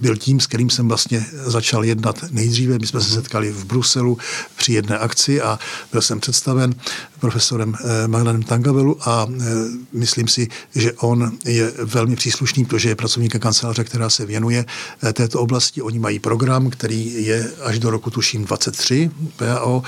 byl 0.00 0.16
tím, 0.16 0.40
s 0.40 0.46
kterým 0.46 0.70
jsem 0.70 0.88
vlastně 0.88 1.26
začal 1.44 1.84
jednat 1.84 2.24
nejdříve. 2.30 2.78
My 2.78 2.86
jsme 2.86 3.00
se 3.00 3.10
setkali 3.10 3.52
v 3.52 3.64
Bruselu 3.64 4.18
při 4.56 4.72
jedné 4.72 4.98
akci 4.98 5.40
a 5.40 5.58
byl 5.92 6.02
jsem 6.02 6.20
představen 6.20 6.74
profesorem 7.20 7.74
eh, 7.74 8.08
Magdanem 8.08 8.42
Tangavelu 8.42 9.08
a 9.08 9.26
eh, 9.26 9.44
myslím 9.92 10.28
si, 10.28 10.48
že 10.74 10.92
on 10.92 11.32
je 11.44 11.72
velmi 11.84 12.16
příslušný, 12.16 12.64
protože 12.64 12.88
je 12.88 12.96
pracovník 12.96 13.38
kanceláře, 13.38 13.84
která 13.84 14.10
se 14.10 14.26
věnuje 14.26 14.64
eh, 15.02 15.12
této 15.12 15.40
oblasti. 15.40 15.82
Oni 15.82 15.98
mají 15.98 16.18
program, 16.18 16.70
který 16.70 17.24
je 17.24 17.50
až 17.62 17.78
do 17.78 17.90
roku 17.90 18.10
tuším 18.10 18.44
23 18.44 19.10
VAO, 19.40 19.82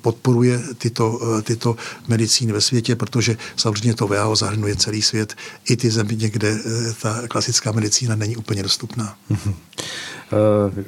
podporuje 0.00 0.62
tyto, 0.78 1.20
tyto 1.42 1.76
medicíny 2.08 2.52
ve 2.52 2.60
světě, 2.60 2.96
protože 2.96 3.36
samozřejmě 3.56 3.94
to 3.94 4.08
VAO 4.08 4.36
zahrnuje 4.36 4.76
celý 4.76 5.02
svět, 5.02 5.34
i 5.68 5.76
ty 5.76 5.90
země, 5.90 6.30
kde 6.30 6.58
ta 7.02 7.28
klasická 7.28 7.72
medicína 7.72 8.16
není 8.16 8.36
úplně 8.36 8.62
dostupná. 8.62 9.16
Mhm. 9.28 9.43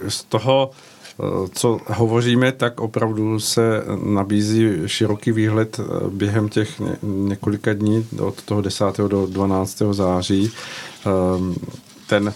Z 0.08 0.24
toho 0.24 0.70
co 1.54 1.78
hovoříme, 1.86 2.52
tak 2.52 2.80
opravdu 2.80 3.40
se 3.40 3.84
nabízí 4.04 4.72
široký 4.86 5.32
výhled 5.32 5.80
eh, 5.80 6.10
během 6.10 6.48
těch 6.48 6.82
několika 7.02 7.72
dní 7.72 8.06
od 8.20 8.42
toho 8.42 8.60
10. 8.60 8.84
do 9.08 9.26
12. 9.26 9.82
září. 9.90 10.50
Ehm, 11.06 11.54
ten 12.06 12.34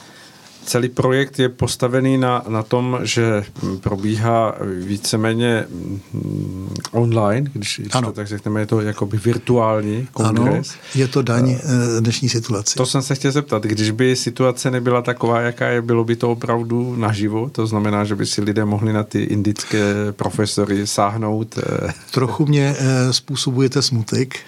celý 0.70 0.88
projekt 0.88 1.38
je 1.38 1.48
postavený 1.48 2.18
na, 2.18 2.44
na 2.48 2.62
tom, 2.62 2.98
že 3.02 3.42
probíhá 3.80 4.54
víceméně 4.86 5.64
mm, 5.68 6.74
online, 6.92 7.50
když, 7.52 7.80
když 7.80 7.92
to 8.04 8.12
tak 8.12 8.26
řekneme, 8.26 8.60
je 8.60 8.66
to 8.66 8.80
jakoby 8.80 9.18
virtuální 9.18 10.08
kongres. 10.12 10.70
Ano, 10.70 10.80
je 10.94 11.08
to 11.08 11.22
daň 11.22 11.50
uh, 11.50 11.58
dnešní 12.00 12.28
situace. 12.28 12.74
To 12.76 12.86
jsem 12.86 13.02
se 13.02 13.14
chtěl 13.14 13.32
zeptat, 13.32 13.62
když 13.62 13.90
by 13.90 14.16
situace 14.16 14.70
nebyla 14.70 15.02
taková, 15.02 15.40
jaká 15.40 15.66
je, 15.66 15.82
bylo 15.82 16.04
by 16.04 16.16
to 16.16 16.30
opravdu 16.30 16.96
naživo? 16.96 17.50
To 17.50 17.66
znamená, 17.66 18.04
že 18.04 18.14
by 18.16 18.26
si 18.26 18.42
lidé 18.42 18.64
mohli 18.64 18.92
na 18.92 19.02
ty 19.02 19.22
indické 19.22 20.12
profesory 20.12 20.86
sáhnout? 20.86 21.56
Uh... 21.56 21.90
Trochu 22.10 22.46
mě 22.46 22.76
uh, 22.80 23.10
způsobujete 23.10 23.82
smutek, 23.82 24.38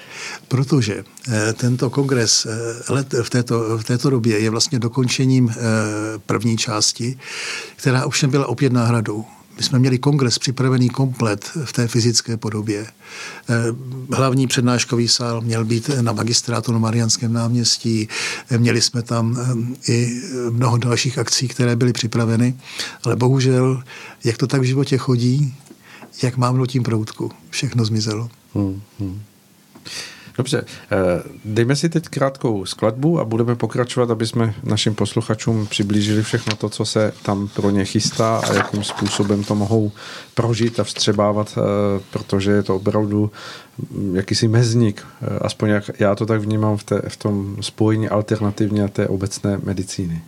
protože 0.48 1.04
tento 1.54 1.90
kongres 1.90 2.46
let 2.88 3.14
v 3.22 3.30
této, 3.30 3.78
v 3.78 3.84
této 3.84 4.10
době 4.10 4.38
je 4.38 4.50
vlastně 4.50 4.78
dokončením 4.78 5.54
první 6.26 6.56
části, 6.56 7.18
která 7.76 8.06
ovšem 8.06 8.30
byla 8.30 8.46
opět 8.46 8.72
náhradou. 8.72 9.24
My 9.56 9.62
jsme 9.62 9.78
měli 9.78 9.98
kongres 9.98 10.38
připravený 10.38 10.88
komplet 10.88 11.50
v 11.64 11.72
té 11.72 11.88
fyzické 11.88 12.36
podobě. 12.36 12.86
Eh, 12.86 13.54
hlavní 14.16 14.46
přednáškový 14.46 15.08
sál 15.08 15.40
měl 15.40 15.64
být 15.64 15.90
na 16.00 16.12
magistrátu 16.12 16.72
na 16.72 16.78
Marianském 16.78 17.32
náměstí. 17.32 18.08
Eh, 18.50 18.58
měli 18.58 18.80
jsme 18.80 19.02
tam 19.02 19.38
eh, 19.88 19.92
i 19.92 20.22
mnoho 20.50 20.76
dalších 20.76 21.18
akcí, 21.18 21.48
které 21.48 21.76
byly 21.76 21.92
připraveny. 21.92 22.54
Ale 23.04 23.16
bohužel, 23.16 23.82
jak 24.24 24.36
to 24.36 24.46
tak 24.46 24.60
v 24.60 24.64
životě 24.64 24.98
chodí, 24.98 25.54
jak 26.22 26.36
mám 26.36 26.66
tím 26.66 26.82
proutku, 26.82 27.32
všechno 27.50 27.84
zmizelo. 27.84 28.30
Hmm, 28.54 28.82
hmm. 29.00 29.22
Dobře, 30.36 30.64
eh, 30.92 30.96
dejme 31.44 31.76
si 31.76 31.88
teď 31.88 32.08
krátkou 32.08 32.64
skladbu 32.64 33.20
a 33.20 33.24
budeme 33.24 33.56
pokračovat, 33.56 34.10
aby 34.10 34.26
jsme 34.26 34.54
našim 34.64 34.94
posluchačům 34.94 35.66
přiblížili 35.66 36.22
všechno 36.22 36.56
to, 36.56 36.68
co 36.68 36.84
se 36.84 37.12
tam 37.22 37.48
pro 37.48 37.70
ně 37.70 37.84
chystá 37.84 38.36
a 38.36 38.54
jakým 38.54 38.84
způsobem 38.84 39.44
to 39.44 39.54
mohou 39.54 39.92
prožít 40.34 40.80
a 40.80 40.84
vstřebávat, 40.84 41.58
eh, 41.58 42.00
protože 42.10 42.50
je 42.50 42.62
to 42.62 42.76
opravdu 42.76 43.30
mm, 43.90 44.16
jakýsi 44.16 44.48
mezník, 44.48 45.06
eh, 45.22 45.38
aspoň 45.40 45.68
jak 45.68 45.90
já 45.98 46.14
to 46.14 46.26
tak 46.26 46.40
vnímám 46.40 46.76
v, 46.76 46.84
té, 46.84 47.02
v 47.08 47.16
tom 47.16 47.56
spojení 47.60 48.08
alternativně 48.08 48.84
a 48.84 48.88
té 48.88 49.08
obecné 49.08 49.58
medicíny. 49.62 50.22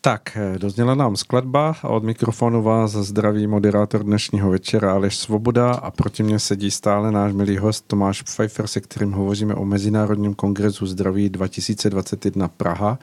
Tak, 0.00 0.36
eh, 0.36 0.58
dozněla 0.58 0.94
nám 0.94 1.16
skladba 1.16 1.74
a 1.82 1.88
od 1.88 2.02
mikrofonu 2.02 2.62
vás 2.62 2.90
zdraví 2.90 3.46
moderátor 3.46 4.04
dnešního 4.04 4.50
večera 4.50 4.92
Aleš 4.92 5.16
Svoboda 5.16 5.72
a 5.72 5.90
proti 5.90 6.22
mně 6.22 6.38
sedí 6.38 6.70
stále 6.70 7.12
náš 7.12 7.32
milý 7.32 7.58
host 7.58 7.84
Tomáš 7.86 8.22
Pfeiffer, 8.22 8.66
se 8.66 8.80
kterým 8.80 9.12
hovoříme 9.12 9.54
o 9.54 9.64
Mezinárodním 9.64 10.34
kongresu 10.34 10.86
zdraví 10.86 11.28
2021 11.28 12.48
Praha. 12.48 12.98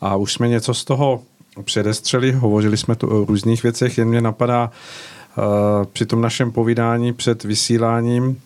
A 0.00 0.16
už 0.16 0.32
jsme 0.32 0.48
něco 0.48 0.74
z 0.74 0.84
toho 0.84 1.22
předestřeli, 1.64 2.32
hovořili 2.32 2.76
jsme 2.76 2.96
tu 2.96 3.06
o 3.06 3.24
různých 3.24 3.62
věcech, 3.62 3.98
jen 3.98 4.08
mě 4.08 4.20
napadá 4.20 4.70
uh, 4.70 5.44
při 5.92 6.06
tom 6.06 6.20
našem 6.20 6.52
povídání 6.52 7.12
před 7.12 7.44
vysíláním, 7.44 8.40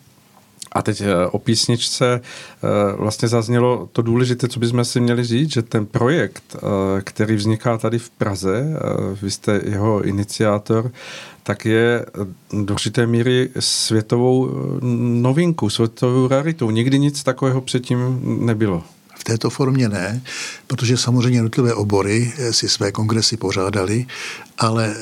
a 0.71 0.81
teď 0.81 1.01
eh, 1.01 1.27
o 1.27 1.39
písničce 1.39 2.21
eh, 2.21 2.95
vlastně 2.97 3.27
zaznělo 3.27 3.89
to 3.91 4.01
důležité, 4.01 4.47
co 4.47 4.59
bychom 4.59 4.85
si 4.85 4.99
měli 4.99 5.23
říct, 5.23 5.53
že 5.53 5.61
ten 5.61 5.85
projekt, 5.85 6.55
eh, 6.55 6.59
který 7.01 7.35
vzniká 7.35 7.77
tady 7.77 7.99
v 7.99 8.09
Praze, 8.09 8.65
vy 9.21 9.31
jste 9.31 9.61
jeho 9.65 10.03
iniciátor, 10.03 10.91
tak 11.43 11.65
je 11.65 12.05
do 12.63 12.73
určité 12.73 13.07
míry 13.07 13.49
světovou 13.59 14.49
novinku, 15.21 15.69
světovou 15.69 16.27
raritou. 16.27 16.71
Nikdy 16.71 16.99
nic 16.99 17.23
takového 17.23 17.61
předtím 17.61 18.19
nebylo. 18.45 18.83
V 19.19 19.23
této 19.23 19.49
formě 19.49 19.89
ne, 19.89 20.21
protože 20.67 20.97
samozřejmě 20.97 21.37
jednotlivé 21.37 21.73
obory 21.73 22.33
si 22.51 22.69
své 22.69 22.91
kongresy 22.91 23.37
pořádali, 23.37 24.05
ale 24.57 24.95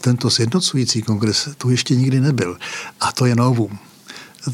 tento 0.00 0.30
sjednocující 0.30 1.02
kongres 1.02 1.48
tu 1.58 1.70
ještě 1.70 1.96
nikdy 1.96 2.20
nebyl. 2.20 2.58
A 3.00 3.12
to 3.12 3.26
je 3.26 3.34
novum 3.34 3.78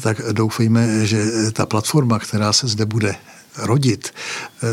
tak 0.01 0.21
doufejme, 0.31 1.05
že 1.05 1.25
ta 1.53 1.65
platforma, 1.65 2.19
která 2.19 2.53
se 2.53 2.67
zde 2.67 2.85
bude 2.85 3.15
rodit, 3.57 4.13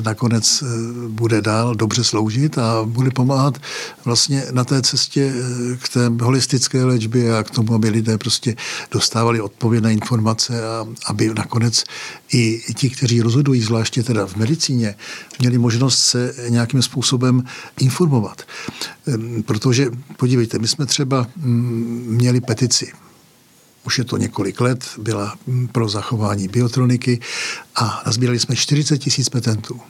nakonec 0.05 0.63
eh, 0.63 0.67
bude 1.09 1.43
dál 1.43 1.75
dobře 1.75 2.05
sloužit 2.05 2.59
a 2.59 2.83
bude 2.85 3.11
pomáhat 3.11 3.59
vlastně 4.05 4.45
na 4.51 4.65
té 4.65 4.83
cestě 4.83 5.33
eh, 5.35 5.77
k 5.77 5.89
té 5.89 6.11
holistické 6.21 6.85
léčbě 6.85 7.39
a 7.39 7.43
k 7.43 7.51
tomu, 7.51 7.75
aby 7.75 7.89
lidé 7.89 8.19
prostě 8.19 8.57
dostávali 8.91 9.41
odpovědné 9.41 9.93
informace 9.93 10.67
a 10.67 10.87
aby 11.07 11.35
nakonec 11.35 11.85
i 12.33 12.61
ti, 12.75 12.91
kteří 12.91 13.21
rozhodují, 13.21 13.61
zvláště 13.61 14.03
teda 14.03 14.27
v 14.27 14.37
medicíně, 14.37 14.95
měli 15.39 15.59
možnost 15.59 15.99
se 15.99 16.35
nějakým 16.49 16.83
způsobem 16.83 17.45
informovat. 17.81 18.43
Ehm, 19.07 19.43
protože, 19.43 19.91
podívejte, 20.17 20.59
my 20.59 20.69
jsme 20.69 20.87
třeba 20.87 21.27
mm, 21.37 22.05
měli 22.09 22.41
petici 22.41 22.93
už 23.87 23.99
je 23.99 24.05
to 24.05 24.17
několik 24.17 24.61
let, 24.61 24.85
byla 24.99 25.35
pro 25.73 25.89
zachování 25.89 26.49
biotroniky 26.49 27.21
a 27.75 28.03
nazbírali 28.07 28.39
jsme 28.39 28.57
40 28.57 28.99
tisíc 28.99 29.29
petentů. 29.29 29.81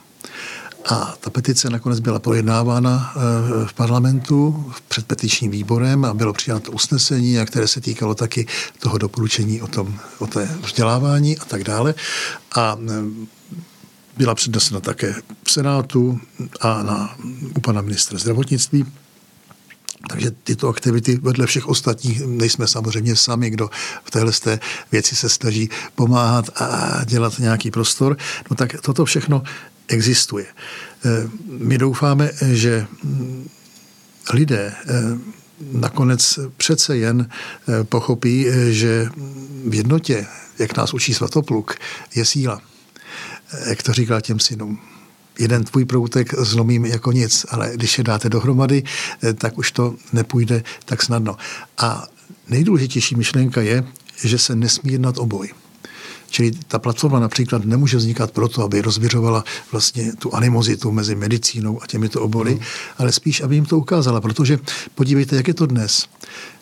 A 0.89 1.15
ta 1.21 1.31
petice 1.31 1.71
nakonec 1.71 2.01
byla 2.01 2.19
projednávána 2.19 3.13
eh, 3.17 3.21
v 3.67 3.73
parlamentu 3.73 4.73
před 4.89 5.07
petičním 5.07 5.51
výborem 5.51 6.05
a 6.05 6.15
bylo 6.15 6.33
přijato 6.33 6.73
usnesení, 6.73 7.39
a 7.39 7.45
které 7.45 7.69
se 7.69 7.81
týkalo 7.81 8.15
taky 8.15 8.47
toho 8.79 8.99
doporučení 8.99 9.63
o, 9.63 9.67
tom, 9.67 9.99
o 10.19 10.27
té 10.27 10.59
vzdělávání 10.65 11.39
a 11.39 11.45
tak 11.45 11.65
dále. 11.65 11.95
A 12.57 12.77
eh, 12.91 12.93
byla 14.17 14.35
přednesena 14.35 14.81
také 14.81 15.15
v 15.43 15.51
Senátu 15.51 16.21
a 16.61 16.83
na, 16.83 17.17
u 17.57 17.61
pana 17.61 17.81
ministra 17.81 18.19
zdravotnictví 18.19 18.85
takže 20.09 20.31
tyto 20.31 20.69
aktivity 20.69 21.17
vedle 21.17 21.47
všech 21.47 21.69
ostatních 21.69 22.27
nejsme 22.27 22.67
samozřejmě 22.67 23.17
sami, 23.17 23.51
kdo 23.51 23.71
v 24.05 24.11
téhle 24.11 24.33
té 24.33 24.61
věci 24.93 25.17
se 25.17 25.29
snaží 25.29 25.71
pomáhat 25.95 26.63
a 26.63 27.01
dělat 27.05 27.39
nějaký 27.39 27.71
prostor. 27.71 28.17
No 28.51 28.57
tak 28.57 28.81
toto 28.81 29.05
všechno 29.05 29.43
existuje. 29.89 30.47
Eh, 31.05 31.29
my 31.47 31.79
doufáme, 31.79 32.31
že 32.53 32.87
mm, 33.03 33.49
lidé 34.33 34.73
eh, 34.75 34.93
nakonec 35.73 36.39
přece 36.57 36.97
jen 36.97 37.29
eh, 37.29 37.85
pochopí, 37.85 38.47
že 38.71 39.09
v 39.65 39.75
jednotě, 39.75 40.27
jak 40.59 40.77
nás 40.77 40.95
učí 40.95 41.15
Svatopluk, 41.15 41.75
je 42.15 42.25
síla. 42.25 42.61
jak 43.69 43.83
to 43.83 43.93
říkal 43.93 44.21
těm 44.21 44.41
synům, 44.41 44.81
jeden 45.39 45.65
tvůj 45.65 45.85
proutek 45.85 46.35
zlomím 46.39 46.85
jako 46.85 47.13
nic, 47.13 47.47
ale 47.51 47.71
když 47.75 47.99
je 47.99 48.05
dáte 48.05 48.29
dohromady, 48.29 48.83
tak 49.35 49.59
už 49.59 49.73
to 49.73 49.95
nepůjde 50.13 50.63
tak 50.85 51.03
snadno. 51.03 51.37
A 51.79 52.07
nejdůležitější 52.49 53.17
myšlenka 53.17 53.61
je, 53.61 53.85
že 54.25 54.39
se 54.39 54.55
nesmí 54.55 54.93
jednat 54.93 55.19
o 55.19 55.27
boj. 55.27 55.51
Čili 56.31 56.51
ta 56.69 56.79
platforma 56.79 57.21
například 57.21 57.65
nemůže 57.65 57.97
vznikat 57.97 58.31
proto, 58.31 58.65
aby 58.65 58.83
rozvěřovala 58.83 59.45
vlastně 59.73 60.13
tu 60.13 60.35
animozitu 60.35 60.93
mezi 60.93 61.15
medicínou 61.15 61.83
a 61.83 61.87
těmito 61.87 62.23
obory, 62.23 62.55
mm. 62.55 62.61
ale 62.99 63.13
spíš, 63.13 63.41
aby 63.41 63.55
jim 63.55 63.65
to 63.65 63.79
ukázala, 63.79 64.21
protože 64.21 64.59
podívejte, 64.95 65.37
jak 65.37 65.49
je 65.49 65.55
to 65.55 65.67
dnes. 65.67 66.07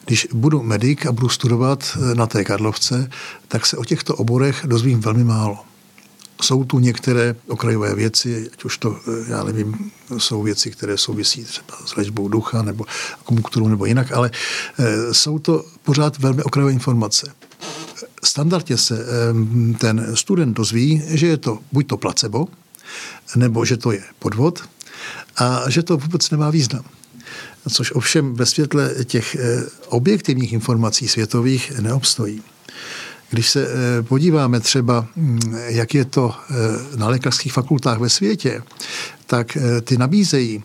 Když 0.07 0.29
budu 0.33 0.63
medic 0.63 1.07
a 1.07 1.13
budu 1.13 1.29
studovat 1.29 1.97
eh, 1.97 2.15
na 2.15 2.27
té 2.27 2.45
Karlovce, 2.45 3.11
tak 3.49 3.67
se 3.67 3.77
o 3.77 3.85
těchto 3.85 4.17
oborech 4.17 4.63
dozvím 4.67 5.01
velmi 5.01 5.25
málo. 5.25 5.70
Jsou 6.41 6.65
tu 6.65 6.79
některé 6.79 7.35
okrajové 7.49 7.95
věci, 7.95 8.51
ať 8.53 8.65
už 8.65 8.79
to, 8.79 9.01
eh, 9.09 9.31
já 9.31 9.45
nevím, 9.45 9.91
jsou 10.19 10.43
věci, 10.43 10.71
které 10.71 10.99
souvisí 10.99 11.45
třeba 11.45 11.79
s 11.87 11.97
léčbou 11.97 12.29
ducha 12.29 12.63
nebo 12.63 12.85
akupunkturou 13.21 13.69
nebo 13.69 13.85
jinak, 13.85 14.13
ale 14.13 14.31
eh, 14.79 15.15
jsou 15.15 15.39
to 15.39 15.65
pořád 15.83 16.19
velmi 16.19 16.43
okrajové 16.43 16.73
informace 16.73 17.33
standardně 18.25 18.77
se 18.77 19.07
ten 19.79 20.17
student 20.17 20.57
dozví, 20.57 21.03
že 21.07 21.27
je 21.27 21.37
to 21.37 21.59
buď 21.73 21.87
to 21.87 21.97
placebo, 21.97 22.49
nebo 23.37 23.65
že 23.65 23.77
to 23.77 23.93
je 23.93 24.03
podvod 24.19 24.63
a 25.37 25.71
že 25.71 25.83
to 25.83 25.97
vůbec 25.97 26.31
nemá 26.31 26.51
význam. 26.51 26.85
Což 27.71 27.93
ovšem 27.93 28.35
ve 28.35 28.47
světle 28.47 28.95
těch 29.05 29.35
eh, 29.35 29.63
objektivních 29.89 30.53
informací 30.53 31.09
světových 31.09 31.73
neobstojí. 31.81 32.43
Když 33.31 33.51
se 33.51 33.67
eh, 33.67 34.03
podíváme 34.03 34.61
třeba, 34.61 35.07
hm, 35.17 35.41
jak 35.67 35.95
je 35.95 36.05
to 36.05 36.35
eh, 36.35 36.97
na 36.97 37.09
lékařských 37.09 37.53
fakultách 37.53 37.99
ve 37.99 38.09
světě, 38.09 38.63
tak 39.27 39.59
ty 39.85 39.99
nabízejí 39.99 40.63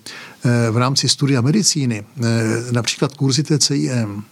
v 0.71 0.77
rámci 0.77 1.09
studia 1.09 1.41
medicíny 1.41 2.05
například 2.71 3.13
kurzy 3.13 3.43
TCIM, 3.43 4.23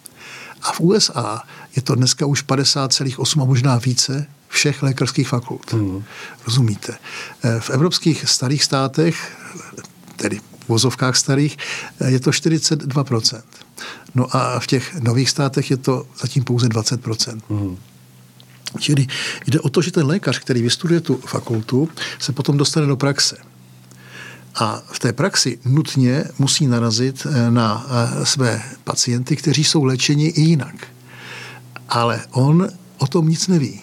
a 0.63 0.71
v 0.71 0.79
USA 0.79 1.41
je 1.75 1.81
to 1.81 1.95
dneska 1.95 2.25
už 2.25 2.45
50,8 2.45 3.41
a 3.41 3.45
možná 3.45 3.77
více 3.77 4.27
všech 4.47 4.83
lékařských 4.83 5.27
fakult. 5.27 5.73
Hmm. 5.73 6.03
Rozumíte? 6.45 6.97
Eh, 7.43 7.59
v 7.59 7.69
evropských 7.69 8.29
starých 8.29 8.63
státech, 8.63 9.37
tedy 10.15 10.39
v 10.39 10.69
vozovkách 10.69 11.15
starých, 11.15 11.57
eh, 11.99 12.11
je 12.11 12.19
to 12.19 12.31
42%. 12.31 13.43
No 14.15 14.35
a 14.35 14.59
v 14.59 14.67
těch 14.67 14.99
nových 14.99 15.29
státech 15.29 15.71
je 15.71 15.77
to 15.77 16.07
zatím 16.21 16.43
pouze 16.43 16.67
20%. 16.67 17.43
Hmm. 17.49 17.77
Čili 18.79 19.07
jde 19.47 19.59
o 19.59 19.69
to, 19.69 19.81
že 19.81 19.91
ten 19.91 20.05
lékař, 20.05 20.39
který 20.39 20.61
vystuduje 20.61 21.01
tu 21.01 21.17
fakultu, 21.17 21.89
se 22.19 22.31
potom 22.31 22.57
dostane 22.57 22.87
do 22.87 22.97
praxe. 22.97 23.37
A 24.55 24.83
v 24.91 24.99
té 24.99 25.13
praxi 25.13 25.59
nutně 25.65 26.23
musí 26.39 26.67
narazit 26.67 27.27
eh, 27.29 27.51
na 27.51 27.85
eh, 27.89 28.25
své 28.25 28.61
pacienty, 28.83 29.35
kteří 29.35 29.63
jsou 29.63 29.83
léčeni 29.83 30.27
i 30.27 30.41
jinak. 30.41 30.87
Ale 31.89 32.21
on 32.31 32.69
o 32.97 33.07
tom 33.07 33.29
nic 33.29 33.47
neví. 33.47 33.81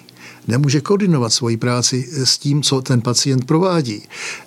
Nemůže 0.50 0.80
koordinovat 0.80 1.32
svoji 1.32 1.56
práci 1.56 2.08
s 2.24 2.38
tím, 2.38 2.62
co 2.62 2.82
ten 2.82 3.00
pacient 3.00 3.44
provádí. 3.44 4.02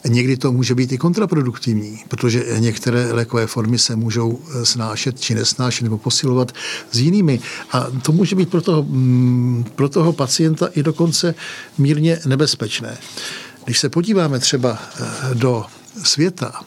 Někdy 0.08 0.38
to 0.38 0.52
může 0.52 0.76
být 0.76 0.92
i 0.92 0.98
kontraproduktivní, 0.98 2.00
protože 2.08 2.46
některé 2.60 3.14
lékové 3.14 3.48
formy 3.48 3.80
se 3.80 3.96
můžou 3.96 4.40
eh, 4.40 4.66
snášet 4.66 5.20
či 5.20 5.36
nesnášet 5.36 5.84
nebo 5.84 5.98
posilovat 5.98 6.52
s 6.92 7.00
jinými. 7.00 7.40
A 7.72 7.88
to 8.02 8.12
může 8.12 8.36
být 8.36 8.50
pro 8.50 8.62
toho, 8.62 8.84
mm, 8.84 9.66
pro 9.76 9.90
toho 9.90 10.14
pacienta 10.14 10.68
i 10.76 10.84
dokonce 10.84 11.36
mírně 11.78 12.20
nebezpečné. 12.26 12.98
Když 13.66 13.80
se 13.80 13.90
podíváme 13.90 14.40
třeba 14.40 14.80
do 15.34 15.66
světa, 16.04 16.62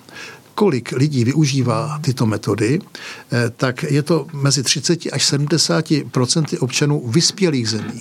kolik 0.56 0.92
lidí 0.92 1.24
využívá 1.24 1.98
tyto 2.00 2.26
metody, 2.26 2.80
eh, 2.80 3.50
tak 3.56 3.82
je 3.82 4.02
to 4.02 4.26
mezi 4.32 4.62
30 4.62 5.12
až 5.12 5.24
70 5.24 6.04
procenty 6.10 6.58
občanů 6.58 7.08
vyspělých 7.08 7.68
zemí, 7.68 8.00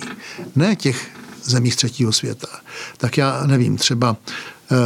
ne 0.56 0.76
těch 0.76 1.08
zemí 1.46 1.70
třetího 1.70 2.12
světa. 2.12 2.48
Tak 2.96 3.18
já 3.18 3.46
nevím, 3.46 3.76
třeba 3.76 4.16
eh, 4.72 4.76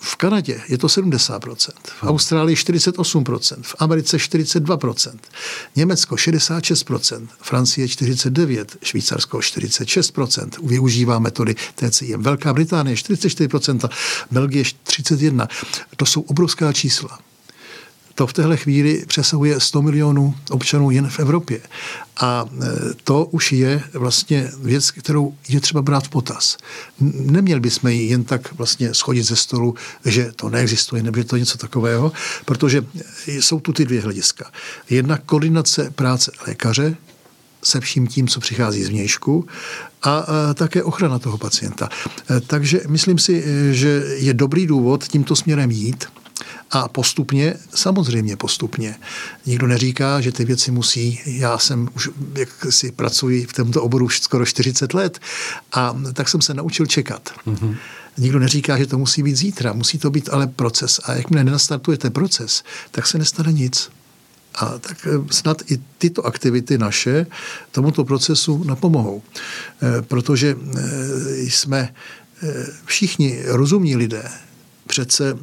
v 0.00 0.16
Kanadě 0.16 0.60
je 0.68 0.78
to 0.78 0.86
70%, 0.86 1.70
v 1.84 2.04
Austrálii 2.04 2.56
48%, 2.56 3.62
v 3.62 3.74
Americe 3.78 4.16
42%, 4.16 5.18
Německo 5.76 6.14
66%, 6.14 7.28
Francie 7.40 7.86
49%, 7.86 8.66
Švýcarsko 8.82 9.38
46% 9.38 10.48
využívá 10.66 11.18
metody 11.18 11.54
TCIM, 11.74 12.22
Velká 12.22 12.52
Británie 12.52 12.96
44%, 12.96 13.88
Belgie 14.30 14.64
31%. 14.64 15.48
To 15.96 16.06
jsou 16.06 16.20
obrovská 16.20 16.72
čísla 16.72 17.18
to 18.16 18.26
v 18.26 18.32
téhle 18.32 18.56
chvíli 18.56 19.04
přesahuje 19.06 19.60
100 19.60 19.82
milionů 19.82 20.34
občanů 20.50 20.90
jen 20.90 21.08
v 21.08 21.20
Evropě. 21.20 21.60
A 22.20 22.44
e, 22.46 22.66
to 23.04 23.24
už 23.24 23.52
je 23.52 23.82
vlastně 23.92 24.50
věc, 24.62 24.90
kterou 24.90 25.34
je 25.48 25.60
třeba 25.60 25.82
brát 25.82 26.04
v 26.04 26.08
potaz. 26.08 26.56
Neměli 27.00 27.60
bychom 27.60 27.90
ji 27.90 28.08
jen 28.08 28.24
tak 28.24 28.52
vlastně 28.52 28.94
schodit 28.94 29.26
ze 29.26 29.36
stolu, 29.36 29.74
že 30.04 30.32
to 30.36 30.48
neexistuje, 30.48 31.02
nebo 31.02 31.18
že 31.18 31.24
to 31.24 31.36
něco 31.36 31.58
takového, 31.58 32.12
protože 32.44 32.84
jsou 33.26 33.60
tu 33.60 33.72
ty 33.72 33.84
dvě 33.84 34.00
hlediska. 34.00 34.50
Jedna 34.90 35.18
koordinace 35.18 35.90
práce 35.90 36.32
lékaře, 36.46 36.96
se 37.64 37.80
vším 37.80 38.06
tím, 38.06 38.28
co 38.28 38.40
přichází 38.40 38.84
z 38.84 38.88
vnějšku 38.88 39.46
a, 40.02 40.26
také 40.54 40.82
ochrana 40.82 41.18
toho 41.18 41.38
pacienta. 41.38 41.88
E, 42.30 42.40
takže 42.40 42.80
myslím 42.88 43.18
si, 43.18 43.44
e, 43.46 43.72
že 43.72 44.04
je 44.16 44.34
dobrý 44.34 44.66
důvod 44.66 45.04
tímto 45.04 45.36
směrem 45.36 45.70
jít. 45.70 46.04
A 46.70 46.88
postupně, 46.88 47.54
samozřejmě 47.74 48.36
postupně. 48.36 48.96
Nikdo 49.46 49.66
neříká, 49.66 50.20
že 50.20 50.32
ty 50.32 50.44
věci 50.44 50.70
musí, 50.70 51.20
já 51.26 51.58
jsem 51.58 51.88
už, 51.96 52.08
jak 52.34 52.48
si 52.70 52.92
pracuji 52.92 53.44
v 53.44 53.52
tomto 53.52 53.82
oboru 53.82 54.04
už 54.04 54.20
skoro 54.20 54.46
40 54.46 54.94
let 54.94 55.18
a 55.72 55.96
tak 56.12 56.28
jsem 56.28 56.42
se 56.42 56.54
naučil 56.54 56.86
čekat. 56.86 57.30
Mm-hmm. 57.46 57.76
Nikdo 58.18 58.38
neříká, 58.38 58.78
že 58.78 58.86
to 58.86 58.98
musí 58.98 59.22
být 59.22 59.36
zítra, 59.36 59.72
musí 59.72 59.98
to 59.98 60.10
být 60.10 60.28
ale 60.32 60.46
proces. 60.46 61.00
A 61.04 61.14
jakmile 61.14 61.44
nenastartujete 61.44 62.10
proces, 62.10 62.64
tak 62.90 63.06
se 63.06 63.18
nestane 63.18 63.52
nic. 63.52 63.90
A 64.54 64.78
tak 64.78 65.06
eh, 65.06 65.10
snad 65.30 65.62
i 65.70 65.80
tyto 65.98 66.26
aktivity 66.26 66.78
naše 66.78 67.26
tomuto 67.70 68.04
procesu 68.04 68.64
napomohou. 68.64 69.22
Eh, 69.22 70.02
protože 70.02 70.56
eh, 70.56 71.42
jsme 71.42 71.94
všichni 72.84 73.42
rozumní 73.46 73.96
lidé, 73.96 74.30
přece 74.86 75.38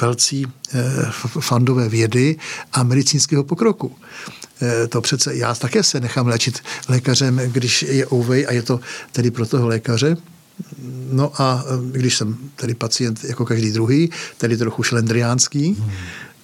velcí 0.00 0.46
eh, 0.74 0.82
fandové 1.40 1.88
vědy 1.88 2.36
a 2.72 2.82
medicínského 2.82 3.44
pokroku. 3.44 3.96
Eh, 4.62 4.86
to 4.86 5.00
přece 5.00 5.34
já 5.34 5.54
také 5.54 5.82
se 5.82 6.00
nechám 6.00 6.26
léčit 6.26 6.60
lékařem, 6.88 7.40
když 7.46 7.82
je 7.82 8.06
ouvej 8.12 8.46
a 8.48 8.52
je 8.52 8.62
to 8.62 8.80
tedy 9.12 9.30
pro 9.30 9.46
toho 9.46 9.68
lékaře. 9.68 10.16
No 11.12 11.32
a 11.40 11.64
eh, 11.66 11.92
když 11.92 12.16
jsem 12.16 12.36
tedy 12.56 12.74
pacient 12.74 13.24
jako 13.24 13.44
každý 13.44 13.72
druhý, 13.72 14.10
tedy 14.38 14.56
trochu 14.56 14.82
šlendriánský, 14.82 15.72
hmm 15.72 15.90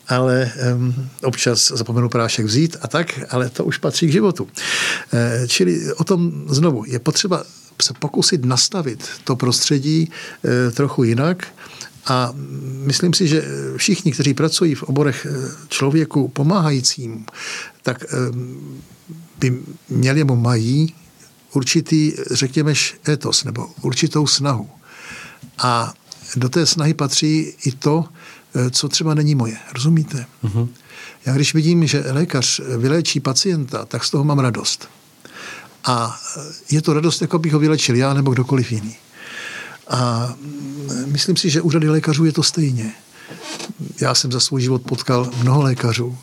ale 0.08 0.52
um, 0.74 1.08
občas 1.22 1.72
zapomenu 1.74 2.08
prášek 2.08 2.46
vzít 2.46 2.76
a 2.82 2.88
tak, 2.88 3.20
ale 3.30 3.50
to 3.50 3.64
už 3.64 3.78
patří 3.78 4.06
k 4.06 4.12
životu. 4.12 4.48
E, 5.12 5.48
čili 5.48 5.94
o 5.94 6.04
tom 6.04 6.44
znovu 6.48 6.84
je 6.86 6.98
potřeba 6.98 7.44
se 7.82 7.94
pokusit 7.98 8.44
nastavit 8.44 9.08
to 9.24 9.36
prostředí 9.36 10.10
e, 10.44 10.70
trochu 10.70 11.04
jinak 11.04 11.46
a 12.06 12.32
myslím 12.86 13.14
si, 13.14 13.28
že 13.28 13.44
všichni, 13.76 14.12
kteří 14.12 14.34
pracují 14.34 14.74
v 14.74 14.82
oborech 14.82 15.26
eh, 15.30 15.50
člověku 15.68 16.28
pomáhajícím, 16.28 17.26
tak 17.82 18.04
eh, 18.04 18.16
by 19.38 19.62
měli 19.88 20.18
nebo 20.18 20.36
mají 20.36 20.94
určitý, 21.52 22.12
řekněme, 22.30 22.72
etos 23.08 23.44
nebo 23.44 23.70
určitou 23.82 24.26
snahu. 24.26 24.70
A 25.58 25.94
do 26.36 26.48
té 26.48 26.66
snahy 26.66 26.94
patří 26.94 27.54
i 27.64 27.72
to, 27.72 28.04
eh, 28.54 28.70
co 28.70 28.88
třeba 28.88 29.14
není 29.14 29.34
moje. 29.34 29.56
Rozumíte? 29.72 30.26
Uh-huh. 30.44 30.68
Já 31.26 31.34
když 31.34 31.54
vidím, 31.54 31.86
že 31.86 32.04
lékař 32.10 32.60
vyléčí 32.78 33.20
pacienta, 33.20 33.84
tak 33.84 34.04
z 34.04 34.10
toho 34.10 34.24
mám 34.24 34.38
radost. 34.38 34.88
A 35.84 36.20
je 36.70 36.82
to 36.82 36.92
radost, 36.92 37.22
jako 37.22 37.38
bych 37.38 37.52
ho 37.52 37.58
vylečil 37.58 37.96
já 37.96 38.14
nebo 38.14 38.30
kdokoliv 38.30 38.72
jiný. 38.72 38.96
A 39.88 40.34
myslím 41.06 41.36
si, 41.36 41.50
že 41.50 41.60
u 41.60 41.70
řady 41.70 41.88
lékařů 41.88 42.24
je 42.24 42.32
to 42.32 42.42
stejně. 42.42 42.92
Já 44.00 44.14
jsem 44.14 44.32
za 44.32 44.40
svůj 44.40 44.62
život 44.62 44.82
potkal 44.82 45.30
mnoho 45.42 45.62
lékařů 45.62 46.18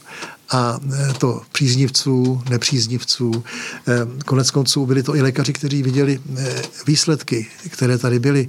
a 0.51 0.79
e, 1.09 1.13
to 1.13 1.41
příznivců, 1.51 2.41
nepříznivců. 2.49 3.43
E, 3.87 4.23
konec 4.25 4.51
konců 4.51 4.85
byli 4.85 5.03
to 5.03 5.15
i 5.15 5.21
lékaři, 5.21 5.53
kteří 5.53 5.83
viděli 5.83 6.19
e, 6.37 6.61
výsledky, 6.87 7.47
které 7.69 7.97
tady 7.97 8.19
byly. 8.19 8.47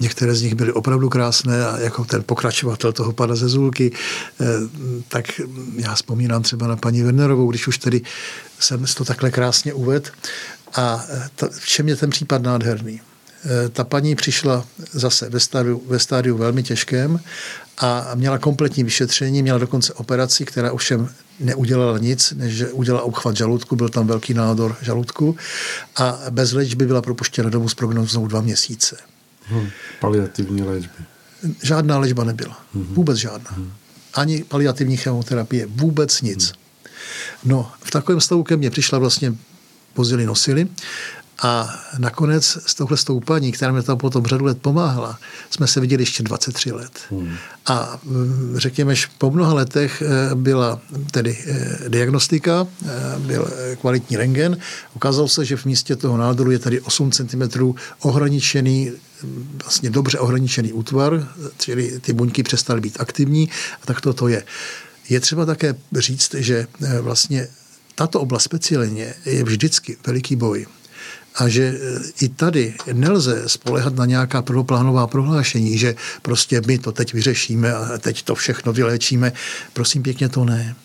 Některé 0.00 0.34
z 0.34 0.42
nich 0.42 0.54
byly 0.54 0.72
opravdu 0.72 1.08
krásné 1.08 1.66
a 1.66 1.78
jako 1.78 2.04
ten 2.04 2.22
pokračovatel 2.22 2.92
toho 2.92 3.12
pana 3.12 3.34
ze 3.34 3.48
Zulky, 3.48 3.92
tak 5.08 5.40
já 5.76 5.94
vzpomínám 5.94 6.42
třeba 6.42 6.66
na 6.66 6.76
paní 6.76 7.02
Wernerovou, 7.02 7.50
když 7.50 7.68
už 7.68 7.78
tedy 7.78 8.02
jsem 8.58 8.84
to 8.96 9.04
takhle 9.04 9.30
krásně 9.30 9.74
uvedl. 9.74 10.10
A 10.74 11.04
to, 11.36 11.48
v 11.50 11.66
čem 11.66 11.88
je 11.88 11.96
ten 11.96 12.10
případ 12.10 12.42
nádherný? 12.42 13.00
Ta 13.72 13.84
paní 13.84 14.14
přišla 14.14 14.64
zase 14.92 15.28
ve 15.30 15.40
stádiu, 15.40 15.82
ve 15.86 15.98
stádiu 15.98 16.36
velmi 16.36 16.62
těžkém 16.62 17.20
a 17.78 18.10
měla 18.14 18.38
kompletní 18.38 18.84
vyšetření, 18.84 19.42
měla 19.42 19.58
dokonce 19.58 19.92
operaci, 19.94 20.44
která 20.44 20.72
ovšem 20.72 21.08
neudělala 21.40 21.98
nic, 21.98 22.32
než 22.36 22.54
že 22.54 22.68
udělala 22.68 23.04
obchvat 23.04 23.36
žaludku, 23.36 23.76
byl 23.76 23.88
tam 23.88 24.06
velký 24.06 24.34
nádor 24.34 24.76
žaludku 24.82 25.36
a 25.96 26.18
bez 26.30 26.52
léčby 26.52 26.86
byla 26.86 27.02
propuštěna 27.02 27.50
domů 27.50 27.68
s 27.68 27.74
prognozou 27.74 28.26
dva 28.26 28.40
měsíce. 28.40 28.96
Hmm, 29.44 29.68
paliativní 30.00 30.62
léčby. 30.62 31.04
Žádná 31.62 31.98
léčba 31.98 32.24
nebyla. 32.24 32.60
Hmm. 32.74 32.84
Vůbec 32.84 33.18
žádná. 33.18 33.50
Hmm. 33.50 33.72
Ani 34.14 34.44
paliativní 34.44 34.96
chemoterapie. 34.96 35.66
Vůbec 35.66 36.22
nic. 36.22 36.44
Hmm. 36.44 36.54
No, 37.44 37.72
v 37.82 37.90
takovém 37.90 38.20
stavu 38.20 38.42
ke 38.42 38.56
mně 38.56 38.70
přišla 38.70 38.98
vlastně 38.98 39.34
pozděli 39.94 40.26
nosili 40.26 40.68
a 41.42 41.80
nakonec 41.98 42.58
s 42.66 42.74
touhle 42.74 42.96
paní, 43.24 43.52
která 43.52 43.72
mi 43.72 43.82
tam 43.82 43.98
potom 43.98 44.26
řadu 44.26 44.44
let 44.44 44.58
pomáhala, 44.62 45.18
jsme 45.50 45.66
se 45.66 45.80
viděli 45.80 46.02
ještě 46.02 46.22
23 46.22 46.72
let. 46.72 46.92
Hmm. 47.10 47.34
A 47.66 47.98
mm, 48.04 48.54
řekněme, 48.56 48.94
že 48.94 49.06
po 49.18 49.30
mnoha 49.30 49.54
letech 49.54 50.02
eh, 50.02 50.34
byla 50.34 50.80
tedy 51.10 51.38
eh, 51.46 51.88
diagnostika, 51.88 52.66
eh, 52.84 52.88
byl 53.18 53.48
kvalitní 53.80 54.16
rengen. 54.16 54.58
Ukázalo 54.94 55.28
se, 55.28 55.44
že 55.44 55.56
v 55.56 55.64
místě 55.64 55.96
toho 55.96 56.16
nádoru 56.16 56.50
je 56.50 56.58
tady 56.58 56.80
8 56.80 57.10
cm 57.10 57.74
ohraničený 58.00 58.92
vlastně 59.62 59.90
dobře 59.90 60.18
ohraničený 60.18 60.72
útvar, 60.72 61.28
čili 61.58 62.00
ty 62.00 62.12
buňky 62.12 62.42
přestaly 62.42 62.80
být 62.80 63.00
aktivní 63.00 63.48
a 63.82 63.86
tak 63.86 64.00
to, 64.00 64.12
to 64.12 64.28
je. 64.28 64.44
Je 65.08 65.20
třeba 65.20 65.46
také 65.46 65.74
říct, 65.96 66.34
že 66.34 66.66
vlastně 67.00 67.48
tato 67.94 68.20
oblast 68.20 68.42
speciálně 68.42 69.14
je 69.24 69.44
vždycky 69.44 69.96
veliký 70.06 70.36
boj 70.36 70.66
a 71.34 71.48
že 71.48 71.62
e, 71.62 71.76
i 72.24 72.28
tady 72.28 72.74
nelze 72.92 73.48
spolehat 73.48 73.94
na 73.94 74.06
nějaká 74.06 74.42
prvoplánová 74.42 75.06
prohlášení, 75.06 75.78
že 75.78 75.94
prostě 76.22 76.62
my 76.66 76.78
to 76.78 76.92
teď 76.92 77.12
vyřešíme 77.12 77.74
a 77.74 77.98
teď 77.98 78.22
to 78.22 78.34
všechno 78.34 78.72
vyléčíme. 78.72 79.32
Prosím 79.72 80.02
pěkně, 80.02 80.28
to 80.28 80.44
ne. 80.44 80.76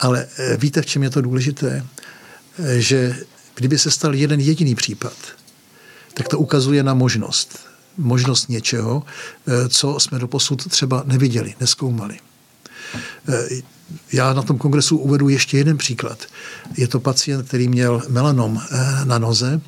Ale 0.00 0.26
e, 0.38 0.56
víte, 0.56 0.82
v 0.82 0.86
čem 0.86 1.02
je 1.02 1.10
to 1.10 1.20
důležité? 1.20 1.86
E, 2.58 2.80
že 2.80 3.16
kdyby 3.54 3.78
se 3.78 3.90
stal 3.90 4.14
jeden 4.14 4.40
jediný 4.40 4.74
případ, 4.74 5.16
tak 6.14 6.28
to 6.28 6.38
ukazuje 6.38 6.82
na 6.82 6.94
možnost. 6.94 7.58
Možnost 7.96 8.48
něčeho, 8.48 9.02
co 9.68 10.00
jsme 10.00 10.18
doposud 10.18 10.68
třeba 10.68 11.02
neviděli, 11.06 11.54
neskoumali. 11.60 12.18
Já 14.12 14.32
na 14.34 14.42
tom 14.42 14.58
kongresu 14.58 14.98
uvedu 14.98 15.28
ještě 15.28 15.58
jeden 15.58 15.76
příklad. 15.78 16.18
Je 16.76 16.88
to 16.88 17.00
pacient, 17.00 17.48
který 17.48 17.68
měl 17.68 18.02
melanom 18.08 18.60
eh, 18.70 19.04
na 19.04 19.18
noze 19.18 19.60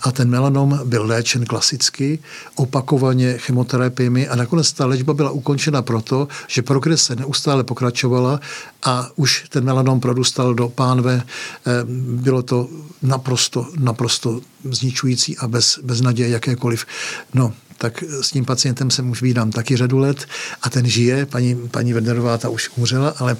a 0.00 0.12
ten 0.12 0.30
melanom 0.30 0.80
byl 0.84 1.06
léčen 1.06 1.44
klasicky, 1.44 2.18
opakovaně 2.54 3.38
chemoterapiemi 3.38 4.28
a 4.28 4.36
nakonec 4.36 4.72
ta 4.72 4.86
léčba 4.86 5.14
byla 5.14 5.30
ukončena 5.30 5.82
proto, 5.82 6.28
že 6.46 6.62
progrese 6.62 7.16
neustále 7.16 7.64
pokračovala 7.64 8.40
a 8.84 9.08
už 9.16 9.44
ten 9.48 9.64
melanom 9.64 10.00
produstal 10.00 10.54
do 10.54 10.68
pánve. 10.68 11.22
Eh, 11.22 11.70
bylo 12.22 12.42
to 12.42 12.68
naprosto, 13.02 13.66
naprosto 13.78 14.40
zničující 14.64 15.38
a 15.38 15.48
bez, 15.48 15.78
bez 15.82 16.00
naděje 16.00 16.28
jakékoliv. 16.28 16.86
No, 17.34 17.52
tak 17.78 18.04
s 18.20 18.30
tím 18.30 18.44
pacientem 18.44 18.90
jsem 18.90 19.10
už 19.10 19.22
vídám 19.22 19.50
taky 19.50 19.76
řadu 19.76 19.98
let 19.98 20.26
a 20.62 20.70
ten 20.70 20.86
žije, 20.86 21.26
paní, 21.26 21.68
paní 21.68 21.92
Wernerová 21.92 22.38
ta 22.38 22.48
už 22.48 22.70
umřela, 22.76 23.14
ale 23.18 23.36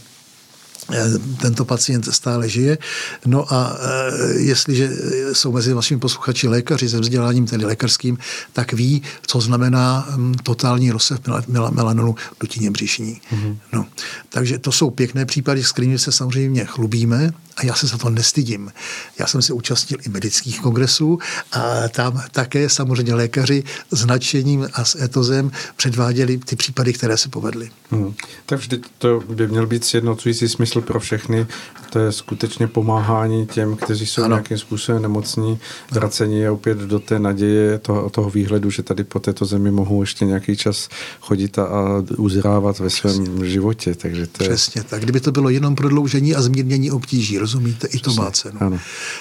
tento 1.41 1.65
pacient 1.65 2.15
stále 2.15 2.49
žije. 2.49 2.79
No 3.27 3.53
a 3.53 3.77
eh, 3.81 4.39
jestliže 4.41 4.91
jsou 5.33 5.53
mezi 5.53 5.73
vašimi 5.73 6.01
posluchači 6.01 6.49
lékaři 6.49 6.89
se 6.89 7.01
vzděláním, 7.01 7.47
tedy 7.47 7.65
lékařským, 7.65 8.19
tak 8.53 8.73
ví, 8.73 9.03
co 9.27 9.41
znamená 9.41 10.07
hm, 10.11 10.35
totální 10.43 10.91
rozsah 10.91 11.19
melanonu 11.49 12.15
dutině 12.41 12.71
břišní. 12.71 13.21
Mm-hmm. 13.33 13.57
No. 13.73 13.87
Takže 14.29 14.59
to 14.59 14.73
jsou 14.73 14.91
pěkné 14.91 15.27
případy, 15.27 15.65
s 15.65 15.73
kterými 15.73 15.99
se 15.99 16.13
samozřejmě 16.13 16.65
chlubíme 16.65 17.33
a 17.57 17.67
já 17.67 17.75
se 17.75 17.87
za 17.87 17.99
to 17.99 18.11
nestydím. 18.11 18.73
Já 19.19 19.27
jsem 19.27 19.43
se 19.43 19.53
účastnil 19.53 19.99
i 20.07 20.09
medických 20.09 20.61
kongresů 20.61 21.19
a 21.53 21.89
tam 21.89 22.23
také 22.33 22.69
samozřejmě 22.69 23.15
lékaři 23.15 23.65
s 23.91 24.07
nadšením 24.07 24.69
a 24.73 24.85
s 24.85 25.03
etozem 25.03 25.51
předváděli 25.77 26.39
ty 26.39 26.57
případy, 26.57 26.93
které 26.93 27.17
se 27.17 27.29
povedly. 27.29 27.71
Hmm. 27.91 28.15
Tak 28.47 28.59
vždy 28.59 28.81
to 28.99 29.21
by 29.29 29.49
měl 29.49 29.67
být 29.67 29.85
sjednocující 29.85 30.49
smysl 30.49 30.78
pro 30.83 31.01
všechny. 31.01 31.47
To 31.91 31.99
je 31.99 32.13
skutečně 32.13 32.67
pomáhání 32.67 33.47
těm, 33.47 33.77
kteří 33.77 34.07
jsou 34.07 34.23
ano. 34.23 34.35
nějakým 34.35 34.59
způsobem 34.59 35.03
nemocní, 35.03 35.59
vracení 35.91 36.41
je 36.41 36.51
opět 36.51 36.79
do 36.79 36.99
té 36.99 37.19
naděje 37.19 37.79
toho, 37.79 38.11
toho 38.11 38.31
výhledu, 38.31 38.71
že 38.71 38.83
tady 38.83 39.05
po 39.05 39.19
této 39.21 39.45
zemi 39.45 39.71
mohou 39.71 40.03
ještě 40.03 40.25
nějaký 40.25 40.57
čas 40.57 40.89
chodit 41.21 41.59
a, 41.59 41.65
a 41.65 42.03
uzrávat 42.17 42.79
ve 42.79 42.91
svém 42.91 43.25
Přesně. 43.25 43.51
životě. 43.51 43.95
Takže 43.95 44.27
to 44.27 44.45
je... 44.45 44.49
Přesně 44.49 44.83
tak. 44.83 45.03
Kdyby 45.03 45.21
to 45.21 45.33
bylo 45.33 45.49
jenom 45.49 45.75
prodloužení 45.75 46.35
a 46.35 46.43
zmírnění 46.43 46.91
obtíží, 46.91 47.39
rozumíte? 47.39 47.87
I 47.87 47.99
to 47.99 48.15
má 48.15 48.31
cenu. 48.31 48.59
Ano. 48.61 48.79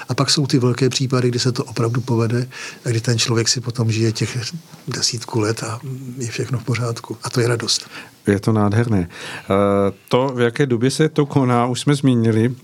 A 0.09 0.13
pak 0.13 0.29
jsou 0.29 0.47
ty 0.47 0.59
velké 0.59 0.89
případy, 0.89 1.29
kdy 1.29 1.39
se 1.39 1.51
to 1.51 1.63
opravdu 1.63 2.01
povede 2.01 2.47
a 2.85 2.89
kdy 2.89 3.01
ten 3.01 3.17
člověk 3.19 3.47
si 3.47 3.61
potom 3.61 3.91
žije 3.91 4.11
těch 4.11 4.53
desítku 4.87 5.39
let 5.39 5.63
a 5.63 5.79
je 6.17 6.27
všechno 6.27 6.59
v 6.59 6.63
pořádku. 6.63 7.17
A 7.23 7.29
to 7.29 7.41
je 7.41 7.47
radost. 7.47 7.87
Je 8.27 8.39
to 8.39 8.51
nádherné. 8.51 9.09
Eh, 9.09 9.93
to, 10.09 10.27
v 10.35 10.41
jaké 10.41 10.65
době 10.65 10.91
se 10.91 11.09
to 11.09 11.25
koná, 11.25 11.65
už 11.65 11.79
jsme 11.79 11.95
zmínili, 11.95 12.55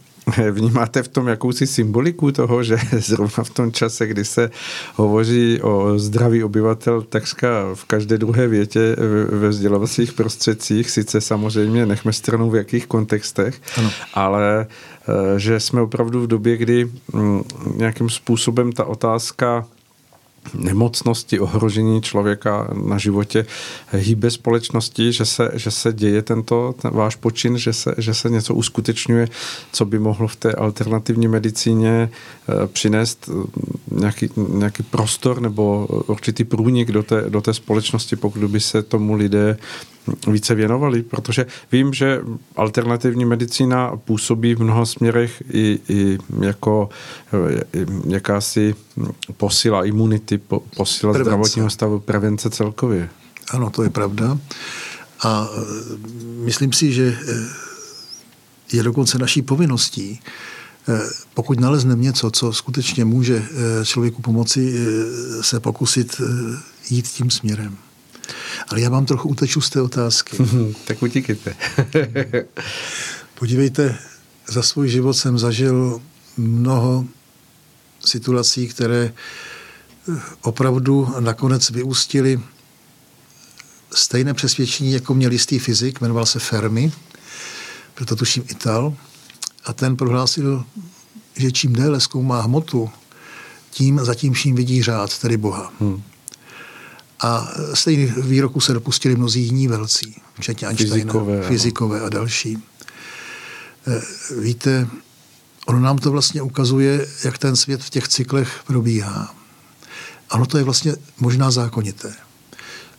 Vnímáte 0.51 1.03
v 1.03 1.07
tom 1.07 1.28
jakousi 1.28 1.68
symboliku 1.68 2.32
toho, 2.32 2.64
že 2.64 2.78
zrovna 2.97 3.43
v 3.43 3.49
tom 3.49 3.72
čase, 3.72 4.07
kdy 4.07 4.26
se 4.26 4.49
hovoří 4.95 5.61
o 5.61 5.99
zdraví 5.99 6.43
obyvatel 6.43 7.01
takřka 7.01 7.47
v 7.74 7.86
každé 7.86 8.18
druhé 8.18 8.47
větě 8.47 8.95
ve 9.30 9.49
vzdělovacích 9.49 10.14
prostředcích, 10.14 10.89
sice 10.89 11.22
samozřejmě 11.22 11.86
nechme 11.86 12.14
stranu 12.14 12.49
v 12.49 12.55
jakých 12.55 12.88
kontextech, 12.88 13.61
ano. 13.78 13.91
ale 14.14 14.66
eh, 14.66 15.39
že 15.39 15.59
jsme 15.59 15.82
opravdu 15.82 16.22
v 16.22 16.28
době, 16.28 16.57
kdy 16.57 16.91
mm, 17.14 17.43
nějakým 17.76 18.09
způsobem 18.09 18.72
ta 18.72 18.86
otázka 18.86 19.66
nemocnosti, 20.54 21.39
ohrožení 21.39 22.02
člověka 22.02 22.68
na 22.86 22.98
životě 22.98 23.46
hýbe 23.91 24.32
společnosti, 24.32 25.12
že 25.12 25.26
se, 25.26 25.52
že 25.54 25.72
se 25.72 25.94
děje 25.94 26.22
tento 26.22 26.76
ten 26.82 26.91
váš 26.91 27.16
počin, 27.16 27.58
že 27.58 27.74
se, 27.74 27.96
že 27.98 28.14
se 28.14 28.30
něco 28.30 28.56
uskutečňuje, 28.56 29.28
co 29.72 29.86
by 29.86 30.00
mohlo 30.00 30.28
v 30.28 30.36
té 30.36 30.52
alternativní 30.52 31.28
medicíně 31.28 32.10
eh, 32.10 32.68
přinést 32.68 33.30
eh, 33.30 33.60
nějaký, 33.91 34.30
nějaký 34.50 34.84
prostor 34.84 35.41
nebo 35.41 35.88
určitý 36.08 36.44
průnik 36.44 36.91
do 36.91 37.04
té, 37.04 37.30
do 37.30 37.41
té 37.41 37.54
společnosti, 37.54 38.16
pokud 38.16 38.44
by 38.44 38.60
se 38.60 38.84
tomu 38.84 39.14
lidé 39.14 39.58
více 40.28 40.56
věnovali, 40.56 41.04
protože 41.04 41.45
vím, 41.72 41.93
že 41.93 42.22
alternativní 42.56 43.26
medicína 43.26 43.97
působí 43.97 44.56
v 44.56 44.60
mnoha 44.60 44.86
směrech 44.86 45.43
i, 45.51 45.80
i 45.89 46.18
jako 46.39 46.89
i 47.74 47.86
jakási 48.08 48.76
posila 49.38 49.86
imunity, 49.86 50.38
po, 50.38 50.60
posila 50.78 51.14
prevence. 51.14 51.30
zdravotního 51.30 51.70
stavu, 51.70 51.99
prevence 51.99 52.49
celkově. 52.49 53.10
Ano, 53.51 53.70
to 53.70 53.84
je 53.84 53.89
pravda. 53.89 54.38
A 55.24 55.47
e, 55.47 55.62
myslím 56.45 56.74
si, 56.74 56.93
že 56.93 57.04
e, 57.04 57.16
je 58.78 58.84
dokonce 58.84 59.18
naší 59.18 59.41
povinností, 59.41 60.20
e, 60.20 60.99
pokud 61.34 61.60
nalezneme 61.60 62.01
něco, 62.01 62.32
co 62.32 62.54
skutečně 62.54 63.06
může 63.06 63.45
člověku 63.84 64.22
pomoci, 64.22 64.74
se 65.41 65.60
pokusit 65.60 66.22
jít 66.89 67.08
tím 67.08 67.32
směrem. 67.32 67.78
Ale 68.67 68.82
já 68.82 68.89
vám 68.89 69.05
trochu 69.05 69.30
uteču 69.30 69.61
z 69.61 69.69
té 69.69 69.82
otázky. 69.82 70.38
tak 70.86 71.03
utíkejte. 71.03 71.55
Podívejte, 73.39 73.97
za 74.47 74.63
svůj 74.63 74.89
život 74.89 75.13
jsem 75.13 75.38
zažil 75.38 76.01
mnoho 76.38 77.05
situací, 78.05 78.67
které 78.67 79.13
eh, 79.13 80.21
opravdu 80.41 81.13
nakonec 81.19 81.69
vyústily 81.69 82.39
stejné 83.93 84.34
přesvědčení, 84.34 84.91
jako 84.91 85.13
měl 85.13 85.32
jistý 85.32 85.59
fyzik, 85.59 86.01
jmenoval 86.01 86.26
se 86.26 86.39
Fermi, 86.39 86.91
proto 87.93 88.15
tuším 88.15 88.43
Ital, 88.47 88.93
a 89.65 89.74
ten 89.74 89.97
prohlásil, 89.97 90.65
že 91.36 91.51
čím 91.51 91.74
déle 91.74 91.99
zkoumá 91.99 92.41
hmotu, 92.41 92.89
tím 93.71 93.99
zatím 94.03 94.34
vším 94.34 94.55
vidí 94.55 94.84
řád, 94.84 95.19
tedy 95.19 95.38
Boha. 95.38 95.74
Hmm. 95.80 96.03
A 97.24 97.47
stejných 97.74 98.17
výroků 98.17 98.59
se 98.59 98.74
dopustili 98.74 99.15
mnozí 99.15 99.41
jiní 99.41 99.67
velcí, 99.67 100.21
včetně 100.39 100.67
Einsteina, 100.67 100.95
fyzikové, 100.95 101.47
fyzikové 101.47 102.01
a 102.01 102.09
další. 102.09 102.63
Eh, 103.88 104.01
víte, 104.41 104.88
ono 105.65 105.80
nám 105.80 105.97
to 105.97 106.11
vlastně 106.11 106.41
ukazuje, 106.41 107.07
jak 107.24 107.38
ten 107.38 107.55
svět 107.55 107.84
v 107.84 107.89
těch 107.89 108.07
cyklech 108.07 108.61
probíhá. 108.67 109.36
Ano, 110.30 110.45
to 110.45 110.57
je 110.57 110.63
vlastně 110.63 110.95
možná 111.19 111.51
zákonité. 111.51 112.13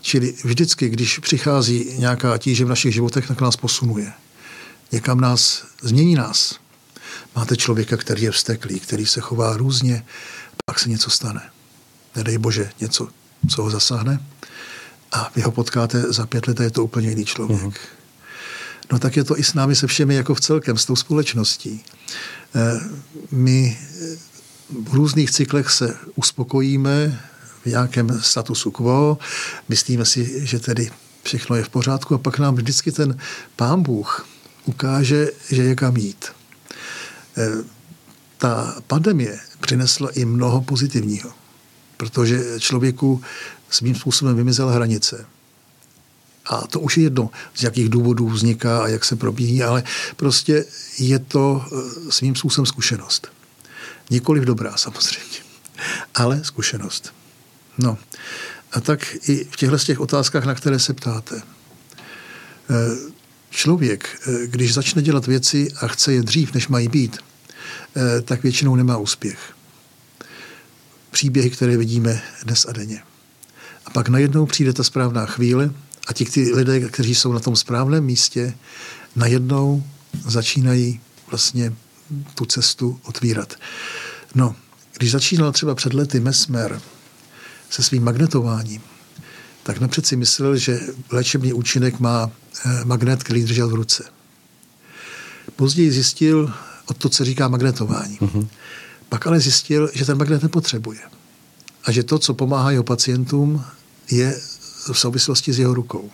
Čili 0.00 0.34
vždycky, 0.44 0.88
když 0.88 1.18
přichází 1.18 1.94
nějaká 1.98 2.38
tíže 2.38 2.64
v 2.64 2.68
našich 2.68 2.94
životech, 2.94 3.28
tak 3.28 3.40
nás 3.40 3.56
posunuje. 3.56 4.12
Někam 4.92 5.20
nás, 5.20 5.64
změní 5.82 6.14
nás. 6.14 6.58
Máte 7.36 7.56
člověka, 7.56 7.96
který 7.96 8.22
je 8.22 8.30
vsteklý, 8.30 8.80
který 8.80 9.06
se 9.06 9.20
chová 9.20 9.56
různě, 9.56 10.04
pak 10.66 10.78
se 10.78 10.88
něco 10.88 11.10
stane. 11.10 11.50
nedej 12.16 12.38
bože, 12.38 12.70
něco, 12.80 13.08
co 13.48 13.62
ho 13.62 13.70
zasáhne, 13.70 14.20
a 15.12 15.30
vy 15.36 15.42
ho 15.42 15.50
potkáte 15.50 16.12
za 16.12 16.26
pět 16.26 16.48
let 16.48 16.60
a 16.60 16.62
je 16.62 16.70
to 16.70 16.84
úplně 16.84 17.08
jiný 17.08 17.24
člověk. 17.24 17.60
Uh-huh. 17.60 17.74
No 18.92 18.98
tak 18.98 19.16
je 19.16 19.24
to 19.24 19.38
i 19.38 19.44
s 19.44 19.54
námi 19.54 19.76
se 19.76 19.86
všemi 19.86 20.14
jako 20.14 20.34
v 20.34 20.40
celkem, 20.40 20.78
s 20.78 20.84
tou 20.84 20.96
společností. 20.96 21.84
Eh, 22.54 22.80
my 23.30 23.78
v 24.82 24.94
různých 24.94 25.30
cyklech 25.30 25.70
se 25.70 25.96
uspokojíme 26.14 27.20
v 27.62 27.66
nějakém 27.66 28.20
statusu 28.20 28.70
quo, 28.70 29.18
myslíme 29.68 30.04
si, 30.04 30.46
že 30.46 30.58
tedy 30.58 30.90
všechno 31.22 31.56
je 31.56 31.64
v 31.64 31.68
pořádku 31.68 32.14
a 32.14 32.18
pak 32.18 32.38
nám 32.38 32.54
vždycky 32.54 32.92
ten 32.92 33.18
pán 33.56 33.82
Bůh 33.82 34.26
ukáže, 34.64 35.30
že 35.50 35.62
je 35.62 35.74
kam 35.74 35.96
jít. 35.96 36.26
Eh, 37.36 37.50
ta 38.38 38.76
pandemie 38.86 39.40
přinesla 39.60 40.10
i 40.10 40.24
mnoho 40.24 40.60
pozitivního, 40.60 41.30
protože 42.04 42.60
člověku 42.60 43.22
svým 43.70 43.94
způsobem 43.94 44.36
vymizela 44.36 44.72
hranice. 44.72 45.26
A 46.46 46.66
to 46.66 46.80
už 46.80 46.96
je 46.96 47.02
jedno, 47.02 47.30
z 47.54 47.62
jakých 47.62 47.88
důvodů 47.88 48.28
vzniká 48.28 48.82
a 48.82 48.88
jak 48.88 49.04
se 49.04 49.16
probíhí, 49.16 49.62
ale 49.62 49.82
prostě 50.16 50.64
je 50.98 51.18
to 51.18 51.64
eh, 51.66 52.12
svým 52.12 52.36
způsobem 52.36 52.66
zkušenost. 52.66 53.28
Nikoliv 54.10 54.44
dobrá 54.44 54.76
samozřejmě, 54.76 55.38
ale 56.14 56.44
zkušenost. 56.44 57.12
No, 57.78 57.98
a 58.72 58.80
tak 58.80 59.16
i 59.28 59.44
v 59.50 59.56
těchto 59.56 59.78
těch 59.78 60.00
otázkách, 60.00 60.44
na 60.44 60.54
které 60.54 60.78
se 60.78 60.94
ptáte. 60.94 61.42
Eh, 61.42 62.74
člověk, 63.50 64.20
eh, 64.26 64.46
když 64.46 64.74
začne 64.74 65.02
dělat 65.02 65.26
věci 65.26 65.72
a 65.80 65.88
chce 65.88 66.12
je 66.12 66.22
dřív, 66.22 66.54
než 66.54 66.68
mají 66.68 66.88
být, 66.88 67.16
tak 68.24 68.42
většinou 68.42 68.76
nemá 68.76 68.96
úspěch. 68.96 69.53
Příběhy, 71.14 71.50
které 71.50 71.76
vidíme 71.76 72.22
dnes 72.44 72.66
a 72.68 72.72
denně. 72.72 73.02
A 73.86 73.90
pak 73.90 74.08
najednou 74.08 74.46
přijde 74.46 74.72
ta 74.72 74.84
správná 74.84 75.26
chvíle 75.26 75.70
a 76.06 76.12
ti 76.12 76.24
ty 76.24 76.54
lidé, 76.54 76.80
kteří 76.80 77.14
jsou 77.14 77.32
na 77.32 77.40
tom 77.40 77.56
správném 77.56 78.04
místě, 78.04 78.54
najednou 79.16 79.84
začínají 80.26 81.00
vlastně 81.30 81.72
tu 82.34 82.44
cestu 82.44 83.00
otvírat. 83.02 83.54
No, 84.34 84.56
když 84.98 85.10
začínal 85.10 85.52
třeba 85.52 85.74
před 85.74 85.94
lety 85.94 86.20
Mesmer 86.20 86.80
se 87.70 87.82
svým 87.82 88.04
magnetováním, 88.04 88.82
tak 89.62 89.80
napřed 89.80 90.06
si 90.06 90.16
myslel, 90.16 90.56
že 90.56 90.80
léčebný 91.10 91.52
účinek 91.52 92.00
má 92.00 92.30
eh, 92.66 92.84
magnet, 92.84 93.22
který 93.22 93.42
držel 93.42 93.68
v 93.68 93.74
ruce. 93.74 94.04
Později 95.56 95.90
zjistil 95.90 96.54
o 96.86 96.94
to, 96.94 97.08
co 97.08 97.24
říká 97.24 97.48
magnetování. 97.48 98.18
Uh-huh. 98.18 98.48
Pak 99.08 99.26
ale 99.26 99.40
zjistil, 99.40 99.90
že 99.94 100.04
ten 100.04 100.18
magnet 100.18 100.42
nepotřebuje. 100.42 101.00
A 101.84 101.92
že 101.92 102.02
to, 102.02 102.18
co 102.18 102.34
pomáhá 102.34 102.70
jeho 102.70 102.84
pacientům, 102.84 103.64
je 104.10 104.40
v 104.92 104.98
souvislosti 104.98 105.52
s 105.52 105.58
jeho 105.58 105.74
rukou. 105.74 106.10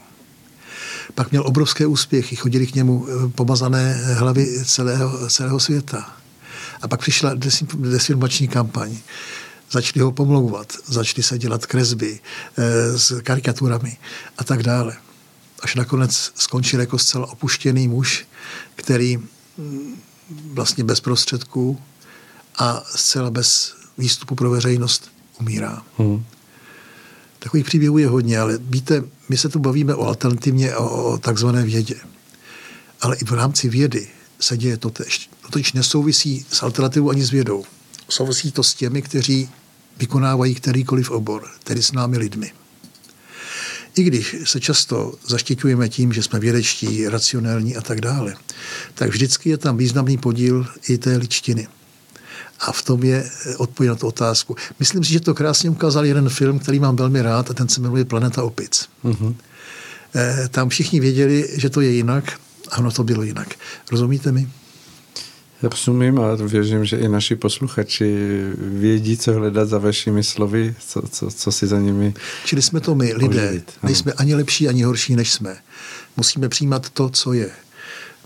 Pak 1.14 1.30
měl 1.30 1.46
obrovské 1.46 1.86
úspěchy, 1.86 2.36
chodili 2.36 2.66
k 2.66 2.74
němu 2.74 3.06
eh, 3.08 3.28
pomazané 3.28 3.94
hlavy 3.94 4.64
celého, 4.64 5.30
celého 5.30 5.60
světa. 5.60 6.16
A 6.82 6.88
pak 6.88 7.00
přišla 7.00 7.34
desinformační 7.74 8.48
kampaň. 8.48 8.98
Začali 9.70 10.00
ho 10.00 10.12
pomlouvat, 10.12 10.72
začali 10.86 11.22
se 11.22 11.38
dělat 11.38 11.66
kresby 11.66 12.20
e, 12.56 12.98
s 12.98 13.20
karikaturami 13.22 13.96
a 14.38 14.44
tak 14.44 14.62
dále. 14.62 14.96
Až 15.62 15.74
nakonec 15.74 16.32
skončil 16.34 16.80
jako 16.80 16.98
zcela 16.98 17.32
opuštěný 17.32 17.88
muž, 17.88 18.26
který 18.74 19.16
mm, 19.16 19.94
vlastně 20.52 20.84
bez 20.84 21.00
prostředků 21.00 21.78
a 22.58 22.82
zcela 22.96 23.30
bez 23.30 23.74
výstupu 23.98 24.34
pro 24.34 24.50
veřejnost 24.50 25.10
umírá. 25.40 25.82
Hmm. 25.98 26.24
Takových 27.38 27.66
příběhů 27.66 27.98
je 27.98 28.08
hodně, 28.08 28.38
ale 28.38 28.58
víte, 28.60 29.04
my 29.28 29.36
se 29.36 29.48
tu 29.48 29.58
bavíme 29.58 29.94
o 29.94 30.06
alternativně, 30.06 30.76
o, 30.76 31.12
o 31.12 31.18
takzvané 31.18 31.62
vědě. 31.62 31.94
Ale 33.00 33.16
i 33.16 33.24
v 33.24 33.32
rámci 33.32 33.68
vědy 33.68 34.08
se 34.40 34.56
děje 34.56 34.76
to 34.76 34.90
tež. 34.90 35.30
To 35.42 35.48
totiž 35.48 35.72
nesouvisí 35.72 36.46
s 36.52 36.62
alternativou 36.62 37.10
ani 37.10 37.24
s 37.24 37.30
vědou. 37.30 37.64
Souvisí 38.08 38.52
to 38.52 38.62
s 38.62 38.74
těmi, 38.74 39.02
kteří 39.02 39.48
vykonávají 39.98 40.54
kterýkoliv 40.54 41.10
obor, 41.10 41.50
tedy 41.64 41.82
s 41.82 41.92
námi 41.92 42.18
lidmi. 42.18 42.52
I 43.94 44.02
když 44.02 44.36
se 44.44 44.60
často 44.60 45.14
zaštiťujeme 45.26 45.88
tím, 45.88 46.12
že 46.12 46.22
jsme 46.22 46.38
vědečtí, 46.38 47.08
racionální 47.08 47.76
a 47.76 47.80
tak 47.80 48.00
dále, 48.00 48.36
tak 48.94 49.10
vždycky 49.10 49.50
je 49.50 49.58
tam 49.58 49.76
významný 49.76 50.18
podíl 50.18 50.66
i 50.88 50.98
té 50.98 51.16
ličtiny– 51.16 51.68
a 52.60 52.72
v 52.72 52.82
tom 52.82 53.02
je 53.02 53.24
eh, 53.24 53.56
odpověď 53.56 53.88
na 53.88 53.94
tu 53.94 54.06
otázku. 54.06 54.56
Myslím 54.78 55.04
si, 55.04 55.12
že 55.12 55.20
to 55.20 55.34
krásně 55.34 55.70
ukázal 55.70 56.04
jeden 56.04 56.28
film, 56.28 56.58
který 56.58 56.80
mám 56.80 56.96
velmi 56.96 57.22
rád 57.22 57.50
a 57.50 57.54
ten 57.54 57.68
se 57.68 57.80
jmenuje 57.80 58.04
Planeta 58.04 58.42
opic. 58.42 58.88
Mm-hmm. 59.04 59.34
Tam 60.50 60.68
všichni 60.68 61.00
věděli, 61.00 61.48
že 61.52 61.70
to 61.70 61.80
je 61.80 61.90
jinak 61.90 62.40
a 62.70 62.78
ono 62.78 62.90
to 62.90 63.04
bylo 63.04 63.22
jinak. 63.22 63.54
Rozumíte 63.90 64.32
mi? 64.32 64.48
Rozumím 65.62 66.20
a 66.20 66.34
věřím, 66.34 66.84
že 66.84 66.96
i 66.96 67.08
naši 67.08 67.36
posluchači 67.36 68.40
vědí, 68.58 69.16
co 69.16 69.32
hledat 69.32 69.68
za 69.68 69.78
vašimi 69.78 70.24
slovy, 70.24 70.74
co, 70.86 71.02
co, 71.10 71.30
co 71.30 71.52
si 71.52 71.66
za 71.66 71.78
nimi 71.78 72.14
Čili 72.44 72.62
jsme 72.62 72.80
to 72.80 72.94
my, 72.94 73.12
lidé. 73.12 73.48
Oživit. 73.48 73.72
Nejsme 73.82 74.12
ani 74.12 74.34
lepší, 74.34 74.68
ani 74.68 74.82
horší, 74.82 75.16
než 75.16 75.32
jsme. 75.32 75.56
Musíme 76.16 76.48
přijímat 76.48 76.90
to, 76.90 77.08
co 77.08 77.32
je. 77.32 77.50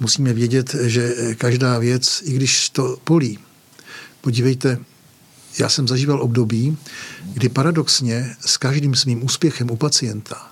Musíme 0.01 0.32
vědět, 0.32 0.76
že 0.82 1.14
každá 1.39 1.78
věc, 1.78 2.22
i 2.24 2.32
když 2.32 2.70
to 2.70 2.97
polí, 3.05 3.39
Podívejte, 4.25 4.79
já 5.59 5.68
jsem 5.68 5.89
zažíval 5.89 6.22
období, 6.22 6.77
kdy 7.35 7.49
paradoxně 7.49 8.37
s 8.41 8.57
každým 8.57 8.95
svým 8.95 9.25
úspěchem 9.25 9.70
u 9.70 9.77
pacienta 9.77 10.51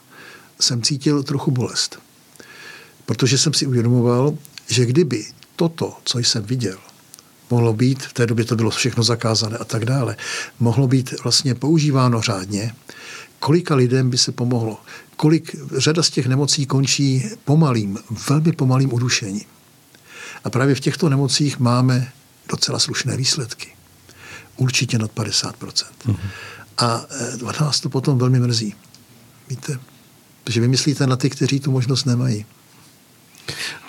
jsem 0.60 0.82
cítil 0.82 1.22
trochu 1.22 1.50
bolest. 1.50 1.98
Protože 3.06 3.38
jsem 3.38 3.54
si 3.54 3.66
uvědomoval, 3.66 4.38
že 4.66 4.86
kdyby 4.86 5.26
toto, 5.56 5.96
co 6.04 6.18
jsem 6.18 6.42
viděl, 6.42 6.78
mohlo 7.50 7.72
být, 7.72 8.02
v 8.02 8.12
té 8.12 8.26
době 8.26 8.44
to 8.44 8.56
bylo 8.56 8.70
všechno 8.70 9.02
zakázané 9.02 9.56
a 9.56 9.64
tak 9.64 9.84
dále, 9.84 10.16
mohlo 10.60 10.88
být 10.88 11.14
vlastně 11.22 11.54
používáno 11.54 12.20
řádně, 12.20 12.74
kolika 13.38 13.74
lidem 13.74 14.10
by 14.10 14.18
se 14.18 14.32
pomohlo. 14.32 14.80
Kolik, 15.16 15.56
řada 15.76 16.02
z 16.02 16.10
těch 16.10 16.26
nemocí 16.26 16.66
končí 16.66 17.24
pomalým, 17.44 17.98
velmi 18.28 18.52
pomalým 18.52 18.92
udušením. 18.92 19.48
A 20.44 20.50
právě 20.50 20.74
v 20.74 20.80
těchto 20.80 21.08
nemocích 21.08 21.58
máme 21.58 22.12
docela 22.48 22.78
slušné 22.78 23.16
výsledky. 23.16 23.68
Určitě 24.56 24.98
nad 24.98 25.10
50%. 25.12 25.52
Mm-hmm. 26.06 26.16
A 26.78 27.04
e, 27.50 27.62
vás 27.62 27.80
to 27.80 27.88
potom 27.88 28.18
velmi 28.18 28.40
mrzí. 28.40 28.74
Víte? 29.48 29.78
Protože 30.44 30.60
vy 30.60 30.68
myslíte 30.68 31.06
na 31.06 31.16
ty, 31.16 31.30
kteří 31.30 31.60
tu 31.60 31.70
možnost 31.70 32.04
nemají. 32.04 32.46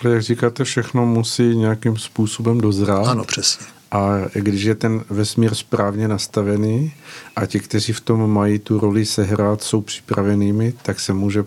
Ale 0.03 0.13
jak 0.13 0.23
říkáte, 0.23 0.63
všechno 0.63 1.05
musí 1.05 1.43
nějakým 1.43 1.97
způsobem 1.97 2.61
dozrát. 2.61 3.07
Ano, 3.07 3.23
přesně. 3.23 3.65
A 3.93 4.19
když 4.33 4.63
je 4.63 4.75
ten 4.75 5.03
vesmír 5.09 5.55
správně 5.55 6.07
nastavený 6.07 6.93
a 7.35 7.45
ti, 7.45 7.59
kteří 7.59 7.93
v 7.93 8.01
tom 8.01 8.29
mají 8.31 8.59
tu 8.59 8.79
roli 8.79 9.05
sehrát, 9.05 9.63
jsou 9.63 9.81
připravenými, 9.81 10.73
tak 10.81 10.99
se 10.99 11.13
může 11.13 11.45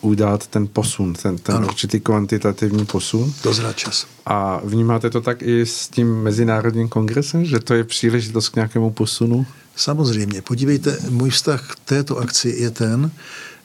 udát 0.00 0.46
ten 0.46 0.68
posun, 0.72 1.12
ten, 1.12 1.38
ten 1.38 1.64
určitý 1.64 2.00
kvantitativní 2.00 2.86
posun. 2.86 3.34
Dozrát 3.44 3.76
čas. 3.76 4.06
A 4.26 4.60
vnímáte 4.64 5.10
to 5.10 5.20
tak 5.20 5.42
i 5.42 5.66
s 5.66 5.88
tím 5.88 6.22
Mezinárodním 6.22 6.88
kongresem, 6.88 7.44
že 7.44 7.58
to 7.58 7.74
je 7.74 7.84
příležitost 7.84 8.48
k 8.48 8.56
nějakému 8.56 8.90
posunu? 8.90 9.46
Samozřejmě. 9.76 10.42
Podívejte, 10.42 10.98
můj 11.08 11.30
vztah 11.30 11.72
k 11.72 11.78
této 11.84 12.18
akci 12.18 12.48
je 12.48 12.70
ten, 12.70 13.10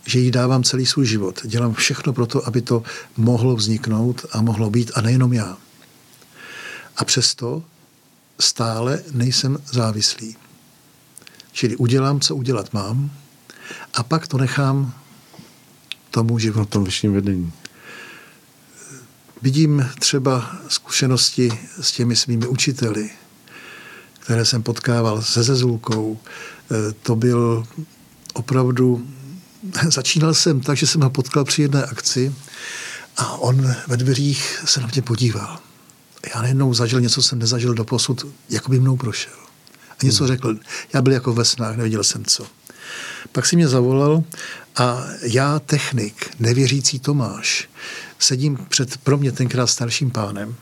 že 0.06 0.20
jí 0.20 0.32
dávám 0.32 0.64
celý 0.64 0.86
svůj 0.86 1.06
život. 1.06 1.40
Dělám 1.46 1.74
všechno 1.74 2.14
pro 2.14 2.26
to, 2.26 2.48
aby 2.48 2.62
to 2.62 2.84
mohlo 3.18 3.56
vzniknout 3.56 4.26
a 4.32 4.42
mohlo 4.42 4.70
být, 4.70 4.92
a 4.96 5.02
nejenom 5.02 5.34
já. 5.34 5.58
A 6.98 7.06
přesto 7.06 7.64
stále 8.40 9.04
nejsem 9.12 9.58
závislý. 9.72 10.36
Čili 11.52 11.76
udělám, 11.76 12.20
co 12.20 12.36
udělat 12.36 12.74
mám 12.74 13.12
a 13.94 14.04
pak 14.04 14.28
to 14.28 14.38
nechám 14.38 14.94
tomu 16.12 16.40
životu. 16.40 16.60
Na 16.60 16.66
tom 16.66 16.84
vyšším 16.84 17.14
vedení. 17.14 17.52
Vidím 19.42 19.90
třeba 20.00 20.56
zkušenosti 20.68 21.60
s 21.82 21.92
těmi 21.92 22.16
svými 22.16 22.48
učiteli, 22.48 23.10
které 24.20 24.46
jsem 24.46 24.64
potkával 24.64 25.22
se 25.22 25.44
Zezulkou. 25.44 26.20
E, 26.72 26.94
to 26.94 27.16
byl 27.16 27.68
opravdu... 28.34 29.08
Začínal 29.92 30.34
jsem 30.34 30.62
tak, 30.62 30.78
že 30.78 30.88
jsem 30.88 31.02
ho 31.02 31.10
potkal 31.10 31.44
při 31.46 31.62
jedné 31.62 31.86
akci 31.86 32.36
a 33.18 33.38
on 33.38 33.76
ve 33.88 33.98
dveřích 33.98 34.64
se 34.66 34.82
na 34.82 34.88
mě 34.88 35.02
podíval 35.02 35.60
já 36.36 36.42
najednou 36.42 36.74
zažil 36.74 37.02
něco, 37.02 37.22
co 37.22 37.28
jsem 37.28 37.40
nezažil 37.40 37.74
do 37.74 37.86
posud, 37.86 38.26
jako 38.50 38.72
by 38.72 38.80
mnou 38.80 38.98
prošel. 38.98 39.34
A 39.90 40.06
něco 40.06 40.24
hmm. 40.24 40.28
řekl. 40.28 40.56
Já 40.94 41.02
byl 41.02 41.14
jako 41.14 41.34
ve 41.34 41.46
snách, 41.46 41.78
neviděl 41.78 42.04
jsem 42.04 42.26
co. 42.26 42.48
Pak 43.32 43.46
si 43.46 43.56
mě 43.56 43.68
zavolal 43.68 44.24
a 44.76 45.04
já, 45.22 45.60
technik, 45.60 46.32
nevěřící 46.40 47.00
Tomáš, 47.00 47.70
sedím 48.20 48.58
před 48.70 48.98
pro 48.98 49.18
mě 49.18 49.32
tenkrát 49.32 49.68
starším 49.68 50.12
pánem. 50.12 50.56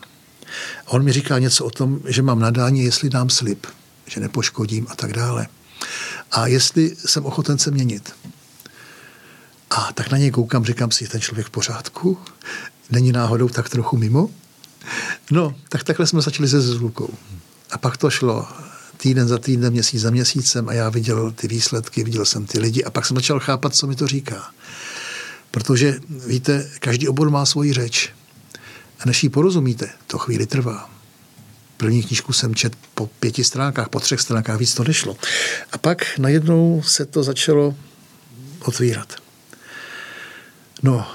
A 0.87 0.91
on 0.91 1.03
mi 1.03 1.11
říká 1.11 1.39
něco 1.39 1.65
o 1.65 1.69
tom, 1.69 1.99
že 2.07 2.21
mám 2.21 2.39
nadání, 2.39 2.83
jestli 2.83 3.09
dám 3.09 3.29
slib, 3.29 3.67
že 4.05 4.21
nepoškodím 4.21 4.87
a 4.89 4.95
tak 4.95 5.13
dále. 5.13 5.47
A 6.31 6.47
jestli 6.47 6.95
jsem 7.05 7.25
ochoten 7.25 7.57
se 7.57 7.71
měnit. 7.71 8.13
A 9.69 9.93
tak 9.93 10.11
na 10.11 10.17
něj 10.17 10.31
koukám, 10.31 10.65
říkám 10.65 10.91
si, 10.91 11.07
ten 11.07 11.21
člověk 11.21 11.47
v 11.47 11.49
pořádku? 11.49 12.17
Není 12.91 13.11
náhodou 13.11 13.49
tak 13.49 13.69
trochu 13.69 13.97
mimo? 13.97 14.29
No, 15.31 15.55
tak 15.69 15.83
takhle 15.83 16.07
jsme 16.07 16.21
začali 16.21 16.49
se 16.49 16.61
zvukou. 16.61 17.13
A 17.71 17.77
pak 17.77 17.97
to 17.97 18.09
šlo 18.09 18.47
týden 18.97 19.27
za 19.27 19.37
týdnem, 19.37 19.73
měsíc 19.73 20.01
za 20.01 20.09
měsícem 20.09 20.69
a 20.69 20.73
já 20.73 20.89
viděl 20.89 21.31
ty 21.31 21.47
výsledky, 21.47 22.03
viděl 22.03 22.25
jsem 22.25 22.45
ty 22.45 22.59
lidi 22.59 22.83
a 22.83 22.89
pak 22.89 23.05
jsem 23.05 23.17
začal 23.17 23.39
chápat, 23.39 23.75
co 23.75 23.87
mi 23.87 23.95
to 23.95 24.07
říká. 24.07 24.51
Protože, 25.51 25.99
víte, 26.27 26.69
každý 26.79 27.07
obor 27.07 27.29
má 27.29 27.45
svoji 27.45 27.73
řeč. 27.73 28.13
A 28.99 29.05
než 29.05 29.23
ji 29.23 29.29
porozumíte, 29.29 29.89
to 30.07 30.17
chvíli 30.17 30.45
trvá. 30.45 30.89
První 31.77 32.03
knížku 32.03 32.33
jsem 32.33 32.55
čet 32.55 32.73
po 32.93 33.07
pěti 33.07 33.43
stránkách, 33.43 33.89
po 33.89 33.99
třech 33.99 34.21
stránkách, 34.21 34.59
víc 34.59 34.73
to 34.73 34.83
nešlo. 34.83 35.17
A 35.71 35.77
pak 35.77 36.17
najednou 36.17 36.83
se 36.85 37.05
to 37.05 37.23
začalo 37.23 37.75
otvírat. 38.59 39.13
No, 40.83 41.07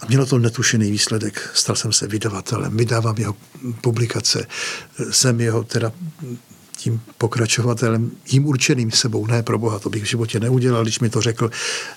a 0.00 0.06
mělo 0.08 0.26
to 0.26 0.38
netušený 0.38 0.90
výsledek. 0.90 1.50
Stal 1.54 1.76
jsem 1.76 1.92
se 1.92 2.06
vydavatelem, 2.06 2.76
vydávám 2.76 3.14
jeho 3.18 3.36
publikace, 3.80 4.46
jsem 5.10 5.40
jeho 5.40 5.64
teda 5.64 5.92
tím 6.76 7.00
pokračovatelem, 7.18 8.10
jim 8.32 8.46
určeným 8.46 8.90
sebou, 8.90 9.26
ne 9.26 9.42
pro 9.42 9.58
Boha, 9.58 9.78
to 9.78 9.90
bych 9.90 10.02
v 10.02 10.06
životě 10.06 10.40
neudělal, 10.40 10.82
když 10.82 11.00
mi 11.00 11.10
to 11.10 11.20
řekl 11.20 11.50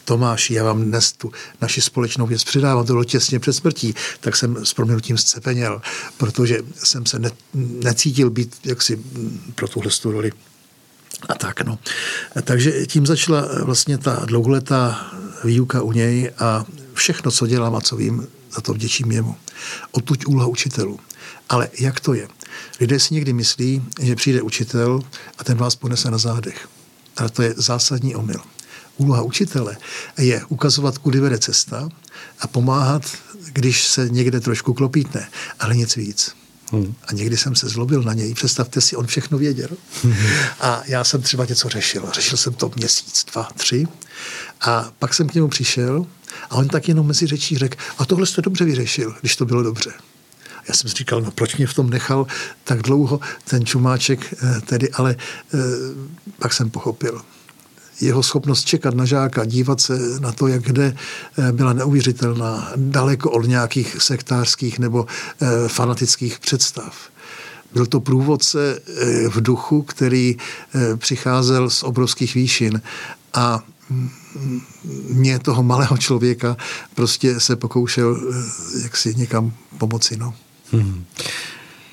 Tomáš, 0.05 0.51
já 0.51 0.63
vám 0.63 0.83
dnes 0.83 1.11
tu 1.11 1.31
naši 1.61 1.81
společnou 1.81 2.27
věc 2.27 2.43
předávám, 2.43 2.85
to 2.85 2.93
bylo 2.93 3.03
těsně 3.03 3.39
před 3.39 3.53
smrtí, 3.53 3.95
tak 4.19 4.35
jsem 4.35 4.65
s 4.65 4.73
proměnutím 4.73 5.17
scepeněl, 5.17 5.81
protože 6.17 6.59
jsem 6.75 7.05
se 7.05 7.19
ne, 7.19 7.31
necítil 7.83 8.29
být 8.29 8.55
jaksi 8.63 8.99
pro 9.55 9.67
tuhle 9.67 9.91
roli 10.03 10.31
a 11.29 11.35
tak, 11.35 11.61
no. 11.61 11.79
Takže 12.43 12.85
tím 12.85 13.05
začala 13.05 13.47
vlastně 13.63 13.97
ta 13.97 14.21
dlouholetá 14.25 15.11
výuka 15.43 15.81
u 15.81 15.91
něj 15.91 16.31
a 16.39 16.65
všechno, 16.93 17.31
co 17.31 17.47
dělám 17.47 17.75
a 17.75 17.81
co 17.81 17.95
vím, 17.95 18.27
za 18.55 18.61
to 18.61 18.73
vděčím 18.73 19.11
jemu. 19.11 19.35
Odtuď 19.91 20.25
úloha 20.25 20.47
učitelů. 20.47 20.99
Ale 21.49 21.69
jak 21.79 21.99
to 21.99 22.13
je? 22.13 22.27
Lidé 22.79 22.99
si 22.99 23.13
někdy 23.13 23.33
myslí, 23.33 23.83
že 24.01 24.15
přijde 24.15 24.41
učitel 24.41 25.01
a 25.37 25.43
ten 25.43 25.57
vás 25.57 25.75
ponese 25.75 26.11
na 26.11 26.17
zádech. 26.17 26.67
Ale 27.17 27.29
to 27.29 27.41
je 27.41 27.53
zásadní 27.57 28.15
omyl. 28.15 28.39
Úloha 28.97 29.21
učitele 29.21 29.77
je 30.17 30.45
ukazovat, 30.47 30.97
kudy 30.97 31.19
vede 31.19 31.39
cesta 31.39 31.89
a 32.39 32.47
pomáhat, 32.47 33.01
když 33.53 33.87
se 33.87 34.09
někde 34.09 34.39
trošku 34.39 34.73
klopítne, 34.73 35.29
ale 35.59 35.75
nic 35.75 35.95
víc. 35.95 36.35
Hmm. 36.71 36.95
A 37.07 37.13
někdy 37.13 37.37
jsem 37.37 37.55
se 37.55 37.69
zlobil 37.69 38.03
na 38.03 38.13
něj. 38.13 38.33
Představte 38.33 38.81
si, 38.81 38.95
on 38.95 39.07
všechno 39.07 39.37
věděl. 39.37 39.69
Hmm. 40.03 40.15
A 40.59 40.81
já 40.85 41.03
jsem 41.03 41.21
třeba 41.21 41.45
něco 41.45 41.69
řešil. 41.69 42.09
Řešil 42.13 42.37
jsem 42.37 42.53
to 42.53 42.71
měsíc, 42.75 43.25
dva, 43.31 43.47
tři. 43.57 43.87
A 44.61 44.91
pak 44.99 45.13
jsem 45.13 45.29
k 45.29 45.33
němu 45.33 45.47
přišel 45.47 46.05
a 46.49 46.55
on 46.55 46.67
tak 46.67 46.87
jenom 46.87 47.07
mezi 47.07 47.27
řečí 47.27 47.57
řekl, 47.57 47.77
a 47.97 48.05
tohle 48.05 48.25
jste 48.25 48.41
dobře 48.41 48.65
vyřešil, 48.65 49.15
když 49.21 49.35
to 49.35 49.45
bylo 49.45 49.63
dobře. 49.63 49.91
Já 50.67 50.73
jsem 50.73 50.89
si 50.89 50.95
říkal, 50.95 51.21
no 51.21 51.31
proč 51.31 51.55
mě 51.55 51.67
v 51.67 51.73
tom 51.73 51.89
nechal 51.89 52.27
tak 52.63 52.81
dlouho 52.81 53.19
ten 53.45 53.65
čumáček 53.65 54.33
eh, 54.33 54.61
tedy, 54.61 54.89
ale 54.89 55.15
eh, 55.53 55.57
pak 56.39 56.53
jsem 56.53 56.69
pochopil. 56.69 57.21
Jeho 58.01 58.23
schopnost 58.23 58.63
čekat 58.63 58.93
na 58.93 59.05
žáka, 59.05 59.45
dívat 59.45 59.81
se 59.81 59.99
na 60.19 60.31
to, 60.31 60.47
jak 60.47 60.63
kde, 60.63 60.95
eh, 61.37 61.51
byla 61.51 61.73
neuvěřitelná, 61.73 62.71
daleko 62.75 63.31
od 63.31 63.47
nějakých 63.47 63.95
sektářských 63.99 64.79
nebo 64.79 65.05
fanatických 65.67 66.39
představ. 66.39 67.09
Byl 67.73 67.85
to 67.85 67.99
průvodce 67.99 68.79
v 69.29 69.41
duchu, 69.41 69.81
který 69.81 70.37
přicházel 70.97 71.69
z 71.69 71.83
obrovských 71.83 72.35
výšin 72.35 72.81
a 73.33 73.63
mě 75.09 75.39
toho 75.39 75.63
malého 75.63 75.97
člověka 75.97 76.57
prostě 76.95 77.39
se 77.39 77.55
pokoušel 77.55 78.33
jak 78.83 78.97
si 78.97 79.15
někam 79.15 79.53
pomoci. 79.77 80.17
No. 80.17 80.33
Hmm. 80.71 81.05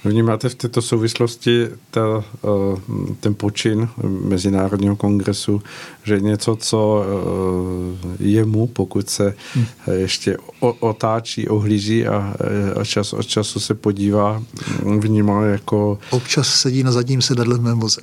Vnímáte 0.05 0.49
v 0.49 0.55
této 0.55 0.83
souvislosti 0.83 1.69
ta, 1.91 2.25
eh, 2.45 2.81
ten 3.21 3.35
počin 3.35 3.89
Mezinárodního 4.03 4.97
kongresu, 4.97 5.63
že 6.05 6.21
něco, 6.21 6.57
co 6.57 7.05
eh, 7.05 8.17
jemu, 8.21 8.67
pokud 8.67 9.11
se 9.11 9.35
hmm. 9.55 9.67
ještě 9.93 10.37
otáčí, 10.61 11.49
ohlíží 11.49 12.07
a, 12.07 12.35
a 12.81 12.85
čas 12.85 13.13
od 13.13 13.27
času 13.27 13.61
se 13.61 13.75
podívá, 13.75 14.43
vnímá 14.99 15.45
jako... 15.45 15.99
Občas 16.11 16.49
sedí 16.49 16.83
na 16.83 16.93
zadním 16.93 17.23
sedadle 17.23 17.59
v 17.59 17.61
mém 17.61 17.81
voze. 17.81 18.01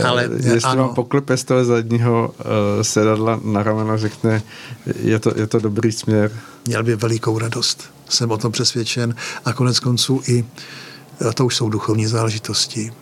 Ale 0.04 0.28
Jestli 0.36 0.60
ano. 0.62 0.86
vám 0.86 0.94
poklepe 0.94 1.36
z 1.36 1.44
toho 1.44 1.64
zadního 1.64 2.34
sedadla 2.82 3.40
na 3.44 3.62
rameno, 3.62 3.98
řekne, 3.98 4.42
je 5.02 5.18
to, 5.18 5.32
je 5.36 5.46
to 5.46 5.58
dobrý 5.58 5.92
směr. 5.92 6.30
Měl 6.66 6.82
by 6.82 6.96
velikou 6.96 7.38
radost 7.38 7.94
jsem 8.08 8.30
o 8.30 8.38
tom 8.38 8.52
přesvědčen. 8.52 9.14
A 9.44 9.52
konec 9.52 9.80
konců 9.80 10.22
i 10.28 10.44
to 11.34 11.46
už 11.46 11.56
jsou 11.56 11.68
duchovní 11.68 12.06
záležitosti. 12.06 12.92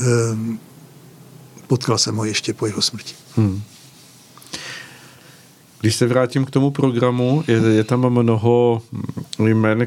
Ehm, 0.00 0.58
potkal 1.66 1.98
jsem 1.98 2.16
ho 2.16 2.24
ještě 2.24 2.54
po 2.54 2.66
jeho 2.66 2.82
smrti. 2.82 3.14
Hmm. 3.36 3.62
Když 5.80 5.94
se 5.94 6.06
vrátím 6.06 6.44
k 6.44 6.50
tomu 6.50 6.70
programu, 6.70 7.44
je, 7.46 7.56
je 7.56 7.84
tam 7.84 8.10
mnoho 8.10 8.82
jmen, 9.38 9.86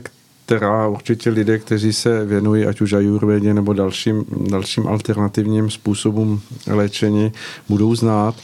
která 0.57 0.87
určitě 0.87 1.29
lidé, 1.29 1.59
kteří 1.59 1.93
se 1.93 2.25
věnují 2.25 2.65
ať 2.65 2.81
už 2.81 2.93
ajurvedě 2.93 3.53
nebo 3.53 3.73
dalším, 3.73 4.25
dalším 4.49 4.87
alternativním 4.87 5.69
způsobům 5.69 6.41
léčení, 6.67 7.31
budou 7.69 7.95
znát. 7.95 8.35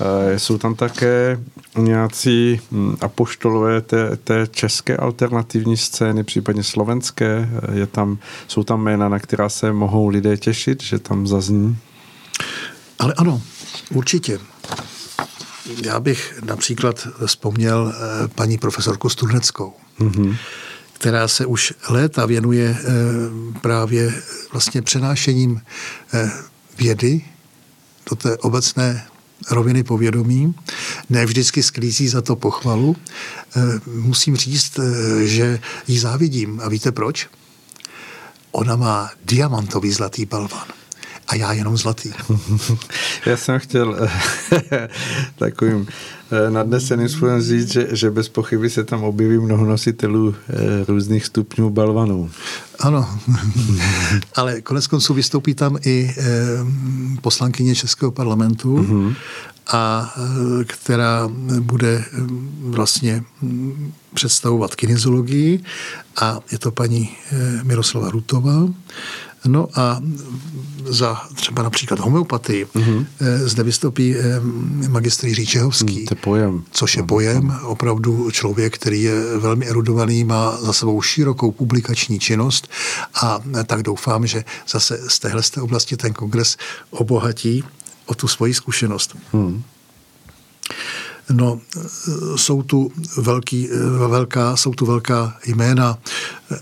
Eh, 0.00 0.38
jsou 0.38 0.58
tam 0.58 0.74
také 0.74 1.40
nějací 1.78 2.60
hm, 2.70 2.96
apoštolové 3.00 3.80
té, 3.80 4.16
té 4.16 4.46
české 4.50 4.96
alternativní 4.96 5.76
scény, 5.76 6.24
případně 6.24 6.62
slovenské. 6.62 7.48
Eh, 7.52 7.78
je 7.78 7.86
tam, 7.86 8.18
jsou 8.48 8.62
tam 8.62 8.82
jména, 8.82 9.08
na 9.08 9.18
která 9.18 9.48
se 9.48 9.72
mohou 9.72 10.08
lidé 10.08 10.36
těšit, 10.36 10.82
že 10.82 10.98
tam 10.98 11.26
zazní? 11.26 11.76
Ale 12.98 13.14
ano, 13.16 13.42
určitě. 13.94 14.38
Já 15.84 16.00
bych 16.00 16.40
například 16.44 17.08
vzpomněl 17.26 17.94
eh, 17.94 18.28
paní 18.28 18.58
profesorku 18.58 19.08
Sturneckou. 19.08 19.72
Mm-hmm 20.00 20.36
která 21.02 21.28
se 21.28 21.46
už 21.46 21.74
léta 21.88 22.26
věnuje 22.26 22.76
eh, 22.78 22.84
právě 23.60 24.22
vlastně 24.52 24.82
přenášením 24.82 25.60
eh, 26.14 26.30
vědy 26.78 27.24
do 28.10 28.16
té 28.16 28.36
obecné 28.36 29.06
roviny 29.50 29.82
povědomí. 29.82 30.54
Ne 31.10 31.26
vždycky 31.26 31.62
sklízí 31.62 32.08
za 32.08 32.22
to 32.22 32.36
pochvalu. 32.36 32.96
Eh, 32.96 33.60
musím 33.86 34.36
říct, 34.36 34.78
že 35.24 35.60
jí 35.88 35.98
závidím. 35.98 36.60
A 36.64 36.68
víte 36.68 36.92
proč? 36.92 37.28
Ona 38.52 38.76
má 38.76 39.10
diamantový 39.24 39.92
zlatý 39.92 40.26
balvan 40.26 40.81
a 41.32 41.34
já 41.34 41.52
jenom 41.52 41.76
zlatý. 41.76 42.10
já 43.26 43.36
jsem 43.36 43.58
chtěl 43.58 44.08
takovým 45.38 45.86
Eh, 46.32 46.50
nadneseným 46.50 47.08
způsobem 47.08 47.42
říct, 47.42 47.72
že, 47.72 47.88
že 47.92 48.10
bez 48.10 48.28
pochyby 48.28 48.70
se 48.70 48.84
tam 48.84 49.04
objeví 49.04 49.38
mnoho 49.38 49.66
nositelů 49.66 50.34
eh, 50.34 50.54
různých 50.88 51.26
stupňů 51.26 51.70
balvanů. 51.70 52.30
Ano, 52.80 53.18
ale 54.34 54.60
konec 54.60 54.86
konců 54.86 55.14
vystoupí 55.14 55.54
tam 55.54 55.78
i 55.84 56.14
eh, 56.18 56.24
poslankyně 57.20 57.74
Českého 57.74 58.10
parlamentu, 58.12 58.76
mm-hmm. 58.76 59.14
A 59.66 60.14
která 60.66 61.28
bude 61.60 62.04
vlastně 62.60 63.24
mm, 63.42 63.92
představovat 64.14 64.74
kinezologii 64.74 65.60
a 66.20 66.40
je 66.52 66.58
to 66.58 66.70
paní 66.70 67.16
Miroslava 67.62 68.10
Rutová. 68.10 68.68
No 69.46 69.68
a 69.74 70.00
za 70.84 71.20
třeba 71.34 71.62
například 71.62 72.00
homeopatii 72.00 72.64
mm-hmm. 72.64 73.06
zde 73.44 73.62
vystoupí 73.62 74.16
eh, 74.16 74.40
magistr 74.88 75.26
Jiří 75.26 75.46
Čehovský. 75.46 76.00
Mm, 76.00 76.06
to 76.06 76.14
je 76.14 76.20
pojem. 76.20 76.62
Což 76.70 76.96
je 76.96 77.02
pojem, 77.02 77.58
opravdu 77.62 78.30
člověk, 78.30 78.74
který 78.74 79.02
je 79.02 79.38
velmi 79.38 79.66
erudovaný, 79.66 80.24
má 80.24 80.56
za 80.60 80.72
sebou 80.72 81.02
širokou 81.02 81.50
publikační 81.52 82.18
činnost 82.18 82.68
a 83.22 83.40
tak 83.66 83.82
doufám, 83.82 84.26
že 84.26 84.44
zase 84.68 85.00
z 85.08 85.18
téhle 85.18 85.42
oblasti 85.60 85.96
ten 85.96 86.12
kongres 86.12 86.56
obohatí 86.90 87.64
o 88.06 88.14
tu 88.14 88.28
svoji 88.28 88.54
zkušenost. 88.54 89.16
Mm. 89.32 89.64
No, 91.30 91.60
jsou 92.36 92.62
tu 92.62 92.92
velký, 93.16 93.68
velká, 93.98 94.56
jsou 94.56 94.72
tu 94.72 94.86
velká 94.86 95.38
jména 95.46 95.98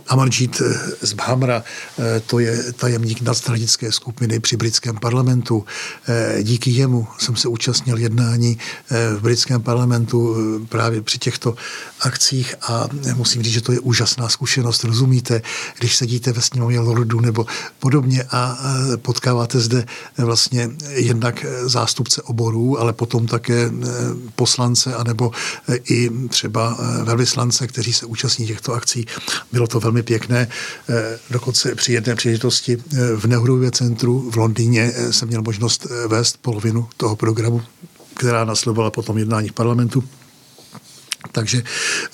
Amarjit 0.09 0.63
z 1.03 1.13
Bhamra, 1.13 1.63
to 2.27 2.39
je 2.39 2.73
tajemník 2.73 3.21
nadstranické 3.21 3.93
skupiny 3.93 4.41
při 4.41 4.57
britském 4.57 4.97
parlamentu. 4.97 5.65
Díky 6.43 6.71
jemu 6.71 7.07
jsem 7.19 7.37
se 7.37 7.49
účastnil 7.49 7.99
jednání 7.99 8.59
v 9.17 9.21
britském 9.21 9.63
parlamentu 9.63 10.37
právě 10.69 11.03
při 11.03 11.19
těchto 11.19 11.55
akcích 12.01 12.55
a 12.63 12.89
musím 13.15 13.43
říct, 13.43 13.53
že 13.53 13.61
to 13.61 13.73
je 13.73 13.81
úžasná 13.81 14.29
zkušenost, 14.29 14.85
rozumíte, 14.85 15.43
když 15.79 15.97
sedíte 15.97 16.33
ve 16.33 16.43
sněmovně 16.43 16.81
lordu 16.81 17.21
nebo 17.21 17.47
podobně 17.79 18.25
a 18.31 18.59
potkáváte 18.97 19.61
zde 19.61 19.87
vlastně 20.19 20.71
jednak 20.89 21.47
zástupce 21.63 22.23
oborů, 22.23 22.81
ale 22.81 22.93
potom 22.93 23.27
také 23.27 23.71
poslance 24.51 24.95
anebo 24.95 25.31
i 25.91 26.11
třeba 26.29 26.79
velvyslance, 27.05 27.67
kteří 27.67 27.93
se 27.93 28.07
účastní 28.07 28.47
těchto 28.47 28.75
akcí. 28.75 29.07
Bylo 29.53 29.67
to 29.67 29.81
velmi 29.81 30.03
pěkné. 30.03 30.49
Dokonce 31.31 31.75
při 31.75 31.93
jedné 31.93 32.15
příležitosti 32.15 32.77
v 33.17 33.25
Nehruově 33.25 33.71
centru 33.71 34.31
v 34.31 34.37
Londýně 34.37 34.93
jsem 35.11 35.29
měl 35.29 35.43
možnost 35.43 35.87
vést 36.07 36.37
polovinu 36.43 36.89
toho 36.97 37.17
programu, 37.17 37.63
která 38.15 38.45
nasledovala 38.45 38.91
potom 38.91 39.19
jednání 39.19 39.49
v 39.49 39.53
parlamentu. 39.53 40.05
Takže 41.33 41.63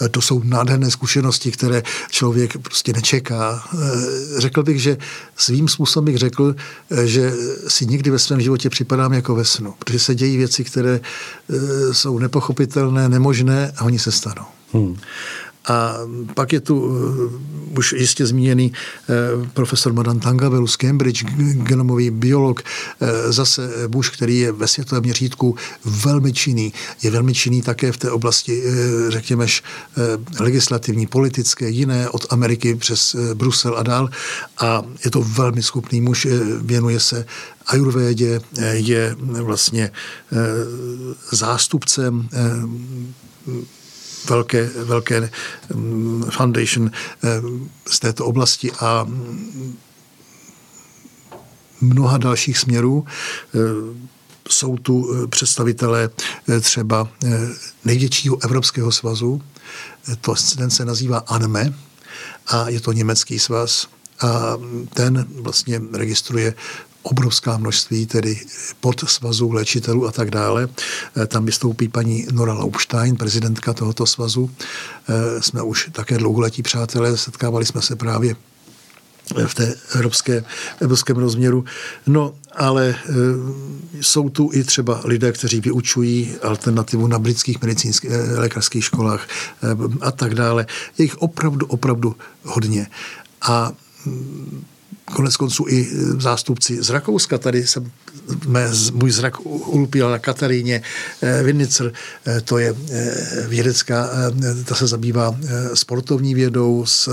eh, 0.00 0.08
to 0.08 0.20
jsou 0.20 0.42
nádherné 0.44 0.90
zkušenosti, 0.90 1.50
které 1.50 1.82
člověk 2.10 2.58
prostě 2.58 2.92
nečeká. 2.92 3.64
Eh, 3.74 4.40
řekl 4.40 4.62
bych, 4.62 4.82
že 4.82 4.96
svým 5.36 5.68
způsobem 5.68 6.04
bych 6.04 6.18
řekl, 6.18 6.54
eh, 6.90 7.06
že 7.06 7.32
si 7.68 7.86
nikdy 7.86 8.10
ve 8.10 8.18
svém 8.18 8.40
životě 8.40 8.70
připadám 8.70 9.12
jako 9.12 9.34
ve 9.34 9.44
snu, 9.44 9.74
protože 9.78 9.98
se 9.98 10.14
dějí 10.14 10.36
věci, 10.36 10.64
které 10.64 11.00
jsou 11.92 12.18
nepochopitelné, 12.18 13.08
nemožné 13.08 13.72
a 13.76 13.84
oni 13.84 13.98
se 13.98 14.12
stanou. 14.12 14.44
Hmm. 14.72 14.96
A 15.68 15.96
pak 16.34 16.52
je 16.52 16.60
tu 16.60 16.80
uh, 16.80 17.78
už 17.78 17.92
jistě 17.92 18.26
zmíněný 18.26 18.72
uh, 18.72 19.46
profesor 19.46 19.92
Madan 19.92 20.20
Tangabelu 20.20 20.66
z 20.66 20.76
Cambridge, 20.76 21.24
genomový 21.52 22.10
biolog, 22.10 22.62
uh, 22.62 23.08
zase 23.32 23.70
muž, 23.88 24.10
který 24.10 24.38
je 24.38 24.52
ve 24.52 24.68
světovém 24.68 25.02
měřítku 25.02 25.56
velmi 25.84 26.32
činný. 26.32 26.72
Je 27.02 27.10
velmi 27.10 27.34
činný 27.34 27.62
také 27.62 27.92
v 27.92 27.96
té 27.96 28.10
oblasti, 28.10 28.62
řekněme, 29.08 29.46
legislativní, 30.40 31.06
politické, 31.06 31.68
jiné, 31.68 32.08
od 32.08 32.26
Ameriky 32.30 32.74
přes 32.74 33.16
Brusel 33.34 33.76
a 33.78 33.82
dál. 33.82 34.10
A 34.58 34.82
je 35.04 35.10
to 35.10 35.22
velmi 35.22 35.62
schopný 35.62 36.00
muž, 36.00 36.26
věnuje 36.60 37.00
se 37.00 37.26
ajurvédě, 37.66 38.40
je 38.72 39.16
vlastně 39.42 39.90
zástupcem 41.32 42.28
velké, 44.30 44.70
velké 44.84 45.30
mm, 45.74 46.24
foundation 46.30 46.90
eh, 47.24 47.40
z 47.88 48.00
této 48.00 48.26
oblasti 48.26 48.72
a 48.72 49.04
mm, 49.04 49.76
mnoha 51.80 52.18
dalších 52.18 52.58
směrů. 52.58 53.06
Eh, 53.54 53.58
jsou 54.48 54.76
tu 54.76 55.14
eh, 55.14 55.26
představitelé 55.26 56.10
třeba 56.60 57.08
největšího 57.84 58.38
Evropského 58.44 58.92
svazu, 58.92 59.42
to, 60.20 60.34
ten 60.56 60.70
se 60.70 60.84
nazývá 60.84 61.18
ANME 61.18 61.74
a 62.46 62.68
je 62.68 62.80
to 62.80 62.92
německý 62.92 63.38
svaz 63.38 63.88
a 64.20 64.56
ten 64.94 65.26
vlastně 65.40 65.80
registruje 65.92 66.54
obrovská 67.06 67.56
množství 67.58 68.06
tedy 68.06 68.40
pod 68.80 69.00
svazů 69.00 69.52
léčitelů 69.52 70.06
a 70.06 70.12
tak 70.12 70.30
dále. 70.30 70.68
Eh, 71.16 71.26
tam 71.26 71.44
vystoupí 71.44 71.88
paní 71.88 72.26
Nora 72.32 72.52
Laubstein, 72.52 73.16
prezidentka 73.16 73.72
tohoto 73.72 74.06
svazu. 74.06 74.50
Eh, 75.08 75.42
jsme 75.42 75.62
už 75.62 75.90
také 75.92 76.18
dlouholetí 76.18 76.62
přátelé, 76.62 77.16
setkávali 77.16 77.66
jsme 77.66 77.82
se 77.82 77.96
právě 77.96 78.36
v 79.46 79.54
té 79.54 79.74
evropské, 79.94 80.44
evropském 80.80 81.16
rozměru. 81.16 81.64
No, 82.06 82.34
ale 82.52 82.88
e, 82.88 82.94
jsou 84.00 84.28
tu 84.28 84.50
i 84.52 84.64
třeba 84.64 85.00
lidé, 85.04 85.32
kteří 85.32 85.60
vyučují 85.60 86.34
alternativu 86.42 87.06
na 87.06 87.18
britských 87.18 87.60
medicínských 87.60 88.10
e, 88.10 88.38
lékařských 88.38 88.84
školách 88.84 89.28
e, 89.28 89.66
a 90.00 90.10
tak 90.10 90.34
dále. 90.34 90.66
Je 90.98 91.04
jich 91.04 91.16
opravdu, 91.16 91.66
opravdu 91.66 92.16
hodně. 92.42 92.86
A 93.42 93.72
konec 95.14 95.36
konců 95.36 95.64
i 95.68 95.88
zástupci 96.18 96.82
z 96.82 96.90
Rakouska. 96.90 97.38
Tady 97.38 97.66
jsem 97.66 97.90
mé, 98.46 98.70
můj 98.92 99.10
zrak 99.10 99.46
ulpil 99.46 100.10
na 100.10 100.18
Kataríně 100.18 100.82
eh, 101.22 101.42
Vinnicer, 101.42 101.92
eh, 102.26 102.40
to 102.40 102.58
je 102.58 102.74
vědecká, 103.48 104.08
ta 104.64 104.74
se 104.74 104.86
zabývá 104.86 105.36
sportovní 105.74 106.34
vědou 106.34 106.86
z 106.86 107.08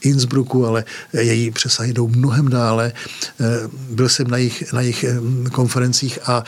Innsbrucku, 0.00 0.66
ale 0.66 0.84
její 1.12 1.50
přesahy 1.50 1.92
jdou 1.92 2.08
mnohem 2.08 2.48
dále. 2.48 2.92
Byl 3.90 4.08
jsem 4.08 4.26
na 4.26 4.36
jejich, 4.36 4.72
na 4.72 4.80
jejich 4.80 5.04
konferencích 5.52 6.18
a 6.24 6.44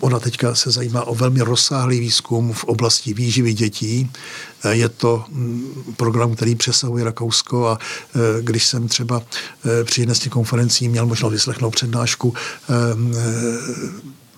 ona 0.00 0.20
teďka 0.20 0.54
se 0.54 0.70
zajímá 0.70 1.04
o 1.04 1.14
velmi 1.14 1.40
rozsáhlý 1.40 2.00
výzkum 2.00 2.52
v 2.52 2.64
oblasti 2.64 3.14
výživy 3.14 3.54
dětí. 3.54 4.10
Je 4.70 4.88
to 4.88 5.24
mm, 5.28 5.94
program, 5.96 6.34
který 6.34 6.54
přesahuje 6.54 7.04
Rakousko 7.04 7.68
a 7.68 7.78
když 8.40 8.66
jsem 8.66 8.88
třeba 8.88 9.22
při 9.84 10.00
jedné 10.00 10.14
z 10.14 10.18
těch 10.18 10.32
konferencí 10.32 10.88
měl 10.88 11.06
možnost 11.06 11.32
vyslechnout 11.32 11.70
přednášku 11.70 12.34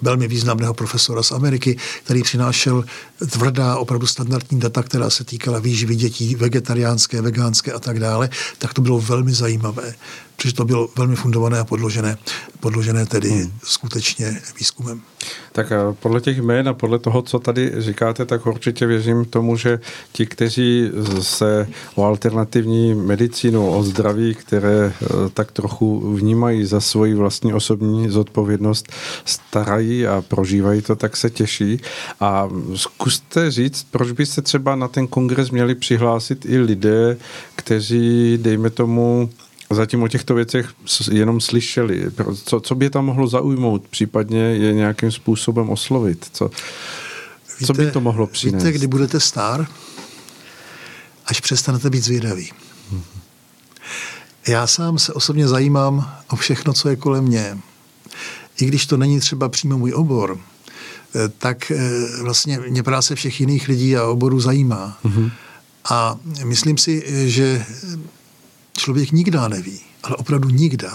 velmi 0.03 0.29
významného 0.29 0.75
profesora 0.75 1.23
z 1.23 1.33
Ameriky, 1.33 1.77
který 2.05 2.23
přinášel 2.23 2.85
tvrdá, 3.31 3.77
opravdu 3.77 4.07
standardní 4.07 4.61
data, 4.61 4.83
která 4.83 5.11
se 5.11 5.25
týkala 5.25 5.59
výživy 5.59 5.97
dětí, 5.97 6.35
vegetariánské, 6.35 7.23
vegánské 7.23 7.73
a 7.73 7.79
tak 7.79 8.01
dále, 8.01 8.31
tak 8.59 8.75
to 8.75 8.83
bylo 8.83 9.01
velmi 9.01 9.33
zajímavé 9.33 9.95
protože 10.37 10.55
to 10.55 10.65
bylo 10.65 10.89
velmi 10.97 11.17
fundované 11.17 11.59
a 11.59 11.65
podložené, 11.65 12.19
podložené 12.61 13.07
tedy 13.07 13.31
hmm. 13.31 13.53
skutečně 13.65 14.41
výzkumem. 14.59 15.03
Tak 15.57 15.73
podle 16.01 16.21
těch 16.21 16.39
jmén 16.39 16.69
a 16.69 16.75
podle 16.75 16.99
toho, 16.99 17.23
co 17.23 17.39
tady 17.39 17.73
říkáte, 17.79 18.25
tak 18.25 18.47
určitě 18.47 18.87
věřím 18.87 19.25
tomu, 19.25 19.57
že 19.57 19.81
ti, 20.13 20.27
kteří 20.27 20.91
se 21.21 21.69
o 21.95 22.05
alternativní 22.05 22.95
medicínu, 22.95 23.71
o 23.71 23.83
zdraví, 23.83 24.35
které 24.35 24.93
eh, 25.03 25.07
tak 25.35 25.53
trochu 25.53 26.15
vnímají 26.15 26.65
za 26.65 26.81
svoji 26.81 27.15
vlastní 27.15 27.55
osobní 27.55 28.09
zodpovědnost, 28.09 28.93
starají 29.25 30.07
a 30.07 30.25
prožívají 30.29 30.83
to, 30.83 30.97
tak 30.97 31.17
se 31.17 31.31
těší. 31.31 31.81
A 32.21 32.49
zkuste 32.75 33.51
říct, 33.51 33.87
proč 33.91 34.11
by 34.11 34.27
se 34.27 34.43
třeba 34.43 34.77
na 34.77 34.89
ten 34.89 35.07
kongres 35.07 35.51
měli 35.51 35.75
přihlásit 35.75 36.47
i 36.47 36.59
lidé, 36.59 37.17
kteří, 37.57 38.39
dejme 38.43 38.71
tomu, 38.71 39.31
zatím 39.71 40.03
o 40.03 40.09
těchto 40.09 40.35
věcech 40.35 40.69
jenom 41.11 41.41
slyšeli. 41.41 42.05
Co, 42.45 42.61
co 42.61 42.75
by 42.75 42.91
tam 42.91 43.07
mohlo 43.07 43.27
zaujmout, 43.27 43.89
případně 43.89 44.41
je 44.41 44.73
nějakým 44.73 45.13
způsobem 45.13 45.71
oslovit? 45.71 46.27
Co, 46.33 46.51
víte, 47.61 47.67
co 47.67 47.73
by 47.73 47.91
to 47.91 48.01
mohlo 48.01 48.27
přinést? 48.27 48.63
Víte, 48.63 48.79
kdy 48.79 48.87
budete 48.87 49.21
star, 49.21 49.67
až 51.27 51.41
přestanete 51.41 51.91
být 51.91 52.05
zvědavý. 52.05 52.51
Já 54.49 54.67
sám 54.67 54.99
se 54.99 55.13
osobně 55.13 55.49
zajímám 55.49 56.13
o 56.31 56.37
všechno, 56.37 56.73
co 56.73 56.89
je 56.89 56.97
kolem 56.97 57.25
mě. 57.25 57.59
I 58.61 58.65
když 58.65 58.87
to 58.87 58.97
není 58.97 59.21
třeba 59.21 59.49
přímo 59.49 59.79
můj 59.79 59.93
obor, 59.93 60.39
eh, 61.15 61.29
tak 61.39 61.71
eh, 61.71 61.91
vlastně 62.23 62.61
mě 62.69 62.83
práce 62.83 63.15
všech 63.15 63.41
jiných 63.41 63.69
lidí 63.69 63.97
a 63.97 64.07
oborů 64.07 64.41
zajímá. 64.41 64.99
Mm-hmm. 65.05 65.31
A 65.91 66.19
myslím 66.45 66.79
si, 66.79 67.05
že 67.31 67.65
člověk 68.77 69.13
nikdy 69.13 69.39
neví, 69.49 69.81
ale 70.03 70.17
opravdu 70.17 70.49
nikdy, 70.49 70.87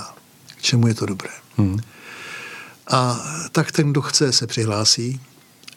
k 0.57 0.61
čemu 0.61 0.87
je 0.87 0.93
to 0.93 1.05
dobré. 1.05 1.29
Hmm. 1.57 1.79
A 2.87 3.25
tak 3.51 3.71
ten, 3.71 3.91
kdo 3.91 4.01
chce, 4.01 4.31
se 4.31 4.47
přihlásí 4.47 5.19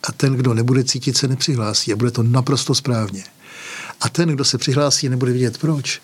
a 0.02 0.12
ten, 0.12 0.34
kdo 0.34 0.54
nebude 0.54 0.84
cítit, 0.84 1.16
se 1.16 1.28
nepřihlásí 1.28 1.92
a 1.92 1.96
bude 1.96 2.10
to 2.10 2.22
naprosto 2.22 2.74
správně. 2.74 3.24
A 4.00 4.08
ten, 4.08 4.28
kdo 4.28 4.44
se 4.44 4.58
přihlásí, 4.58 5.08
nebude 5.08 5.32
vědět 5.32 5.58
proč. 5.58 6.02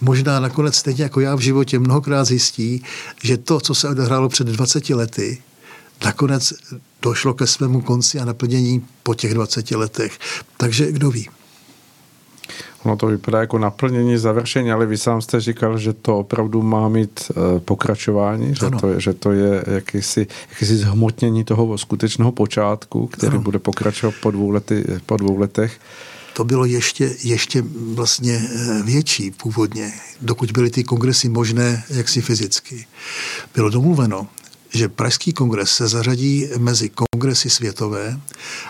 Možná 0.00 0.40
nakonec 0.40 0.76
stejně 0.76 1.02
jako 1.02 1.20
já 1.20 1.34
v 1.34 1.40
životě 1.40 1.78
mnohokrát 1.78 2.24
zjistí, 2.24 2.82
že 3.22 3.36
to, 3.36 3.60
co 3.60 3.74
se 3.74 3.88
odehrálo 3.88 4.28
před 4.28 4.46
20 4.46 4.90
lety, 4.90 5.42
nakonec 6.04 6.52
došlo 7.02 7.34
ke 7.34 7.46
svému 7.46 7.80
konci 7.80 8.20
a 8.20 8.24
naplnění 8.24 8.86
po 9.02 9.14
těch 9.14 9.34
20 9.34 9.70
letech. 9.70 10.18
Takže 10.56 10.92
kdo 10.92 11.10
ví. 11.10 11.28
Ono 12.86 12.96
to 12.96 13.06
vypadá 13.06 13.40
jako 13.40 13.58
naplnění, 13.58 14.18
završení, 14.18 14.72
ale 14.72 14.86
vy 14.86 14.98
sám 14.98 15.22
jste 15.22 15.40
říkal, 15.40 15.78
že 15.78 15.92
to 15.92 16.18
opravdu 16.18 16.62
má 16.62 16.88
mít 16.88 17.30
uh, 17.30 17.58
pokračování, 17.58 18.54
že 18.54 18.70
to, 18.80 18.88
je, 18.88 19.00
že 19.00 19.14
to 19.14 19.32
je 19.32 19.64
jakýsi, 19.66 20.26
jakýsi 20.50 20.76
zhmotnění 20.76 21.44
toho 21.44 21.78
skutečného 21.78 22.32
počátku, 22.32 23.06
který 23.06 23.32
ano. 23.32 23.42
bude 23.42 23.58
pokračovat 23.58 24.14
po 24.22 24.30
dvou, 24.30 24.50
lety, 24.50 24.84
po 25.06 25.16
dvou 25.16 25.38
letech. 25.38 25.78
To 26.32 26.44
bylo 26.44 26.64
ještě, 26.64 27.16
ještě 27.22 27.64
vlastně 27.94 28.42
eh, 28.54 28.82
větší 28.82 29.30
původně, 29.30 29.92
dokud 30.20 30.52
byly 30.52 30.70
ty 30.70 30.84
kongresy 30.84 31.28
možné 31.28 31.84
jaksi 31.90 32.20
fyzicky. 32.20 32.86
Bylo 33.54 33.70
domluveno, 33.70 34.26
že 34.70 34.88
Pražský 34.88 35.32
kongres 35.32 35.70
se 35.70 35.88
zařadí 35.88 36.48
mezi 36.58 36.90
kongresy 36.90 37.50
světové 37.50 38.20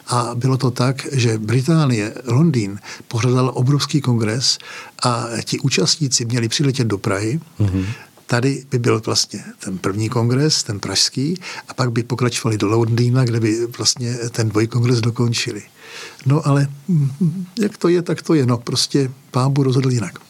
a 0.07 0.31
bylo 0.35 0.57
to 0.57 0.71
tak, 0.71 1.07
že 1.13 1.39
Británie, 1.39 2.15
Londýn 2.25 2.79
pořádal 3.09 3.53
obrovský 3.55 4.01
kongres 4.01 4.59
a 5.03 5.27
ti 5.45 5.59
účastníci 5.59 6.25
měli 6.25 6.49
přiletět 6.49 6.87
do 6.87 6.99
Prahy, 6.99 7.41
mm-hmm. 7.61 7.87
Tady 8.29 8.65
by 8.71 8.79
byl 8.79 9.03
vlastně 9.07 9.45
ten 9.65 9.79
první 9.79 10.09
kongres, 10.09 10.63
ten 10.63 10.81
pražský, 10.81 11.41
a 11.69 11.75
pak 11.75 11.93
by 11.93 12.03
pokračovali 12.03 12.59
do 12.59 12.67
Londýna, 12.67 13.25
kde 13.25 13.41
by 13.41 13.67
vlastně 13.67 14.15
ten 14.15 14.49
dvojkongres 14.49 15.01
dokončili. 15.01 15.63
No 16.27 16.47
ale 16.47 16.69
mm, 16.89 17.47
jak 17.61 17.79
to 17.79 17.89
je, 17.89 18.03
tak 18.03 18.23
to 18.23 18.35
je. 18.35 18.47
No 18.47 18.59
prostě 18.59 19.11
pámbu 19.31 19.63
rozhodl 19.63 19.91
jinak. 19.91 20.26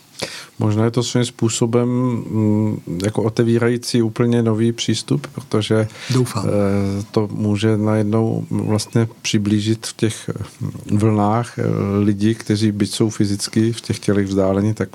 Možná 0.59 0.85
je 0.85 0.91
to 0.91 1.03
svým 1.03 1.25
způsobem 1.25 1.89
mm, 1.89 2.81
jako 3.05 3.23
otevírající 3.23 4.03
úplně 4.03 4.43
nový 4.43 4.73
přístup, 4.73 5.27
protože 5.27 5.89
Doufám. 6.11 6.47
Eh, 6.49 7.05
to 7.11 7.29
může 7.33 7.77
najednou 7.77 8.47
vlastně 8.51 9.09
přiblížit 9.23 9.87
v 9.87 9.97
těch 9.97 10.31
mm, 10.61 10.99
vlnách 10.99 11.59
eh, 11.59 11.62
lidí, 11.99 12.35
kteří 12.35 12.73
byť 12.73 12.95
jsou 12.95 13.11
fyzicky 13.11 13.73
v 13.73 13.81
těch 13.81 13.99
tělech 13.99 14.27
vzdálení, 14.27 14.75
tak 14.75 14.89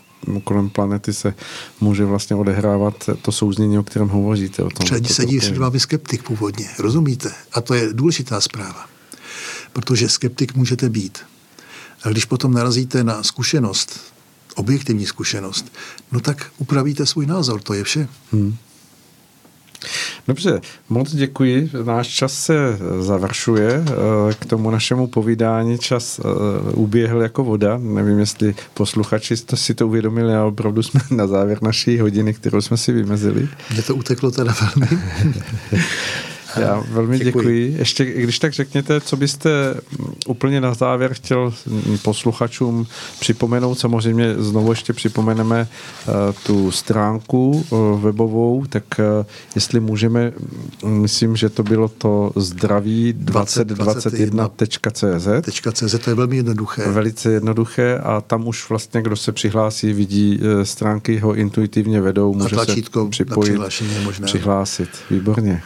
kolem 0.44 0.70
planety 0.70 1.14
se 1.14 1.34
může 1.82 2.06
vlastně 2.06 2.36
odehrávat 2.36 3.10
to 3.22 3.32
souznění, 3.32 3.80
o 3.80 3.84
kterém 3.84 4.08
hovoříte. 4.08 4.64
O 4.64 4.70
tom, 4.70 4.86
Třeba 4.86 5.10
sedí 5.10 5.40
před 5.40 5.58
vámi 5.58 5.80
skeptik 5.80 6.24
původně, 6.24 6.70
rozumíte? 6.80 7.32
A 7.54 7.62
to 7.62 7.74
je 7.74 7.94
důležitá 7.94 8.42
zpráva, 8.42 8.86
protože 9.74 10.10
skeptik 10.10 10.56
můžete 10.56 10.90
být. 10.90 11.20
A 12.04 12.10
když 12.10 12.26
potom 12.26 12.54
narazíte 12.54 13.04
na 13.04 13.24
zkušenost, 13.24 14.00
objektivní 14.56 15.06
zkušenost, 15.06 15.74
no 16.12 16.20
tak 16.20 16.52
upravíte 16.58 17.06
svůj 17.06 17.26
názor, 17.26 17.62
to 17.62 17.74
je 17.74 17.84
vše. 17.84 18.08
Hmm. 18.32 18.58
Dobře, 20.28 20.62
moc 20.90 21.16
děkuji. 21.16 21.70
Náš 21.84 22.08
čas 22.08 22.34
se 22.34 22.80
završuje. 23.00 23.86
Eh, 23.88 24.34
k 24.34 24.46
tomu 24.46 24.72
našemu 24.72 25.08
povídání 25.08 25.78
čas 25.80 26.20
eh, 26.20 26.24
uběhl 26.74 27.22
jako 27.22 27.44
voda. 27.44 27.78
Nevím, 27.78 28.20
jestli 28.20 28.56
posluchači 28.74 29.36
si 29.38 29.74
to 29.74 29.88
uvědomili, 29.88 30.34
ale 30.34 30.48
opravdu 30.48 30.84
jsme 30.84 31.02
na 31.12 31.28
závěr 31.28 31.64
naší 31.64 32.00
hodiny, 32.00 32.34
kterou 32.34 32.62
jsme 32.62 32.78
si 32.78 32.92
vymezili. 32.92 33.50
Mně 33.74 33.82
to 33.82 33.96
uteklo 33.96 34.32
teda 34.32 34.56
velmi. 34.62 35.02
Já 36.60 36.84
velmi 36.90 37.20
děkuji. 37.20 37.42
děkuji. 37.42 37.76
Ještě, 37.80 38.06
když 38.06 38.40
tak 38.40 38.54
řekněte, 38.54 39.02
co 39.02 39.18
byste 39.18 39.50
úplně 40.28 40.62
na 40.62 40.74
závěr 40.74 41.14
chtěl 41.14 41.54
posluchačům 42.02 42.88
připomenout. 43.20 43.80
Samozřejmě 43.80 44.36
znovu 44.38 44.72
ještě 44.72 44.94
připomeneme 44.94 45.68
uh, 46.08 46.14
tu 46.46 46.72
stránku 46.72 47.66
uh, 47.70 48.02
webovou, 48.02 48.66
tak 48.70 48.84
uh, 49.00 49.06
jestli 49.56 49.80
můžeme, 49.80 50.32
myslím, 50.86 51.36
že 51.36 51.50
to 51.50 51.64
bylo 51.64 51.88
to 51.88 52.32
zdraví 52.36 53.14
2021.cz. 53.14 55.50
.cz, 55.74 55.96
to 56.04 56.10
je 56.10 56.16
velmi 56.16 56.36
jednoduché. 56.36 56.92
Velice 56.92 57.32
jednoduché 57.32 58.00
a 58.04 58.22
tam 58.22 58.48
už 58.48 58.70
vlastně, 58.70 59.02
kdo 59.02 59.16
se 59.16 59.32
přihlásí, 59.32 59.94
vidí 59.94 60.40
stránky, 60.64 61.20
ho 61.20 61.36
intuitivně 61.36 62.02
vedou, 62.02 62.34
může 62.34 62.56
se 62.56 62.76
připojit, 63.10 63.62
přihlásit. 64.26 64.90
Výborně. 65.10 65.62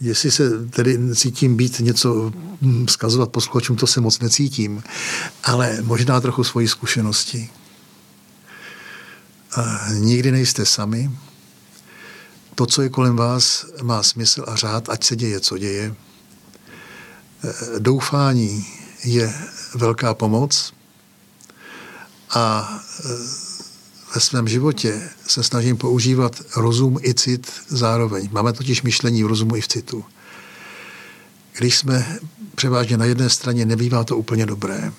Jestli 0.00 0.30
se 0.30 0.66
tedy 0.66 0.98
cítím 1.14 1.56
být 1.56 1.80
něco 1.80 2.32
vzkazovat 2.86 3.30
posluchačům, 3.30 3.76
to 3.76 3.86
se 3.86 4.00
moc 4.00 4.18
necítím, 4.18 4.82
ale 5.44 5.78
možná 5.82 6.20
trochu 6.20 6.44
svoji 6.44 6.68
zkušenosti. 6.68 7.50
Nikdy 9.98 10.32
nejste 10.32 10.66
sami. 10.66 11.10
To, 12.54 12.66
co 12.66 12.82
je 12.82 12.88
kolem 12.88 13.16
vás, 13.16 13.66
má 13.82 14.02
smysl 14.02 14.44
a 14.48 14.56
řád, 14.56 14.88
ať 14.88 15.04
se 15.04 15.16
děje, 15.16 15.40
co 15.40 15.58
děje. 15.58 15.94
E, 17.44 17.80
doufání 17.80 18.66
je 19.04 19.34
velká 19.74 20.14
pomoc 20.14 20.72
a 22.30 22.74
e, 23.04 23.47
ve 24.14 24.20
svém 24.20 24.48
životě 24.48 25.10
se 25.26 25.42
snažím 25.42 25.76
používat 25.76 26.42
rozum 26.56 26.98
i 27.02 27.14
cit 27.14 27.52
zároveň. 27.68 28.28
Máme 28.32 28.52
totiž 28.52 28.82
myšlení 28.82 29.24
v 29.24 29.26
rozumu 29.26 29.56
i 29.56 29.60
v 29.60 29.68
citu. 29.68 30.04
Když 31.58 31.78
jsme 31.78 32.18
převážně 32.54 32.96
na 32.96 33.04
jedné 33.04 33.30
straně, 33.30 33.66
nebývá 33.66 34.04
to 34.04 34.16
úplně 34.16 34.46
dobré. 34.46 34.92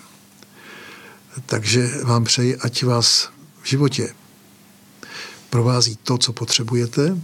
Takže 1.46 1.90
vám 2.04 2.24
přeji, 2.24 2.58
ať 2.58 2.84
vás 2.84 3.30
v 3.62 3.70
životě 3.70 4.14
provází 5.50 5.98
to, 6.04 6.18
co 6.18 6.34
potřebujete, 6.34 7.18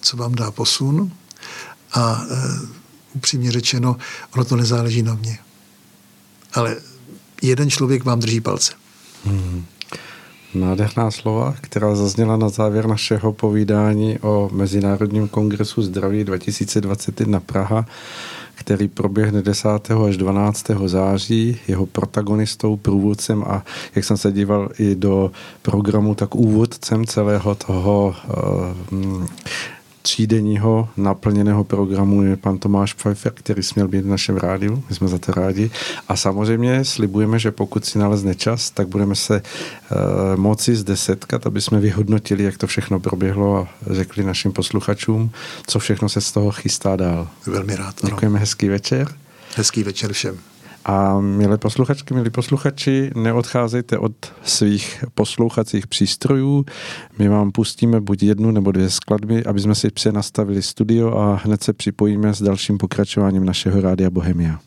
co 0.00 0.16
vám 0.16 0.34
dá 0.34 0.50
posun 0.50 1.12
a 1.92 2.22
e, 2.30 2.36
upřímně 3.12 3.52
řečeno, 3.52 3.96
ono 4.34 4.44
to 4.44 4.56
nezáleží 4.56 5.02
na 5.02 5.14
mě. 5.14 5.38
Ale 6.52 6.76
jeden 7.42 7.70
člověk 7.70 8.04
vám 8.04 8.20
drží 8.20 8.40
palce. 8.40 8.72
Hmm. 9.24 9.66
Nádherná 10.60 11.10
slova, 11.10 11.54
která 11.60 11.94
zazněla 11.94 12.36
na 12.36 12.48
závěr 12.48 12.86
našeho 12.86 13.32
povídání 13.32 14.18
o 14.18 14.50
Mezinárodním 14.52 15.28
kongresu 15.28 15.82
zdraví 15.82 16.24
2021 16.24 17.40
Praha, 17.40 17.86
který 18.54 18.88
proběhne 18.88 19.42
10. 19.42 19.68
až 20.08 20.16
12. 20.16 20.66
září. 20.86 21.58
Jeho 21.68 21.86
protagonistou, 21.86 22.76
průvodcem 22.76 23.44
a 23.46 23.64
jak 23.94 24.04
jsem 24.04 24.16
se 24.16 24.32
díval 24.32 24.68
i 24.78 24.94
do 24.94 25.30
programu, 25.62 26.14
tak 26.14 26.34
úvodcem 26.34 27.06
celého 27.06 27.54
toho 27.54 28.14
uh, 28.90 29.26
třídenního 30.06 30.88
naplněného 30.96 31.64
programu 31.64 32.22
je 32.22 32.36
pan 32.36 32.58
Tomáš 32.58 32.92
Pfeiffer, 32.92 33.32
který 33.34 33.62
směl 33.62 33.88
být 33.88 34.00
v 34.00 34.06
našem 34.06 34.36
rádiu. 34.36 34.84
My 34.88 34.94
jsme 34.94 35.08
za 35.08 35.18
to 35.18 35.32
rádi. 35.32 35.70
A 36.08 36.16
samozřejmě 36.16 36.84
slibujeme, 36.84 37.38
že 37.38 37.50
pokud 37.50 37.84
si 37.84 37.98
nalezne 37.98 38.34
čas, 38.34 38.70
tak 38.70 38.88
budeme 38.88 39.14
se 39.14 39.42
uh, 39.42 39.98
moci 40.36 40.76
zde 40.76 40.96
setkat, 40.96 41.46
aby 41.46 41.60
jsme 41.60 41.80
vyhodnotili, 41.80 42.44
jak 42.44 42.58
to 42.58 42.66
všechno 42.66 43.00
proběhlo 43.00 43.56
a 43.56 43.68
řekli 43.90 44.24
našim 44.24 44.52
posluchačům, 44.52 45.30
co 45.66 45.78
všechno 45.78 46.08
se 46.08 46.20
z 46.20 46.32
toho 46.32 46.50
chystá 46.50 46.96
dál. 46.96 47.28
Velmi 47.46 47.76
rád. 47.76 47.94
Děkujeme, 48.04 48.38
hezký 48.38 48.68
večer. 48.68 49.08
Hezký 49.56 49.82
večer 49.82 50.12
všem. 50.12 50.38
A 50.88 51.20
milé 51.20 51.58
posluchačky, 51.58 52.14
milí 52.14 52.30
posluchači, 52.30 53.10
neodcházejte 53.14 53.98
od 53.98 54.12
svých 54.42 55.04
poslouchacích 55.14 55.86
přístrojů. 55.86 56.64
My 57.18 57.28
vám 57.28 57.52
pustíme 57.52 58.00
buď 58.00 58.22
jednu 58.22 58.50
nebo 58.50 58.72
dvě 58.72 58.90
skladby, 58.90 59.44
aby 59.44 59.60
jsme 59.60 59.74
si 59.74 59.90
přenastavili 59.90 60.62
studio 60.62 61.18
a 61.18 61.40
hned 61.44 61.62
se 61.62 61.72
připojíme 61.72 62.34
s 62.34 62.42
dalším 62.42 62.78
pokračováním 62.78 63.44
našeho 63.44 63.80
rádia 63.80 64.10
Bohemia. 64.10 64.58